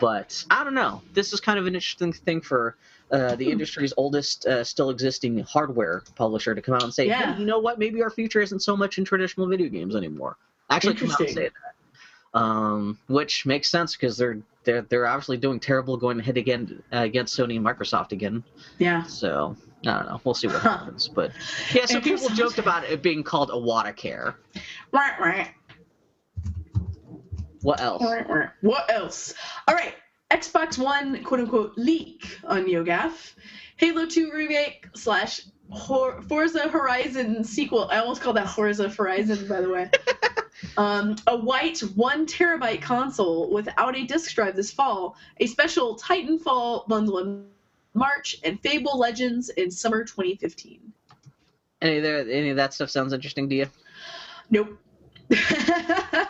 [0.00, 1.02] But I don't know.
[1.12, 2.76] This is kind of an interesting thing for
[3.12, 3.52] uh, the Hmm.
[3.52, 7.34] industry's oldest uh, still existing hardware publisher to come out and say, Yeah.
[7.34, 7.78] hey, you know what?
[7.78, 10.36] Maybe our future isn't so much in traditional video games anymore.
[10.70, 12.38] Actually, come out and say that.
[12.38, 16.98] Um, which makes sense because they're they're they're obviously doing terrible going head again uh,
[16.98, 18.42] against Sony and Microsoft again.
[18.78, 19.04] Yeah.
[19.04, 19.56] So
[19.86, 20.20] I don't know.
[20.24, 20.68] We'll see what Huh.
[20.78, 21.08] happens.
[21.08, 21.30] But
[21.72, 24.34] yeah, so people joked about it being called a water care.
[24.92, 25.48] Right, right.
[27.62, 28.02] What else?
[28.60, 29.32] What else?
[29.66, 29.94] All right.
[30.30, 33.34] Xbox One quote unquote leak on NeoGaf.
[33.76, 35.42] Halo 2 remake slash
[36.28, 37.88] Forza Horizon sequel.
[37.90, 39.90] I almost called that Forza Horizon, by the way.
[40.76, 45.16] um, a white one terabyte console without a disk drive this fall.
[45.38, 47.46] A special Titanfall bundle in
[47.94, 50.80] March and Fable Legends in summer 2015.
[51.82, 53.66] Any of that any of that stuff sounds interesting to you?
[54.50, 54.78] Nope.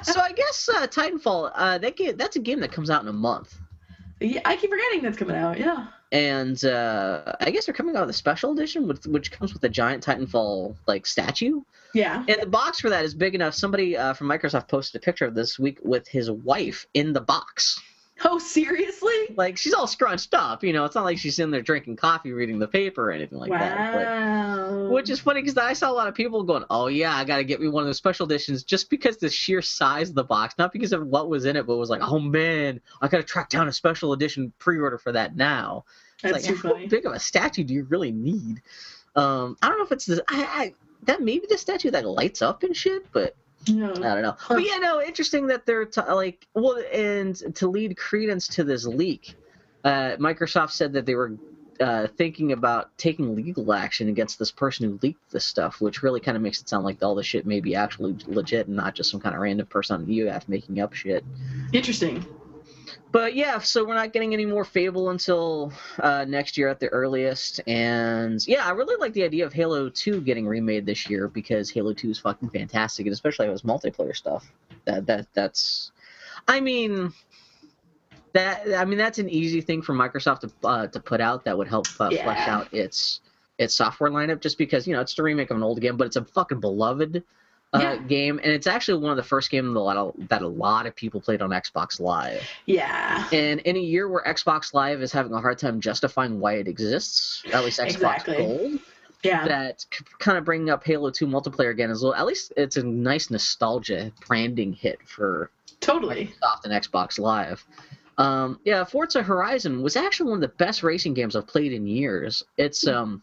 [0.03, 3.09] So I guess uh, Titanfall, uh, that game, that's a game that comes out in
[3.09, 3.59] a month.
[4.21, 5.59] Yeah, I keep forgetting that's coming out.
[5.59, 5.89] Yeah.
[6.13, 9.63] and uh, I guess they're coming out with a special edition, with, which comes with
[9.65, 11.63] a giant Titanfall like statue.
[11.95, 12.25] Yeah.
[12.29, 13.55] And the box for that is big enough.
[13.55, 17.21] Somebody uh, from Microsoft posted a picture of this week with his wife in the
[17.21, 17.81] box.
[18.25, 19.13] Oh, seriously?
[19.37, 20.87] Like she's all scrunched up, you know.
[20.87, 23.95] It's not like she's in there drinking coffee, reading the paper, or anything like that.
[23.95, 24.85] wow.
[24.85, 27.25] But, which is funny because I saw a lot of people going, "Oh yeah, I
[27.25, 30.15] got to get me one of those special editions," just because the sheer size of
[30.15, 32.81] the box, not because of what was in it, but it was like, "Oh man,
[33.03, 35.85] I got to track down a special edition pre-order for that now."
[36.25, 36.87] It's That's like, how funny.
[36.87, 38.63] big of a statue do you really need?
[39.15, 42.63] Um, I don't know if it's I, I that maybe the statue that lights up
[42.63, 43.37] and shit, but
[43.69, 43.91] No.
[43.91, 44.37] I don't know.
[44.49, 48.87] But yeah, no, interesting that they're t- like well, and to lead credence to this
[48.87, 49.35] leak,
[49.85, 51.37] uh, Microsoft said that they were
[51.81, 56.21] uh, thinking about taking legal action against this person who leaked this stuff, which really
[56.21, 58.95] kind of makes it sound like all this shit may be actually legit and not
[58.95, 61.25] just some kind of random person on the UF making up shit.
[61.73, 62.25] Interesting.
[63.17, 66.89] But yeah, so we're not getting any more Fable until uh, next year at the
[66.89, 67.63] earliest.
[67.67, 71.71] And yeah, I really like the idea of Halo 2 getting remade this year because
[71.71, 74.53] Halo 2 is fucking fantastic, and especially with multiplayer stuff.
[74.85, 75.93] That that that's,
[76.47, 77.11] I mean,
[78.35, 81.57] that I mean that's an easy thing for Microsoft to uh, to put out that
[81.57, 83.23] would help uh, flesh out its
[83.57, 84.43] its software lineup.
[84.43, 86.61] Just because you know it's the remake of an old game, but it's a fucking
[86.61, 87.25] beloved
[87.77, 87.97] uh, Yeah.
[87.97, 90.49] game, and it's actually one of the first games that a lot of, that a
[90.49, 92.43] lot of people played on Xbox Live.
[92.67, 93.27] Yeah.
[93.33, 96.69] And in a year where Xbox Live is having a hard time justifying why it
[96.69, 98.37] exists, at least Xbox Exactly.
[98.39, 98.79] Gold,
[99.23, 99.47] Yeah.
[99.49, 99.85] that
[100.19, 102.83] kind of bringing up Halo 2 multiplayer again is a little, at least it's a
[102.83, 105.51] nice nostalgia branding hit for
[105.81, 106.33] Totally.
[106.43, 107.65] Microsoft and Xbox Live.
[108.19, 111.87] Um, yeah, Forza Horizon was actually one of the best racing games I've played in
[111.87, 112.43] years.
[112.57, 113.23] It's um,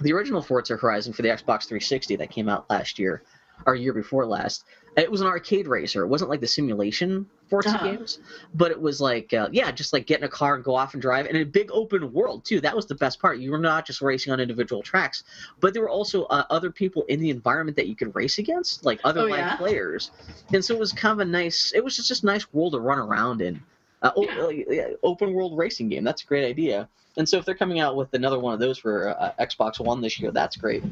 [0.00, 3.22] the original Forza Horizon for the Xbox 360 that came out last year,
[3.64, 4.64] or year before last.
[4.96, 6.02] It was an arcade racer.
[6.02, 7.84] It wasn't like the simulation Forza Uh-huh.
[7.84, 8.18] games,
[8.54, 10.94] but it was like, uh, yeah, just like get in a car and go off
[10.94, 12.60] and drive, and a big open world too.
[12.60, 13.38] That was the best part.
[13.38, 15.22] You were not just racing on individual tracks,
[15.60, 18.84] but there were also uh, other people in the environment that you could race against,
[18.84, 19.56] like other Oh, live yeah?
[19.56, 20.10] players.
[20.52, 21.72] And so it was kind of a nice.
[21.74, 23.60] It was just just a nice world to run around in.
[24.02, 24.42] Uh, Yeah.
[24.42, 26.04] uh, yeah, open world racing game.
[26.04, 26.88] That's a great idea.
[27.18, 30.00] And so if they're coming out with another one of those for uh, Xbox One
[30.00, 30.82] this year, that's great.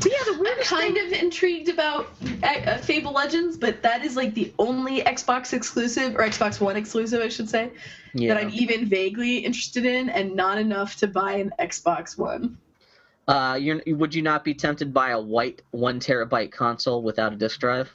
[0.00, 1.06] But yeah, the I'm kind thing.
[1.06, 2.08] of intrigued about
[2.44, 7.20] uh, Fable Legends, but that is like the only Xbox exclusive or Xbox One exclusive,
[7.20, 7.70] I should say,
[8.14, 8.34] Yeah.
[8.34, 12.58] that I'm even vaguely interested in, and not enough to buy an Xbox One.
[13.26, 17.36] Uh, you're, would you not be tempted by a white one terabyte console without a
[17.36, 17.92] disk drive?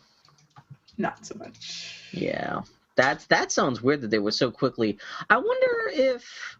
[0.97, 2.09] Not so much.
[2.11, 2.61] Yeah,
[2.95, 4.99] that's that sounds weird that they were so quickly.
[5.29, 6.57] I wonder if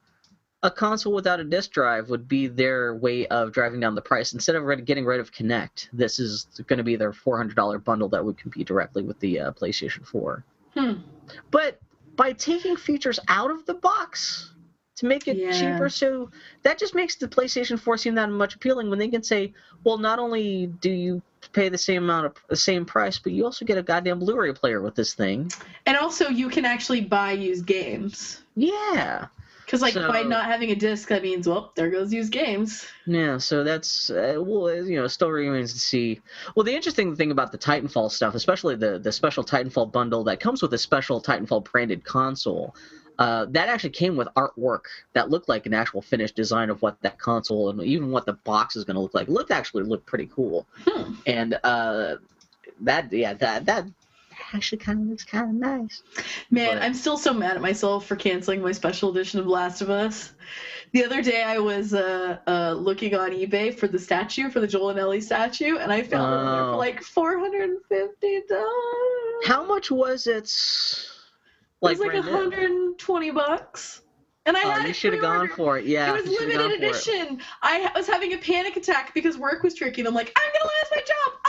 [0.63, 4.33] a console without a disk drive would be their way of driving down the price
[4.33, 5.89] instead of getting rid of Kinect.
[5.91, 9.19] This is going to be their four hundred dollar bundle that would compete directly with
[9.19, 10.43] the uh, PlayStation Four.
[10.73, 10.93] Hmm.
[11.51, 11.79] But
[12.15, 14.53] by taking features out of the box
[14.95, 15.51] to make it Yeah.
[15.51, 16.29] cheaper, so
[16.61, 19.53] that just makes the PlayStation 4 seem that much appealing when they can say,
[19.83, 21.21] well, not only do you
[21.51, 24.53] pay the same amount of the same price, but you also get a goddamn Blu-ray
[24.53, 25.51] player with this thing.
[25.87, 28.43] And also, you can actually buy used games.
[28.55, 29.27] Yeah.
[29.65, 32.85] Because, like, So- by not having a disc, that means, well, there goes used games.
[33.05, 36.21] Yeah, so that's uh, well, uh, you know, still remains to see.
[36.55, 40.39] Well, the interesting thing about the Titanfall stuff, especially the the special Titanfall bundle that
[40.39, 42.75] comes with a special Titanfall branded console,
[43.19, 44.81] uh, that actually came with artwork
[45.13, 48.33] that looked like an actual finished design of what that console and even what the
[48.33, 49.27] box is going to look like.
[49.27, 51.13] It looked actually looked pretty cool, Hmm.
[51.25, 52.15] and uh,
[52.81, 53.85] that yeah that that
[54.53, 56.03] actually kind of looks kind of nice.
[56.51, 59.81] Man, But- I'm still so mad at myself for canceling my special edition of Last
[59.81, 60.31] of Us.
[60.91, 64.67] The other day, I was uh, uh, looking on eBay for the statue, for the
[64.67, 68.41] Joel and Ellie statue, and I found it there for like four hundred and fifty
[68.47, 69.45] dollars.
[69.45, 70.51] How much was it?
[71.81, 72.31] Like It was like brand new?
[72.31, 74.01] hundred and twenty bucks,
[74.45, 75.85] and I Oh, had you should have gone for it.
[75.85, 77.07] Yeah, it was you should've gone limited for it.
[77.17, 77.39] edition.
[77.63, 80.65] I was having a panic attack because work was tricky, and I'm like, I'm gonna
[80.65, 81.39] lose my job.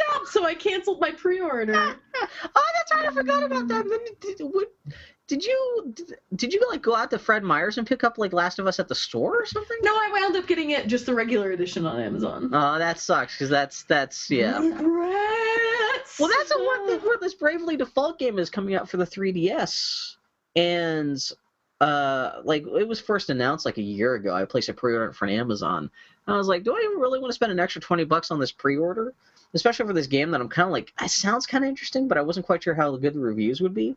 [0.00, 0.26] I'm gonna lose my job.
[0.28, 1.96] So I canceled my pre-order.
[2.56, 3.06] Oh, that's right.
[3.08, 3.88] I forgot about that.
[3.88, 4.72] Then Did, what,
[5.26, 8.32] did you did, did you like go out to Fred Meyer's and pick up like
[8.32, 9.76] Last of Us at the store or something?
[9.82, 12.50] no, I wound up getting it just the regular edition on Amazon.
[12.52, 14.58] Oh, that sucks because that's that's yeah.
[14.58, 16.18] Regrets.
[16.18, 19.06] Well, that's a one thing where this Bravely Default game is coming out for the
[19.06, 20.16] 3DS,
[20.54, 21.18] and
[21.80, 24.34] uh, like it was first announced like a year ago.
[24.34, 25.90] I placed a pre-order for Amazon.
[26.26, 28.30] And I was like, do I even really want to spend an extra 20 bucks
[28.30, 29.12] on this pre-order?
[29.54, 32.18] Especially for this game that I'm kind of like, it sounds kind of interesting, but
[32.18, 33.96] I wasn't quite sure how good the reviews would be.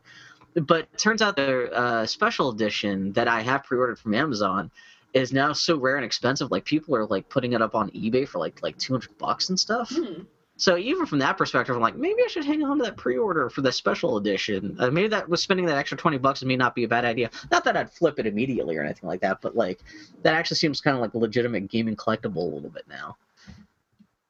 [0.54, 4.70] But it turns out the uh, special edition that I have pre-ordered from Amazon
[5.14, 6.50] is now so rare and expensive.
[6.50, 9.58] Like people are like putting it up on eBay for like like 200 bucks and
[9.58, 9.90] stuff.
[9.90, 10.22] Hmm.
[10.56, 13.48] So even from that perspective, I'm like, maybe I should hang on to that pre-order
[13.48, 14.76] for the special edition.
[14.80, 17.30] Uh, maybe that was spending that extra twenty bucks may not be a bad idea.
[17.52, 19.78] Not that I'd flip it immediately or anything like that, but like
[20.22, 23.16] that actually seems kind of like a legitimate gaming collectible a little bit now.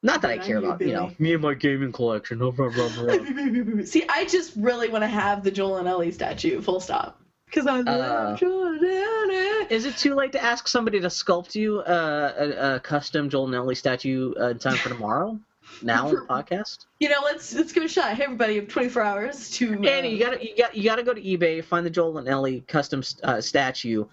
[0.02, 2.38] Not that I care about, you know, me and my gaming collection.
[2.38, 3.84] Blah, blah, blah, blah.
[3.84, 7.20] See, I just really want to have the Joel and Ellie statue, full stop.
[7.46, 9.74] Because I Uh, love Joel and Ellie.
[9.74, 13.48] Is it too late to ask somebody to sculpt you uh, a, a custom Joel
[13.48, 15.38] Nelly statue uh, in time for tomorrow?
[15.82, 16.86] Now on the podcast?
[17.00, 18.14] You know, let's let's give it a shot.
[18.14, 19.74] Hey, everybody, you have 24 hours to.
[19.74, 22.28] Uh, Annie, you gotta you got you gotta go to eBay, find the Joel and
[22.28, 24.04] Ellie custom uh, statue,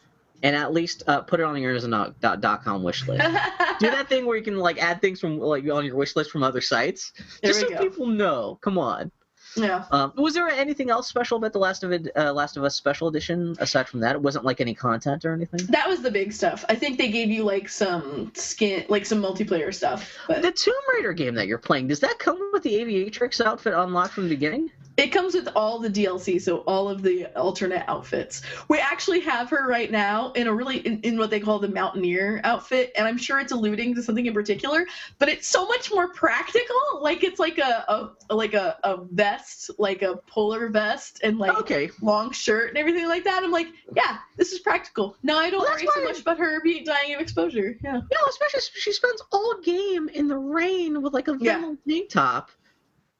[0.44, 3.24] and at least uh, put it on your Amazon.com wish list.
[3.80, 6.32] Do that thing where you can like add things from like on your wish list
[6.32, 7.78] from other sites, There just so go.
[7.80, 8.58] people know.
[8.62, 9.12] Come on.
[9.58, 9.86] yeah.
[9.92, 12.76] Um, was there anything else special about the Last of It, uh, Last of Us
[12.76, 14.16] special edition aside from that?
[14.16, 15.66] It wasn't like any content or anything.
[15.68, 16.66] That was the big stuff.
[16.68, 20.74] I think they gave you like some skin, like some multiplayer stuff, but The Tomb
[20.94, 24.30] Raider game that you're playing does that come with the Aviatrix outfit unlocked from the
[24.36, 24.70] beginning?
[24.98, 28.42] It comes with all the DLC, so all of the alternate outfits.
[28.70, 31.68] We actually have her right now in a really in, in what they call the
[31.68, 34.86] Mountaineer outfit, and I'm sure it's alluding to something in particular,
[35.20, 36.76] but it's so much more practical.
[37.02, 37.84] Like it's like a,
[38.30, 42.78] a like a, a vest, like a polar vest, and like Okay, long shirt and
[42.78, 43.44] everything like that.
[43.44, 45.18] I'm like, yeah, this is practical.
[45.24, 47.78] Now I don't Well, worry so much about her being dying of exposure.
[47.84, 47.94] Yeah.
[47.94, 51.60] No, especially she spends all game in the rain with like a Yeah.
[51.60, 52.52] vinyl tank top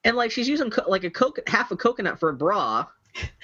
[0.06, 2.86] and like she's using co- like a coke half a coconut for a bra,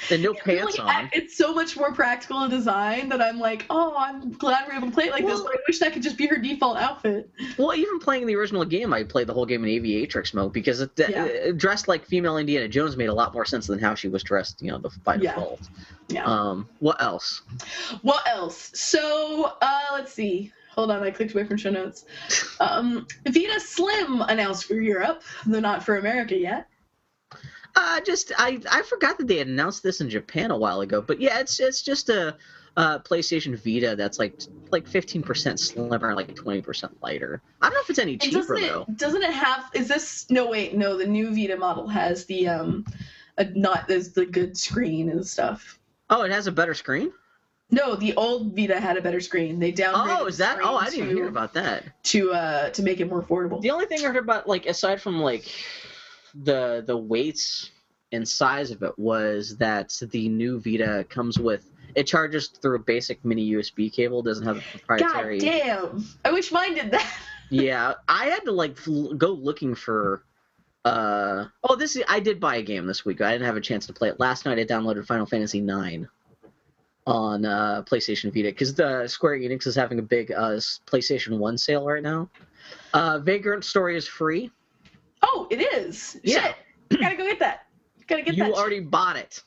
[0.10, 1.10] and no pants on.
[1.14, 4.88] it's so much more practical in design that I'm like, oh, I'm glad we're able
[4.90, 5.40] to play it like this.
[5.42, 7.30] But I wish that could just be her default outfit.
[7.58, 10.82] Well, even playing the original game, I played the whole game in aviatrix mode because
[10.82, 11.24] it, Yeah.
[11.50, 14.24] uh, dressed like female Indiana Jones made a lot more sense than how she was
[14.24, 15.34] dressed, you know, by Yeah.
[15.36, 15.62] default.
[16.10, 16.26] Yeah.
[16.26, 17.42] Um, what else?
[18.02, 18.72] What else?
[18.74, 20.52] So, uh, let's see.
[20.72, 22.06] Hold on, I clicked away from show notes.
[22.60, 26.68] Um, Vita Slim announced for Europe, though not for America yet.
[27.76, 31.02] Uh, just I I forgot that they had announced this in Japan a while ago,
[31.02, 32.38] but yeah, it's it's just a,
[32.77, 34.41] uh PlayStation Vita that's like
[34.72, 37.41] like fifteen percent slimmer, like twenty percent lighter.
[37.61, 38.85] I don't know if it's any cheaper doesn't though.
[38.95, 39.69] doesn't it have?
[39.73, 42.85] Is this no wait no the new Vita model has the um,
[43.38, 45.80] a, not there's the good screen and stuff.
[46.10, 47.11] Oh, it has a better screen.
[47.72, 49.57] No, the old Vita had a better screen.
[49.60, 50.18] They downgraded.
[50.19, 50.57] Oh, is that?
[50.57, 51.85] the Oh, I didn't hear to- about that.
[52.06, 53.61] to uh to make it more affordable.
[53.61, 55.49] The only thing I heard about, like aside from like
[56.43, 57.72] the the weights
[58.11, 61.65] and size of it, was that the new Vita comes with
[61.95, 64.22] it charges through a basic mini USB cable.
[64.22, 65.39] Doesn't have a God proprietary.
[65.39, 66.06] damn!
[66.26, 67.14] I wish mine did that.
[67.49, 70.23] yeah, I had to like fl- go looking for.
[70.84, 73.22] Uh oh, this is, I did buy a game this week.
[73.22, 74.57] I didn't have a chance to play it last night.
[74.57, 76.07] I downloaded Final Fantasy IX
[77.07, 81.57] on uh, PlayStation Vita because the Square Enix is having a big uh, PlayStation One
[81.57, 82.30] sale right now.
[82.94, 84.52] Uh, Vagrant Story is free.
[85.23, 86.19] Oh, it is.
[86.23, 86.53] Yeah.
[86.90, 86.99] Shit.
[86.99, 87.68] Gotta go get that.
[88.07, 88.49] Gotta get you that.
[88.49, 89.41] You already bought it.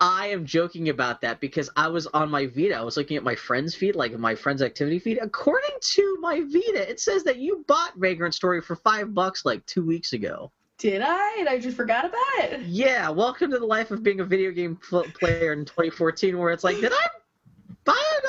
[0.00, 2.76] I am joking about that because I was on my Vita.
[2.76, 5.18] I was looking at my friend's feed, like my friend's activity feed.
[5.20, 9.64] According to my Vita, it says that you bought Vagrant Story for five bucks like
[9.66, 10.52] two weeks ago.
[10.78, 11.36] Did I?
[11.40, 12.60] And I just forgot about it.
[12.60, 16.50] Yeah, welcome to the life of being a video game pl- player in 2014, where
[16.50, 17.06] it's like, did I
[17.84, 18.24] buy it?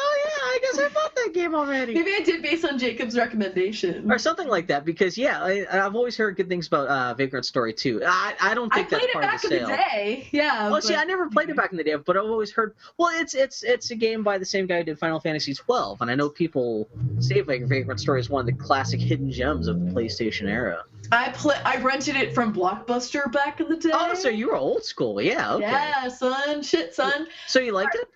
[0.73, 1.93] I guess I bought that game already.
[1.93, 4.11] Maybe I did based on Jacob's recommendation.
[4.11, 7.45] Or something like that, because yeah, I, I've always heard good things about uh, Vagrant
[7.45, 8.01] Story too.
[8.05, 10.27] I, I don't I think played that's it part of the in the day.
[10.31, 10.69] Yeah.
[10.69, 12.75] Well, see, I never played it back in the day, but I've always heard.
[12.97, 16.01] Well, it's it's it's a game by the same guy who did Final Fantasy twelve,
[16.01, 16.87] and I know people
[17.19, 20.83] say like Vagrant Story is one of the classic hidden gems of the PlayStation era.
[21.11, 21.55] I play.
[21.65, 23.91] I rented it from Blockbuster back in the day.
[23.93, 25.65] Oh, so you were old school, yeah, okay.
[25.65, 26.61] Yeah, son.
[26.61, 27.27] Shit, son.
[27.47, 28.07] So you liked it?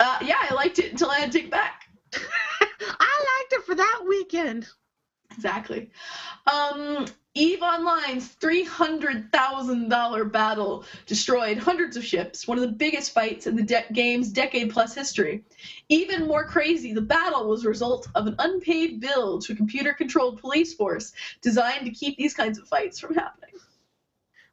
[0.00, 1.81] Uh, yeah, I liked it until I had to take it back.
[2.14, 4.68] I liked it for that weekend.
[5.34, 5.90] Exactly.
[6.52, 12.46] Um, Eve Online's three hundred thousand dollar battle destroyed hundreds of ships.
[12.46, 15.42] One of the biggest fights in the de- game's decade-plus history.
[15.88, 20.38] Even more crazy, the battle was a result of an unpaid bill to a computer-controlled
[20.40, 23.54] police force designed to keep these kinds of fights from happening.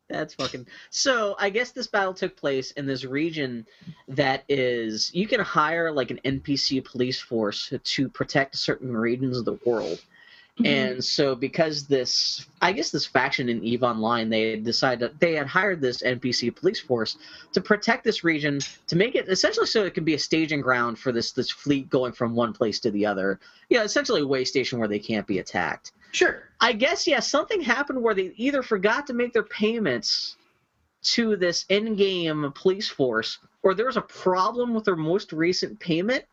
[0.10, 0.66] That's fucking.
[0.90, 3.66] So I guess this battle took place in this region
[4.08, 9.46] that is you can hire like an NPC police force to protect certain regions of
[9.46, 10.02] the world.
[10.60, 10.66] Mm-hmm.
[10.66, 15.20] And so, because this, I guess this faction in Eve Online, they had decided that
[15.20, 17.18] they had hired this NPC police force
[17.54, 21.00] to protect this region, to make it essentially so it can be a staging ground
[21.00, 23.40] for this this fleet going from one place to the other.
[23.70, 25.94] Yeah, essentially a way station where they can't be attacked.
[26.12, 26.44] Sure.
[26.60, 30.36] I guess yeah, something happened where they either forgot to make their payments
[31.02, 36.26] to this in-game police force, or there was a problem with their most recent payment.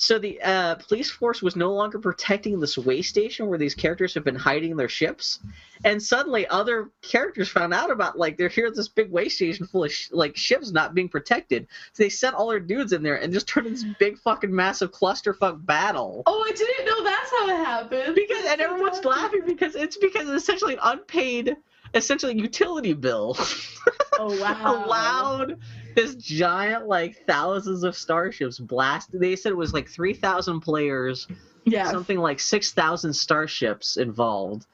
[0.00, 4.14] So the uh, police force was no longer protecting this way station where these characters
[4.14, 5.40] have been hiding their ships,
[5.84, 9.66] and suddenly other characters found out about like they're here at this big way station
[9.66, 11.66] full of sh- like ships not being protected.
[11.92, 14.90] So they sent all their dudes in there and just turned this big fucking massive
[14.90, 16.22] clusterfuck battle.
[16.24, 18.14] Oh, I didn't know that's how it happened.
[18.14, 21.58] Because and everyone's laughing because it's because it's essentially an unpaid,
[21.92, 23.36] essentially utility bill
[24.18, 24.62] Oh wow.
[24.64, 25.58] allowed
[26.00, 29.10] this giant like thousands of starships blast.
[29.12, 31.28] They said it was like three thousand players,
[31.64, 31.90] Yeah.
[31.90, 34.66] something like six thousand starships involved.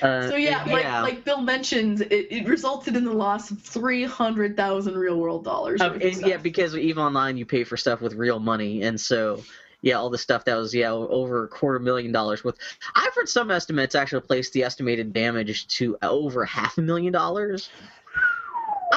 [0.00, 4.04] Uh, So yeah, like like Bill mentioned, it, it resulted in the loss of three
[4.04, 5.80] hundred thousand real world dollars.
[5.80, 9.42] And, yeah, because Eve Online you pay for stuff with real money, and so
[9.82, 12.56] yeah, all the stuff that was yeah over a quarter million dollars worth.
[12.94, 17.68] I've heard some estimates actually place the estimated damage to over half a million dollars.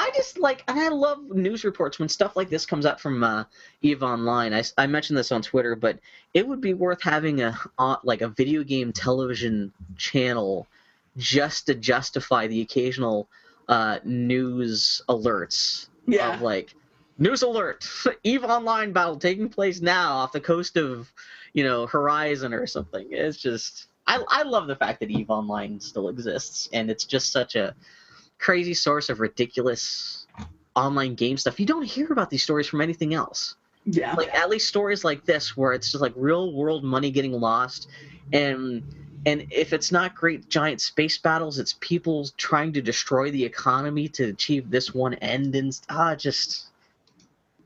[0.06, 3.24] I just like and I love news reports when stuff like this comes out from
[3.24, 3.44] uh,
[3.82, 4.54] Eve Online.
[4.54, 5.98] I, I mentioned this on Twitter, but
[6.32, 10.68] it would be worth having a uh, like a video game television channel
[11.16, 13.28] just to justify the occasional
[13.68, 16.34] uh, news alerts yeah.
[16.34, 16.72] of like
[17.18, 17.84] news alert
[18.22, 21.12] eve online battle taking place now off the coast of
[21.52, 25.80] you know horizon or something it's just i, I love the fact that eve online
[25.80, 27.74] still exists and it's just such a
[28.38, 30.26] crazy source of ridiculous
[30.74, 33.56] online game stuff you don't hear about these stories from anything else
[33.86, 34.14] yeah.
[34.14, 37.88] like at least stories like this where it's just like real world money getting lost
[38.32, 38.82] and
[39.26, 44.06] and if it's not great giant space battles, it's people trying to destroy the economy
[44.10, 46.66] to achieve this one end, and ah, just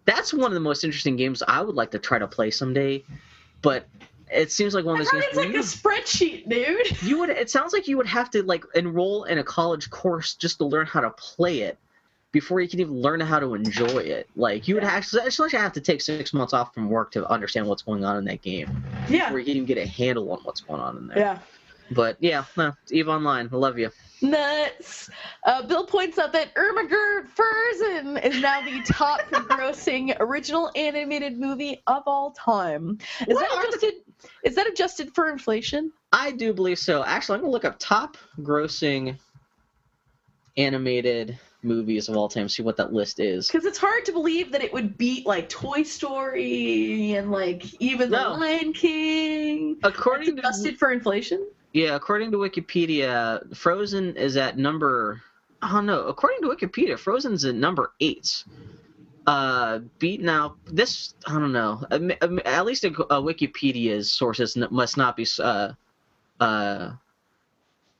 [0.07, 3.05] that's one of the most interesting games I would like to try to play someday.
[3.61, 3.87] But
[4.33, 6.87] it seems like one of those games it's like a spreadsheet, dude.
[7.03, 7.31] you would.
[7.31, 10.65] It sounds like you would have to like enroll in a college course just to
[10.65, 11.79] learn how to play it
[12.33, 14.29] before you can even learn how to enjoy it.
[14.37, 14.91] Like you would Yeah.
[14.91, 18.17] actually, actually have to take six months off from work to understand what's going on
[18.19, 19.25] in that game, Yeah.
[19.27, 21.19] before you can even get a handle on what's going on in there.
[21.19, 21.39] Yeah.
[21.91, 23.91] But yeah, no, Eve Online, I love you.
[24.23, 25.11] Nuts.
[25.45, 31.83] Uh, Bill points out that Ermagerd Frozen is now the top grossing original animated movie
[31.87, 32.99] of all time.
[33.27, 33.95] Is What that adjusted?
[34.45, 35.93] Is that adjusted for inflation?
[36.13, 37.05] I do believe so.
[37.05, 39.19] Actually, I'm gonna look up top grossing
[40.57, 42.49] animated movies of all time.
[42.49, 43.49] See what that list is.
[43.49, 48.11] Because it's hard to believe that it would beat like Toy Story and like even
[48.11, 48.35] No.
[48.35, 49.79] The Lion King.
[49.83, 51.47] According to adjusted for inflation.
[51.73, 55.23] Yeah, according to Wikipedia, Frozen is at number.
[55.63, 56.05] Oh no!
[56.05, 58.45] According to Wikipedia, Frozen's at number eight.
[59.27, 60.57] Uh, beaten out.
[60.67, 61.85] This I don't know.
[61.91, 65.73] At least uh, Wikipedia's sources must not be uh,
[66.41, 66.93] uh,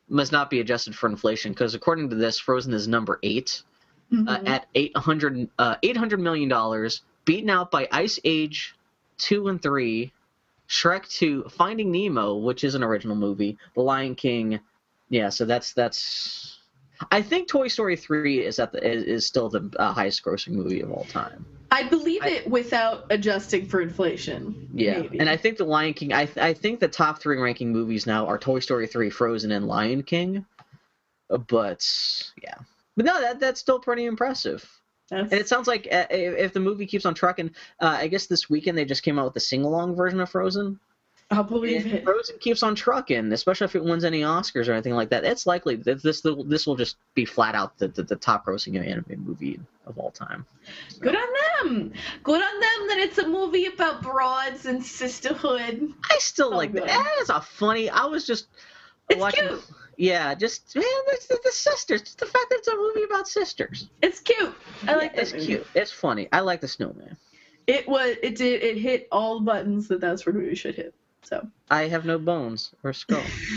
[0.09, 3.63] must not be adjusted for inflation because according to this, Frozen is number eight.
[4.11, 4.49] uh, Mhm.
[4.49, 8.75] at 800 uh, 800 million dollars beaten out by ice age
[9.19, 10.11] 2 and 3
[10.71, 13.57] shrek 2 finding nemo which is an original movie.
[13.75, 14.59] The lion king.
[15.09, 16.59] Yeah so that's that's
[17.11, 20.53] i think toy story 3 is at the is, is still the uh, highest grossing
[20.53, 21.45] movie of all time.
[21.71, 24.69] I believe I- it without adjusting for inflation.
[24.73, 25.19] yeah maybe.
[25.19, 28.25] and i think the lion king I, I think the top three ranking movies now
[28.27, 30.45] are toy story 3 frozen and lion king.
[31.29, 31.85] But
[32.41, 32.55] yeah.
[32.95, 34.69] But no that that's still pretty impressive
[35.11, 37.51] And it sounds like uh, if the movie keeps on trucking,
[37.81, 40.29] uh, I guess this weekend they just came out with the sing along version of
[40.29, 40.79] Frozen.
[41.29, 42.03] I'll believe If it.
[42.03, 45.23] Frozen keeps on trucking, especially if it wins any Oscars or anything like that.
[45.23, 48.77] It's likely that this this will just be flat out the, the, the top grossing
[48.77, 50.45] animated movie of all time.
[50.99, 51.27] Good on
[51.63, 51.93] them.
[52.23, 55.93] Good on them that it's a movie about broads and sisterhood.
[56.09, 56.87] I still Oh, like that.
[56.87, 57.89] That is a funny.
[57.89, 58.47] I was just
[59.09, 59.47] It's watching.
[59.47, 59.63] cute.
[60.01, 60.83] Yeah, just man,
[61.29, 62.01] the, the sisters.
[62.01, 63.87] Just the fact that it's a movie about sisters.
[64.01, 64.51] It's cute.
[64.87, 65.45] I like Yeah, it's movie.
[65.45, 65.67] cute.
[65.75, 66.27] It's funny.
[66.33, 67.15] I like the snowman.
[67.67, 68.15] It was.
[68.23, 68.63] It did.
[68.63, 70.95] It hit all the buttons that that's what movie should hit.
[71.21, 71.47] So.
[71.69, 73.21] I have no bones or skull.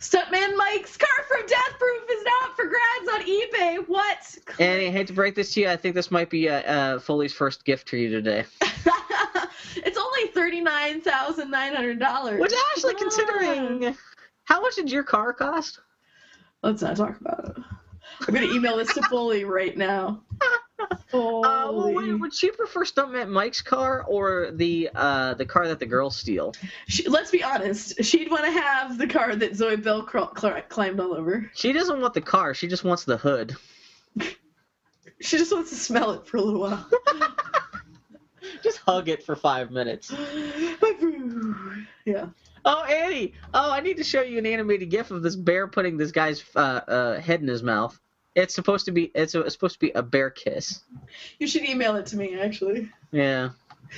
[0.00, 3.86] Stuntman Mike's car from Death Proof is now up for grabs on eBay.
[3.86, 4.36] What?
[4.58, 6.98] And I hate to break this to you, I think this might be uh, uh,
[6.98, 8.44] Foley's first gift to you today.
[9.76, 12.40] it's only thirty nine thousand nine hundred dollars.
[12.40, 13.96] Which actually, considering
[14.44, 15.80] how much did your car cost?
[16.62, 17.62] Let's not talk about it.
[18.26, 20.22] I'm gonna email this to Foley right now.
[20.80, 22.14] Uh, well, Foley.
[22.14, 26.52] would, she prefer Stuntman Mike's car or the uh, the car that the girls steal?
[26.88, 28.02] She, let's be honest.
[28.04, 31.50] She'd want to have the car that Zoe Bell cr- cl- climbed all over.
[31.54, 32.54] She doesn't want the car.
[32.54, 33.56] She just wants the hood.
[35.20, 36.86] She just wants to smell it for a little while.
[38.62, 40.12] Just hug it for five minutes.
[42.04, 42.26] Yeah.
[42.64, 43.34] Oh, Annie!
[43.52, 46.42] Oh, I need to show you an animated GIF of this bear putting this guy's
[46.56, 47.98] uh, uh, head in his mouth.
[48.34, 50.80] It's supposed to be it's, a, it's supposed to be a bear kiss.
[51.38, 52.90] You should email it to me, actually.
[53.12, 53.50] Yeah.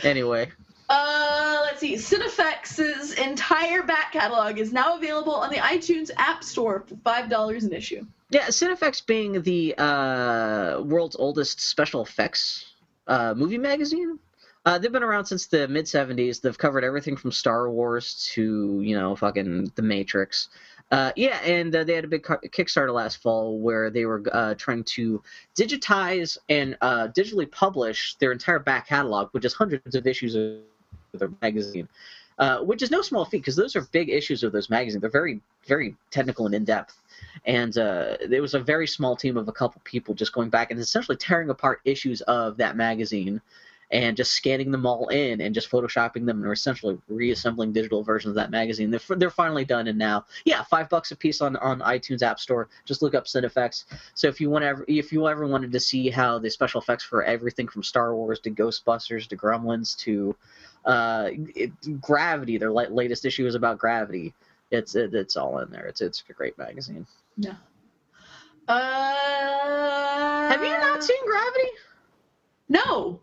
[0.03, 0.51] Anyway.
[0.89, 1.95] Uh, let's see.
[1.95, 7.65] Cinefex's entire back catalog is now available on the iTunes App Store for five dollars
[7.65, 8.05] an issue.
[8.31, 12.73] Yeah, Cinefex being the uh, world's oldest special effects
[13.07, 14.19] uh, movie magazine.
[14.67, 16.41] Uh, they've been around since the mid 70s.
[16.41, 20.49] They've covered everything from Star Wars to, you know, fucking The Matrix.
[20.91, 24.55] Uh, yeah, and uh, they had a big Kickstarter last fall where they were uh,
[24.55, 25.23] trying to
[25.57, 30.61] digitize and uh, digitally publish their entire back catalog, which is hundreds of issues of
[31.15, 31.89] their magazine.
[32.39, 35.01] Uh, which is no small feat because those are big issues of those magazines.
[35.01, 37.01] They're very, very technical and in depth
[37.45, 40.71] and uh, there was a very small team of a couple people just going back
[40.71, 43.41] and essentially tearing apart issues of that magazine
[43.91, 48.31] and just scanning them all in and just photoshopping them and essentially reassembling digital versions
[48.31, 48.91] of that magazine.
[48.91, 52.41] They're, they're finally done and now, yeah, five bucks a piece on, on iTunes App
[52.41, 52.69] Store.
[52.85, 53.85] Just look up Cinefex.
[54.15, 57.05] So if you want ever, if you ever wanted to see how the special effects
[57.05, 60.35] for everything from Star Wars to Ghostbusters to Gremlins to
[60.85, 64.35] uh, it, Gravity, their la- latest issue is about Gravity.
[64.71, 65.87] It's it, it's all in there.
[65.87, 67.07] It's it's a great magazine.
[68.69, 71.69] Uh, Have you not seen Gravity?
[72.69, 73.21] No.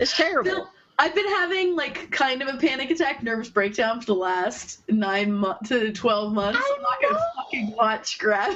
[0.00, 0.68] It's terrible.
[0.98, 5.32] I've been having like kind of a panic attack, nervous breakdown for the last nine
[5.32, 6.60] months to twelve months.
[6.62, 8.54] I I'm not gonna fucking watch Grab.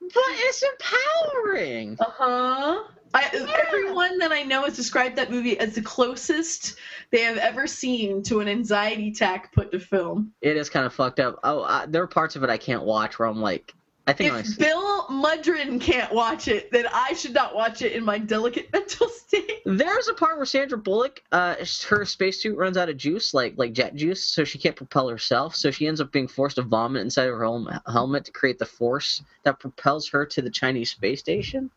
[0.00, 1.96] but it's empowering.
[1.98, 2.84] Uh huh.
[3.12, 3.24] I,
[3.66, 6.76] Everyone that I know has described that movie as the closest
[7.10, 10.32] they have ever seen to an anxiety attack put to film.
[10.42, 11.40] It is kind of fucked up.
[11.42, 13.74] Oh, I, there are parts of it I can't watch where I'm like,
[14.10, 18.04] I think if Bill Mudron can't watch it, then I should not watch it in
[18.04, 19.60] my delicate mental state.
[19.64, 21.54] There's a part where Sandra Bullock, uh,
[21.88, 25.54] her spacesuit runs out of juice, like like jet juice, so she can't propel herself.
[25.54, 28.66] So she ends up being forced to vomit inside of her helmet to create the
[28.66, 31.70] force that propels her to the Chinese space station.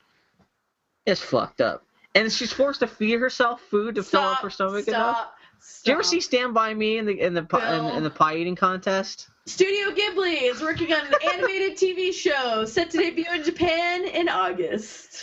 [1.06, 1.86] It's fucked up,
[2.16, 5.28] and she's forced to feed herself food to stop, fill up her stomach stop, enough.
[5.66, 5.86] Stop.
[5.86, 8.36] Do you ever see Stand by Me in the in the in, in the pie
[8.36, 9.30] eating contest?
[9.46, 14.28] Studio Ghibli is working on an animated TV show set to debut in Japan in
[14.28, 15.18] August.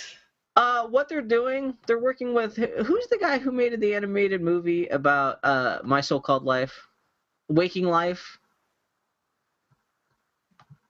[0.57, 4.89] Uh, what they're doing, they're working with who's the guy who made the animated movie
[4.89, 6.87] about uh My So-Called Life,
[7.49, 8.39] Waking Life.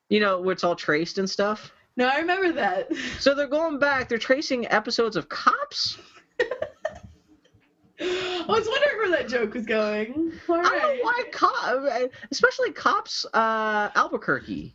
[0.09, 1.73] You know, where it's all traced and stuff.
[1.97, 2.95] No, I remember that.
[3.19, 4.09] So they're going back.
[4.09, 5.99] They're tracing episodes of Cops.
[8.01, 10.33] I was wondering where that joke was going.
[10.49, 10.67] All right.
[10.67, 14.75] I don't know why cop, especially cops, uh, Albuquerque.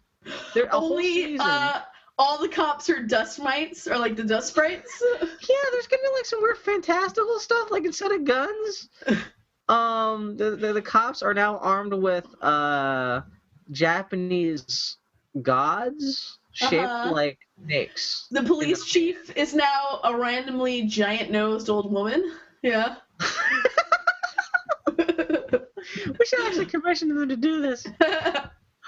[0.54, 1.82] They're Only uh,
[2.18, 5.04] all the cops are dust mites or like the dust sprites.
[5.22, 5.28] yeah,
[5.72, 7.72] there's gonna be like some weird fantastical stuff.
[7.72, 8.90] Like instead of guns,
[9.70, 13.22] um, the, the the cops are now armed with uh
[13.72, 14.98] Japanese
[15.42, 17.12] gods shaped Uh-huh.
[17.12, 18.28] like snakes.
[18.32, 22.32] The police chief is now a randomly giant nosed old woman.
[22.62, 22.96] Yeah.
[26.20, 27.86] We should actually commission them to do this.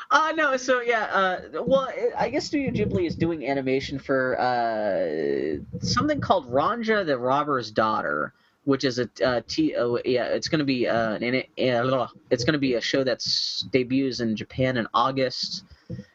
[0.10, 5.58] Uh no, so yeah, uh well I guess Studio Ghibli is doing animation for uh
[5.82, 8.34] something called Ronja the Robber's Daughter,
[8.64, 12.45] which is a uh, t oh, yeah, it's going to be uh an, uh, it's
[12.54, 15.66] to be a show that's debuts in Japan in August.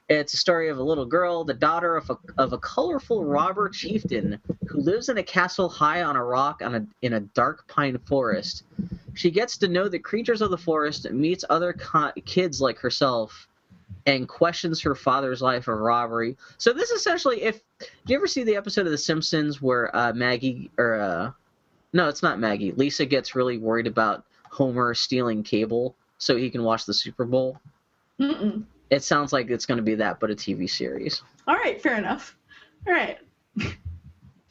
[0.09, 3.69] It's a story of a little girl, the daughter of a, of a colorful robber
[3.69, 7.67] chieftain who lives in a castle high on a rock on a, in a dark
[7.69, 8.65] pine forest.
[9.15, 13.49] She gets to know the creatures of the forest, meets other co- kids like herself,
[14.07, 16.37] and questions her father's life of robbery.
[16.59, 20.13] So this essentially, if do you ever see the episode of The Simpsons where uh,
[20.13, 21.31] Maggie or uh,
[21.93, 22.73] no, it's not Maggie.
[22.73, 27.61] Lisa gets really worried about Homer stealing cable so he can watch the Super Bowl.
[28.21, 28.65] Mm-mm.
[28.93, 31.23] It sounds like it's going to be that, but a TV series.
[31.49, 32.37] All right, fair enough.
[32.87, 33.19] All right.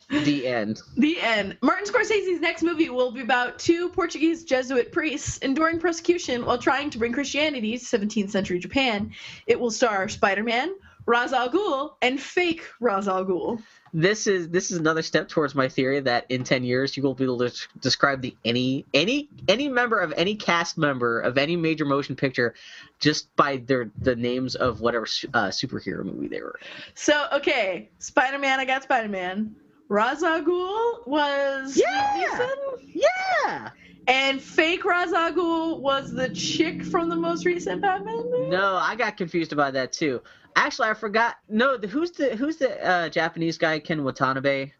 [0.10, 0.82] The end.
[0.98, 1.58] The end.
[1.62, 6.90] Martin Scorsese's next movie will be about two Portuguese Jesuit priests enduring persecution while trying
[6.90, 9.14] to bring Christianity to 17th century Japan.
[9.48, 13.64] It will star Spider-Man, Ra's al Ghul, and fake Ra's al Ghul.
[13.94, 17.14] This is this is another step towards my theory that in ten years you will
[17.14, 17.52] be able to
[17.82, 22.54] describe the any any any member of any cast member of any major motion picture
[23.00, 26.60] just by their the names of whatever uh, superhero movie they were.
[26.94, 29.56] So, okay, Spider-Man, I got Spider-Man.
[29.90, 32.48] Ghul was Yeah!
[32.94, 33.70] Yeah.
[34.08, 38.50] and fake Ghul was the chick from the most recent Batman movie.
[38.50, 40.22] No, I got confused about that too.
[40.56, 41.36] Actually, I forgot.
[41.50, 44.72] No, the, who's the who's the uh, Japanese guy Ken Watanabe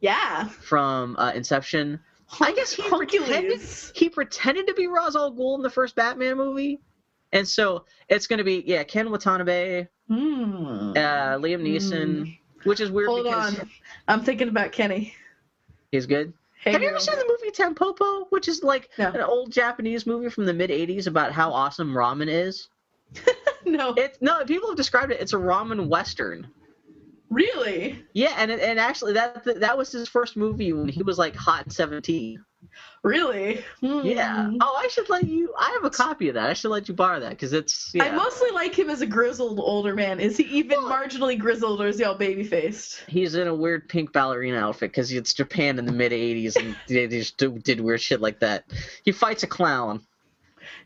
[0.00, 0.48] Yeah.
[0.48, 2.00] from uh, Inception?
[2.40, 3.60] I guess he pretended
[3.94, 6.80] he pretended to be Ra's al Ghul in the first Batman movie,
[7.32, 10.92] and so it's going to be yeah Ken Watanabe, Hmm.
[10.96, 13.70] uh, Liam Neeson, which is weird Hold because on.
[14.08, 15.14] I'm thinking about Kenny.
[15.90, 16.32] he's good.
[16.64, 19.08] Hey, Have you ever seen the movie Tampopo, which is like No.
[19.10, 22.68] an old Japanese movie from the mid '80s about how awesome ramen is?
[23.64, 23.94] no.
[23.94, 25.20] It's no, people have described it.
[25.20, 26.48] It's a ramen western.
[27.30, 28.04] really?
[28.12, 31.64] Yeah, and and actually that that was his first movie when he was like hot
[31.64, 32.44] and 17.
[33.02, 33.64] Really?
[33.80, 34.46] Yeah.
[34.46, 34.56] Hmm.
[34.60, 35.52] Oh, I should let you.
[35.58, 36.48] I have a copy of that.
[36.48, 37.90] I should let you borrow that because it's.
[37.92, 38.04] Yeah.
[38.04, 40.20] I mostly like him as a grizzled older man.
[40.20, 43.02] Is he even Well- marginally grizzled or is he all baby faced?
[43.08, 46.76] He's in a weird pink ballerina outfit because it's Japan in the mid '80s and
[46.86, 48.64] they just did weird shit like that.
[49.04, 50.06] He fights a clown.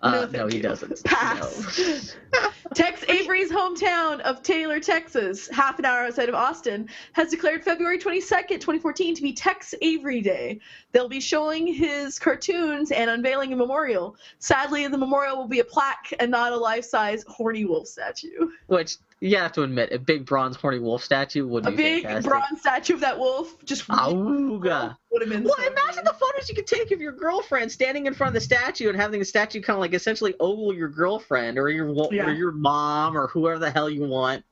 [0.02, 1.02] Uh, No, he doesn't.
[1.04, 2.16] Pass.
[2.32, 2.50] No.
[2.74, 7.98] Tex Avery's hometown of Taylor, Texas, half an hour outside of Austin, has declared February
[7.98, 10.60] 22nd, 2014 to be Tex Avery Day.
[10.92, 14.16] They'll be showing his cartoons and unveiling a memorial.
[14.40, 18.50] Sadly, the memorial will be a plaque and not a life-size horny wolf statue.
[18.66, 22.02] Which you have to admit, a big bronze horny wolf statue would be A big
[22.04, 22.30] fantastic.
[22.30, 24.96] bronze statue of that wolf just Auga.
[25.10, 26.06] would have been Well, so imagine good.
[26.06, 28.98] the photos you could take of your girlfriend standing in front of the statue and
[29.00, 32.26] having the statue kind of like essentially ogle your girlfriend or your Yeah.
[32.26, 34.44] or your mom or whoever the hell you want.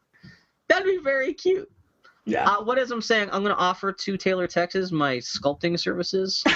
[0.69, 1.71] That'd be very cute.
[2.25, 2.49] Yeah.
[2.49, 3.29] Uh, what is I'm saying?
[3.33, 6.43] I'm going to offer to Taylor, Texas, my sculpting services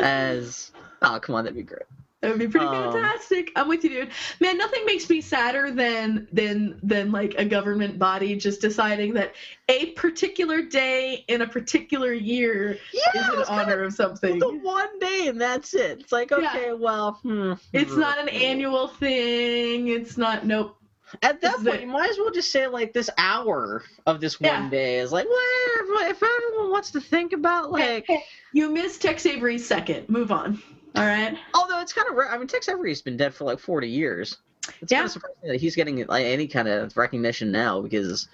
[0.00, 0.72] as.
[1.02, 1.82] Oh, come on, that'd be great.
[2.20, 3.52] That would be pretty Um, fantastic.
[3.54, 4.10] I'm with you, dude.
[4.40, 9.34] Man, nothing makes me sadder than than than like a government body just deciding that
[9.68, 14.40] a particular day in a particular year Yeah, is in it's kinda honor of something.
[14.40, 16.00] the one day and that's it.
[16.00, 16.38] It's like Yeah.
[16.38, 17.52] okay, well, hmm.
[17.72, 19.86] It's not an annual thing.
[19.88, 20.74] It's not nope.
[21.22, 21.80] At that This point, it.
[21.82, 24.68] you might as well just say like this hour of this one Yeah.
[24.70, 28.08] day is like, well, if everyone wants to think about like,
[28.52, 30.08] You missed Tex Avery's second.
[30.08, 30.60] Move on.
[30.94, 31.36] All right.
[31.54, 32.30] although it's kind of rare.
[32.30, 34.38] I mean, Tex Avery's been dead for like forty years.
[34.80, 34.98] It's Yeah.
[34.98, 38.28] kind of surprising that he's getting like any kind of recognition now because,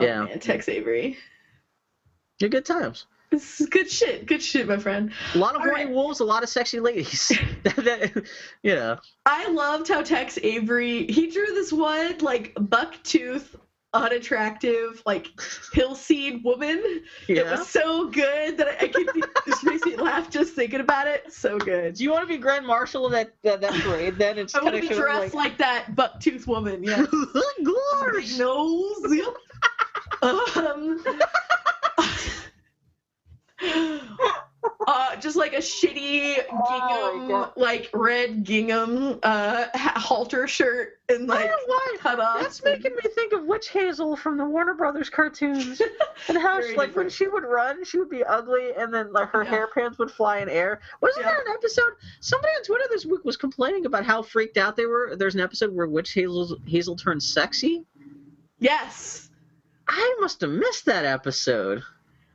[0.00, 1.16] Oh, yeah, man, Tex Avery.
[2.40, 3.06] you're good times.
[3.30, 4.26] This is good shit.
[4.26, 5.10] Good shit, my friend.
[5.34, 5.92] A lot of All horny right.
[5.94, 7.28] wolves, a lot of sexy ladies.
[7.64, 8.24] that, that,
[8.62, 8.96] yeah.
[9.26, 13.56] I loved how Tex Avery he drew this one like bucktooth,
[13.92, 15.26] unattractive, like
[15.74, 17.02] hillseed woman.
[17.28, 17.36] Yeah.
[17.40, 19.43] It was so good that I, I could it
[20.34, 21.32] just makes me laugh just thinking about it.
[21.32, 21.94] So good.
[21.94, 24.16] Do you want to be Grand Marshal of that that, that parade?
[24.16, 26.82] Then it's I want to be dressed like, that bucktooth woman.
[26.82, 27.04] Yeah.
[27.64, 28.38] Gorge.
[28.38, 29.04] nose.
[29.10, 29.36] Yep.
[30.62, 31.04] um.
[34.86, 37.52] Uh, just like a shitty Oh gingham, God.
[37.56, 41.96] like red gingham uh, halter shirt and like why.
[42.00, 42.40] cut off.
[42.40, 45.80] That's making me think of Witch Hazel from the Warner Brothers cartoons,
[46.28, 49.28] and how she, like when she would run, she would be ugly, and then like
[49.30, 49.50] her Yeah.
[49.50, 50.80] hairpins would fly in air.
[51.00, 51.32] Wasn't Yeah.
[51.32, 51.92] there an episode?
[52.20, 55.16] Somebody on Twitter this week was complaining about how freaked out they were.
[55.16, 57.84] There's an episode where Witch Hazel Hazel turns sexy.
[58.58, 59.30] Yes.
[59.88, 61.82] I must have missed that episode.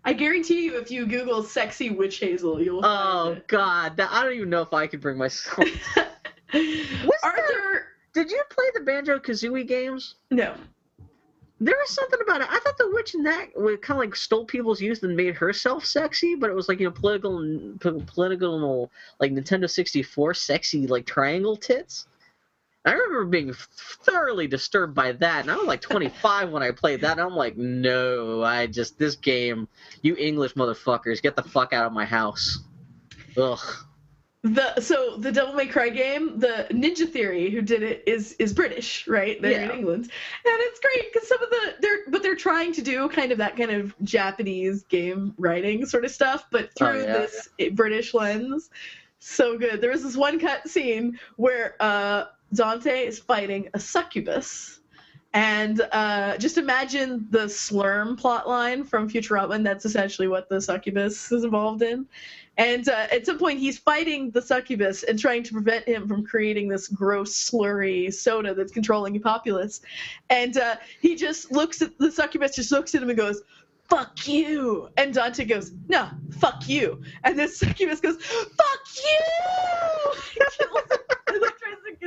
[0.05, 4.33] I guarantee you, if you Google "sexy witch hazel," you'll Oh God, that, I don't
[4.33, 5.67] even know if I could bring myself.
[7.23, 10.15] Arthur, Did you play the Banjo Kazooie games?
[10.31, 10.55] no.
[11.61, 12.47] There was something about it.
[12.49, 15.83] I thought the witch in that kind of like stole people's youth and made herself
[15.83, 17.37] sexy, but it was like you know political,
[18.05, 18.89] political
[19.19, 22.07] like Nintendo sixty four sexy like triangle tits.
[22.89, 23.53] I remember being
[24.03, 27.13] thoroughly disturbed by that, and I was like twenty five when I played that.
[27.13, 29.67] And I'm like, no, I just this game,
[30.01, 32.59] you English motherfuckers, get the fuck out of my house.
[33.37, 33.59] Ugh.
[34.41, 38.53] The so the Devil May Cry game, the Ninja Theory who did it is is
[38.53, 39.39] British, right?
[39.41, 40.11] They're in England, and
[40.45, 43.57] it's great because some of the they're but they're trying to do kind of that
[43.57, 47.17] kind of Japanese game writing sort of stuff, but Oh, through yeah.
[47.17, 48.69] this British lens.
[49.19, 49.81] So good.
[49.81, 54.79] There was this one cut scene where uh, Dante is fighting a succubus.
[55.33, 61.31] And uh, just imagine the Slurm plotline from Futurama, and that's essentially what the succubus
[61.31, 62.07] is involved in.
[62.57, 66.25] And uh, at some point, he's fighting the succubus and trying to prevent him from
[66.25, 69.81] creating this gross, slurry soda that's controlling the populace.
[70.31, 73.43] And uh, he just looks at the succubus, just looks at him and goes,
[73.87, 76.09] "Fuck you!" And Dante goes, "No,
[76.39, 78.81] fuck you." And the succubus goes, "Fuck
[81.37, 81.45] you!"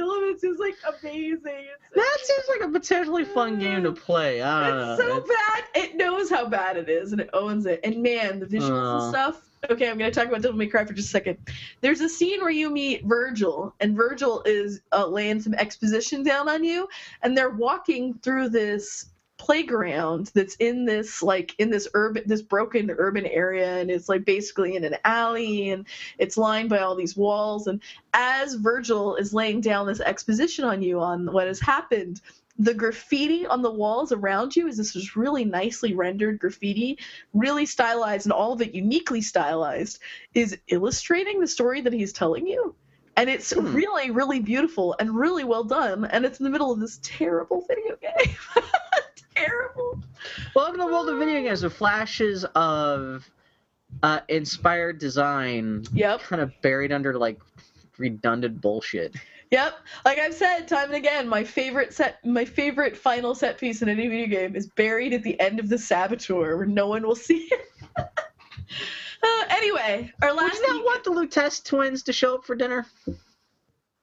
[0.02, 0.28] and like tries to.
[0.32, 1.40] It's just like amazing.
[1.44, 4.42] It's That seems like a potentially fun game to play.
[4.42, 4.92] I don't know.
[4.94, 5.20] it's know.
[5.20, 5.64] so bad.
[5.74, 7.80] It knows how bad it is, and it owns it.
[7.84, 9.02] And man, the visuals Uh.
[9.04, 9.48] and stuff.
[9.70, 11.38] Okay, I'm gonna talk about Devil May Cry for just a second.
[11.82, 16.48] There's a scene where you meet Virgil, and Virgil is uh, laying some exposition down
[16.48, 16.88] on you,
[17.22, 19.06] and they're walking through this
[19.38, 24.24] playground that's in this like in this urban this broken urban area and it's like
[24.24, 25.86] basically in an alley and
[26.18, 27.80] it's lined by all these walls and
[28.14, 32.20] as Virgil is laying down this exposition on you on what has happened
[32.58, 36.98] the graffiti on the walls around you is this just really nicely rendered graffiti,
[37.32, 39.98] really stylized and all of it uniquely stylized,
[40.34, 42.74] is illustrating the story that he's telling you.
[43.16, 43.74] And it's Hmm.
[43.74, 46.04] really, really beautiful and really well done.
[46.06, 48.36] And it's in the middle of this terrible video game.
[49.46, 49.98] terrible.
[50.54, 53.28] Welcome to the world of video games with flashes of
[54.02, 56.20] uh, inspired design Yep.
[56.22, 57.40] kind of buried under like
[57.98, 59.14] redundant bullshit.
[59.50, 59.74] Yep.
[60.04, 63.88] Like I've said time and again, my favorite set my favorite final set piece in
[63.88, 67.14] any video game is buried at the end of the saboteur where no one will
[67.16, 67.68] see it.
[67.96, 72.54] uh, anyway, our Would last you not want the Lutece twins to show up for
[72.54, 72.86] dinner?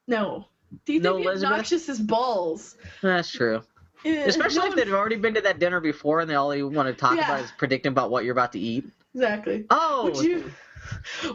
[0.07, 0.45] No.
[0.85, 1.51] Do you No think Elizabeth?
[1.51, 2.77] obnoxious as balls?
[3.01, 3.63] That's true.
[4.05, 6.93] Especially if they've already been to that dinner before and they all you want to
[6.93, 7.25] talk Yeah.
[7.25, 8.85] about is predicting about what you're about to eat.
[9.13, 9.65] Exactly.
[9.69, 10.51] Oh, Would you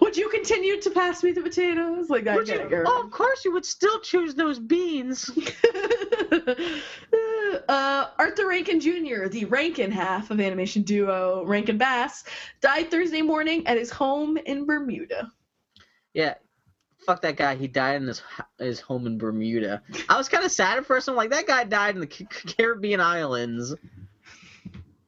[0.01, 2.11] would you continue to pass me the potatoes?
[2.11, 2.83] Like I would get you?
[2.87, 5.31] Oh, of course you would still choose those beans.
[7.69, 12.25] uh, Arthur Rankin Jr., the Rankin half of animation duo Rankin Bass,
[12.61, 15.31] died Thursday morning at his home in Bermuda.
[16.15, 16.35] Yeah.
[17.07, 17.55] Fuck that guy.
[17.57, 18.23] He died in his
[18.59, 19.83] his home in Bermuda.
[20.09, 21.09] I was kind of sad at first.
[21.09, 23.75] I'm like, that guy died in the Caribbean islands.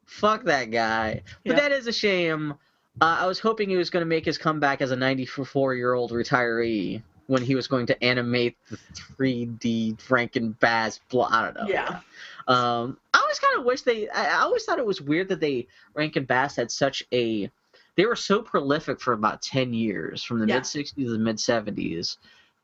[0.05, 1.23] Fuck that guy.
[1.45, 1.61] But Yeah.
[1.61, 2.53] that is a shame.
[3.01, 5.93] Uh, I was hoping he was going to make his comeback as a 94 year
[5.95, 7.03] old retiree.
[7.29, 11.01] when he was going to animate the 3D Rankin Bass.
[11.11, 11.67] Blah, I don't know.
[11.69, 12.01] Yeah.
[12.47, 14.09] Um, I always kind of wish they.
[14.09, 17.51] I I always thought it was weird that they Rankin Bass had such a.
[17.97, 20.57] They were so prolific for about ten years, from the Yeah.
[20.57, 22.19] mid '60s to the mid '70s,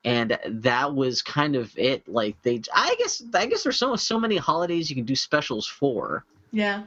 [0.04, 2.06] and that was kind of it.
[2.08, 5.66] Like they, I guess, I guess there's so so many holidays you can do specials
[5.66, 6.24] for.
[6.52, 6.84] Yeah.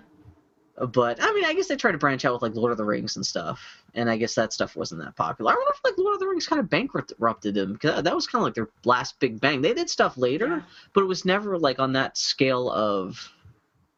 [0.91, 2.83] But I mean, I guess they tried to branch out with like Lord of the
[2.83, 5.51] Rings and stuff, and I guess that stuff wasn't that popular.
[5.51, 8.27] I wonder if like Lord of the Rings kind of bankrupted them because that was
[8.27, 9.61] kind of like their last big bang.
[9.61, 10.61] They did stuff later, Yeah.
[10.93, 13.31] but it was never like on that scale of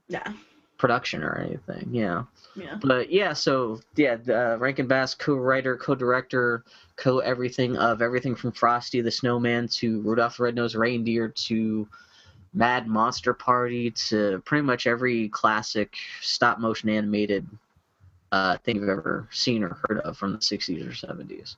[0.08, 0.32] Yeah.
[0.78, 1.90] production or anything.
[1.92, 2.26] Yeah,
[2.58, 2.76] Yeah.
[2.82, 6.64] but yeah, so yeah, uh, Rankin Bass, co-writer, co-director,
[6.96, 11.88] co-everything of everything from Frosty the Snowman to Rudolph the Red-Nosed Reindeer to
[12.54, 17.48] Mad Monster Party to pretty much every classic stop-motion animated
[18.32, 21.56] uh, thing you've ever seen or heard of from the 60s or 70s.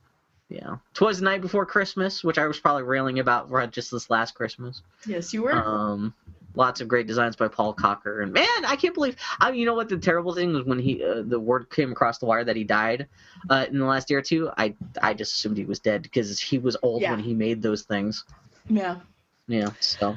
[0.50, 4.10] Yeah, Twas the Night Before Christmas, which I was probably railing about right just this
[4.10, 4.82] last Christmas.
[5.06, 5.52] Yes, you were.
[5.52, 6.12] Um,
[6.54, 9.16] lots of great designs by Paul Coker, and man, I can't believe.
[9.40, 9.88] I, you know what?
[9.88, 12.64] The terrible thing was when he uh, the word came across the wire that he
[12.64, 13.06] died
[13.48, 14.50] uh, in the last year or two.
[14.56, 17.12] I I just assumed he was dead because he was old Yeah.
[17.12, 18.24] when he made those things.
[18.68, 18.96] yeah.
[19.48, 19.70] Yeah.
[19.80, 20.16] So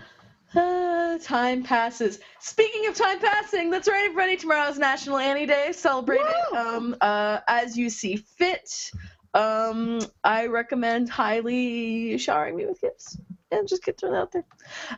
[0.55, 2.19] Uh, time passes.
[2.39, 4.37] Speaking of time passing, that's right, everybody.
[4.37, 5.71] Tomorrow's National Annie Day.
[5.71, 8.91] Celebrate it um, uh, as you see fit.
[9.35, 13.17] Um, I recommend highly showering me with gifts.
[13.53, 14.45] And just get thrown out there.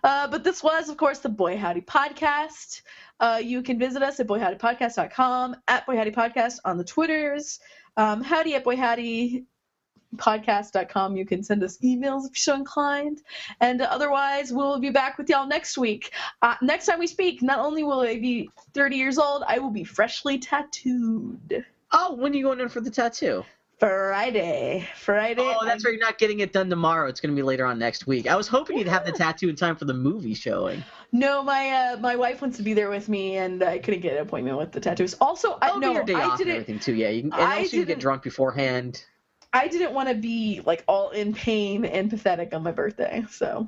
[0.03, 2.83] Uh, but this was, of course, the Boy Howdy Podcast.
[3.19, 7.59] Uh, you can visit us at boyhowdypodcast.com, at Boy Howdy Podcast on the Twitters,
[7.97, 11.17] um, howdy at boyhowdypodcast.com.
[11.17, 13.21] You can send us emails if you're so inclined.
[13.59, 16.13] And otherwise, we'll be back with y'all next week.
[16.41, 19.71] Uh, next time we speak, not only will I be 30 years old, I will
[19.71, 21.65] be freshly tattooed.
[21.91, 23.43] oh, when are you going in for the tattoo?
[23.77, 24.87] Friday.
[24.95, 25.41] Friday.
[25.41, 25.91] Oh, that's right.
[25.93, 27.09] You're not getting it done tomorrow.
[27.09, 28.25] It's going to be later on next week.
[28.27, 30.83] I was hoping you'd have the tattoo in time for the movie showing.
[31.11, 34.13] No, my uh, my wife wants to be there with me, and I couldn't get
[34.13, 35.13] an appointment with the tattoos.
[35.19, 36.53] Also, I That'll no, be your day I off and didn't.
[36.53, 36.95] everything too.
[36.95, 39.03] Yeah, you can, I also you can get drunk beforehand.
[39.51, 43.25] I didn't want to be like all in pain and pathetic on my birthday.
[43.29, 43.67] So,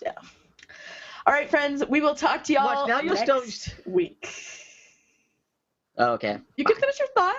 [0.00, 0.12] yeah.
[1.26, 1.84] All right, friends.
[1.88, 4.28] We will talk to y'all Watch, now next still- week.
[5.98, 6.38] Oh, okay.
[6.56, 7.36] You can finish your thought.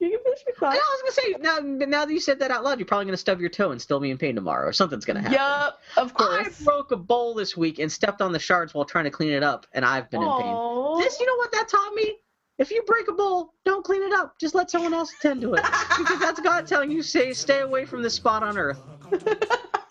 [0.00, 1.86] You can finish your I was gonna say now.
[1.86, 4.00] Now that you said that out loud, you're probably gonna stub your toe and still
[4.00, 5.34] be in pain tomorrow, or something's gonna happen.
[5.34, 6.46] Yup, of course.
[6.60, 9.32] I broke a bowl this week and stepped on the shards while trying to clean
[9.32, 10.98] it up, and I've been in pain.
[10.98, 12.16] This, you know what that taught me?
[12.58, 14.38] If you break a bowl, don't clean it up.
[14.38, 15.64] Just let someone else attend to it,
[15.98, 18.80] because that's God telling you stay stay away from this spot on Earth.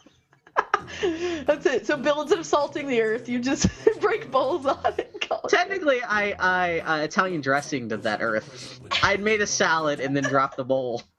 [1.46, 1.86] That's it.
[1.86, 3.68] So, Bill, instead of salting the earth, you just
[4.02, 5.10] break bowls on it.
[5.14, 8.80] and call it- Technically, I I uh, Italian dressing to that Earth.
[9.04, 11.04] I'd made a salad and then dropped the bowl.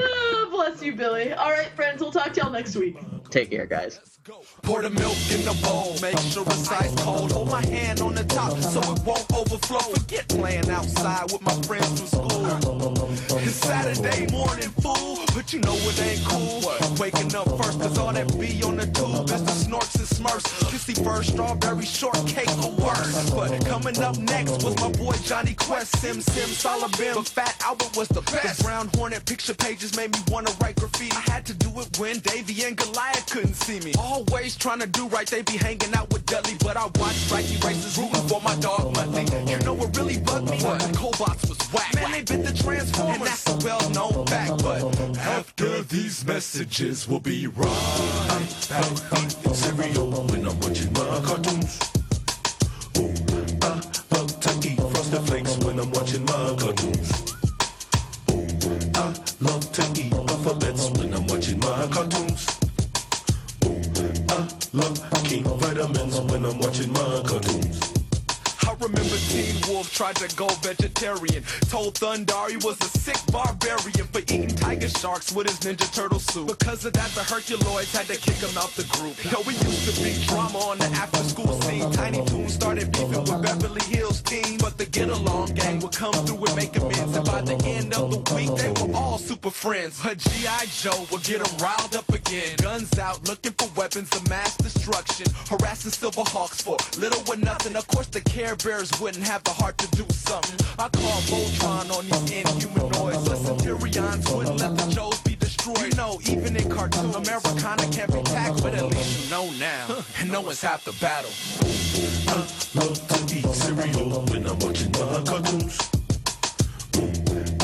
[0.00, 1.32] Ah, bless you, Billy.
[1.32, 2.00] All right, friends.
[2.00, 2.96] We'll talk to y'all next week.
[3.30, 4.00] Take care, guys.
[4.62, 7.32] Pour the milk in the bowl, make sure it's ice cold.
[7.32, 9.80] Hold my hand on the top so it won't overflow.
[9.80, 13.38] Forget playing outside with my friends from school.
[13.38, 16.60] It's Saturday morning, fool, but you know it ain't cool.
[16.98, 20.46] Waking up first, cause all that be on the tube is the Snorks and smurfs.
[20.70, 23.30] Kissy first, strawberry shortcake or worse.
[23.30, 27.14] But coming up next was my boy Johnny Quest, Sim Sim Solomon.
[27.14, 28.58] But Fat Albert was the best.
[28.58, 31.12] The Brown Hornet picture pages made me wanna write graffiti.
[31.12, 33.92] I had to do it when Davy and Goliath couldn't see me.
[33.98, 36.56] Always trying to do right, they be hanging out with Dudley.
[36.60, 39.26] But I watched Rocky races rooting for my dog Muttley.
[39.48, 40.58] You know what really bugged me?
[40.58, 41.94] The GoBots was whack.
[41.94, 43.16] Man, they bit the Transformers.
[43.16, 44.62] And that's a well known fact.
[44.62, 44.82] But
[45.18, 48.84] after these messages, we'll be right back.
[49.18, 51.78] Eating cereal when I'm watching my cartoons.
[52.98, 53.14] Ooh,
[53.62, 53.80] I
[54.14, 57.34] love to eat frosted flakes when I'm watching my cartoons.
[58.30, 58.46] Ooh,
[58.94, 62.46] I love to eat alphabets when I'm watching my cartoons.
[63.64, 63.82] Ooh,
[64.28, 67.87] I love King vitamins when I'm watching my cartoons.
[68.80, 71.42] Remember Teen Wolf tried to go vegetarian.
[71.68, 76.20] Told Thundarr he was a sick barbarian for eating tiger sharks with his Ninja Turtle
[76.20, 76.46] suit.
[76.46, 79.16] Because of that, the Herculoids had to kick him out the group.
[79.24, 81.90] Yo, we used to be drama on the after school scene.
[81.90, 84.62] Tiny Toon started beefing with Beverly Hills teens.
[84.62, 87.16] But the Get Along gang would come through and make amends.
[87.16, 90.00] And by the end of the week, they were all super friends.
[90.02, 90.66] But G.I.
[90.66, 92.56] Joe would get them riled up again.
[92.58, 95.26] Guns out, looking for weapons of mass destruction.
[95.48, 97.74] Harassing Silver Hawks for little or nothing.
[97.76, 100.66] Of course, the Care wouldn't have the heart to do something.
[100.78, 103.26] I call Voltron on these inhumanoids.
[103.26, 105.96] But Centurions wouldn't let the Joes be destroyed.
[105.96, 108.62] Know, even in cartoon, Americana can't be taxed.
[108.62, 110.04] But at least you know now.
[110.20, 111.30] And no one's half the battle.
[112.28, 112.44] I
[112.78, 115.78] love to eat cereal when I'm watching my cartoons.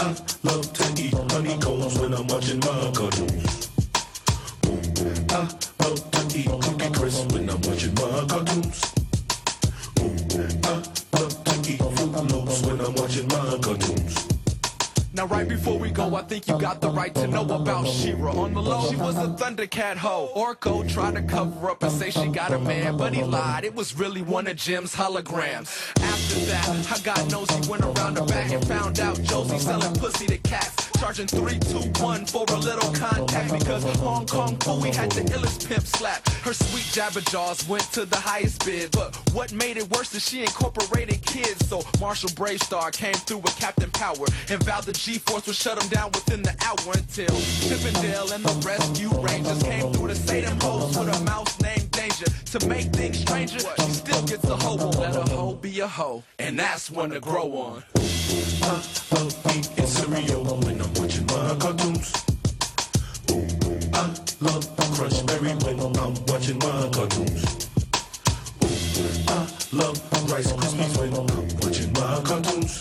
[0.01, 3.71] I love to eat honeycombs when I'm watching my cartoons.
[5.29, 5.49] I
[5.85, 8.94] love to eat Cookie Crisp when I'm watching my cartoons.
[12.63, 14.29] When I'm watching my cartoons.
[15.13, 18.33] Now right before we go, I think you got the right to know about She-Ra.
[18.33, 20.31] On the low, she was a Thundercat hoe.
[20.37, 23.65] Orko tried to cover up and say she got a man, but he lied.
[23.65, 25.69] It was really one of Jem's holograms.
[26.01, 30.27] After that, I got nosy, went around the back and found out Josie selling pussy
[30.27, 30.94] to cats.
[31.05, 35.69] Charging three, two, one for a little contact because Hong Kong Phooey had the illest
[35.69, 36.27] pimp slap.
[36.41, 40.27] Her sweet jabber jaws went to the highest bid, but what made it worse is
[40.27, 41.69] she incorporated kids.
[41.69, 45.91] So Marshall BraveStarr came through with Captain Power and vowed the G-Force would shut him
[45.91, 47.37] down within the hour until
[47.69, 51.21] Chip 'n Dale and the rescue rangers came through to say them hoes with a
[51.25, 52.31] mouse named Danger.
[52.59, 55.87] To make things stranger, she still gets a hoe, won't let a hoe be a
[55.87, 56.23] hoe.
[56.39, 57.85] And that's when to grow on.
[58.63, 58.83] I
[59.13, 60.94] love eating cereal when I'm
[61.59, 62.13] cartoons.
[63.93, 64.77] I love
[65.65, 67.69] when I'm watching my cartoons.
[69.29, 69.99] I love
[70.31, 71.27] Rice Krispies when I'm
[71.61, 72.79] watching my cartoons.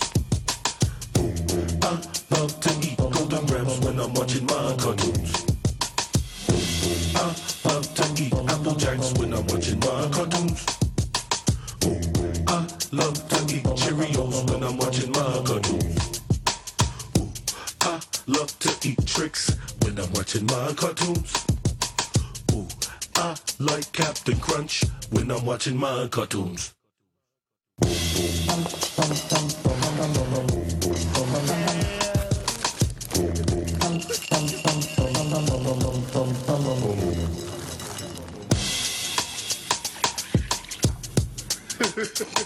[1.82, 1.98] I
[2.30, 3.46] love to eat Golden
[3.84, 5.44] when I'm watching my cartoons.
[7.16, 7.34] I
[7.68, 10.66] love to eat Apple Jacks when I'm watching my cartoons.
[12.46, 15.93] I love to eat Cheerios when I'm watching my cartoons.
[18.26, 21.44] Love to eat Trix when I'm watching my cartoons.
[22.54, 22.66] Ooh,
[23.16, 26.74] I like Captain Crunch when I'm watching my cartoons.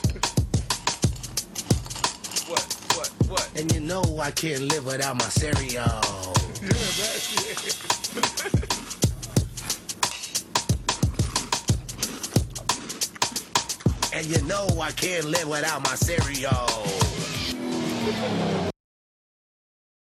[3.28, 3.50] what?
[3.56, 5.84] And you know I can't live without my cereal.
[14.14, 16.68] and you know I can't live without my cereal.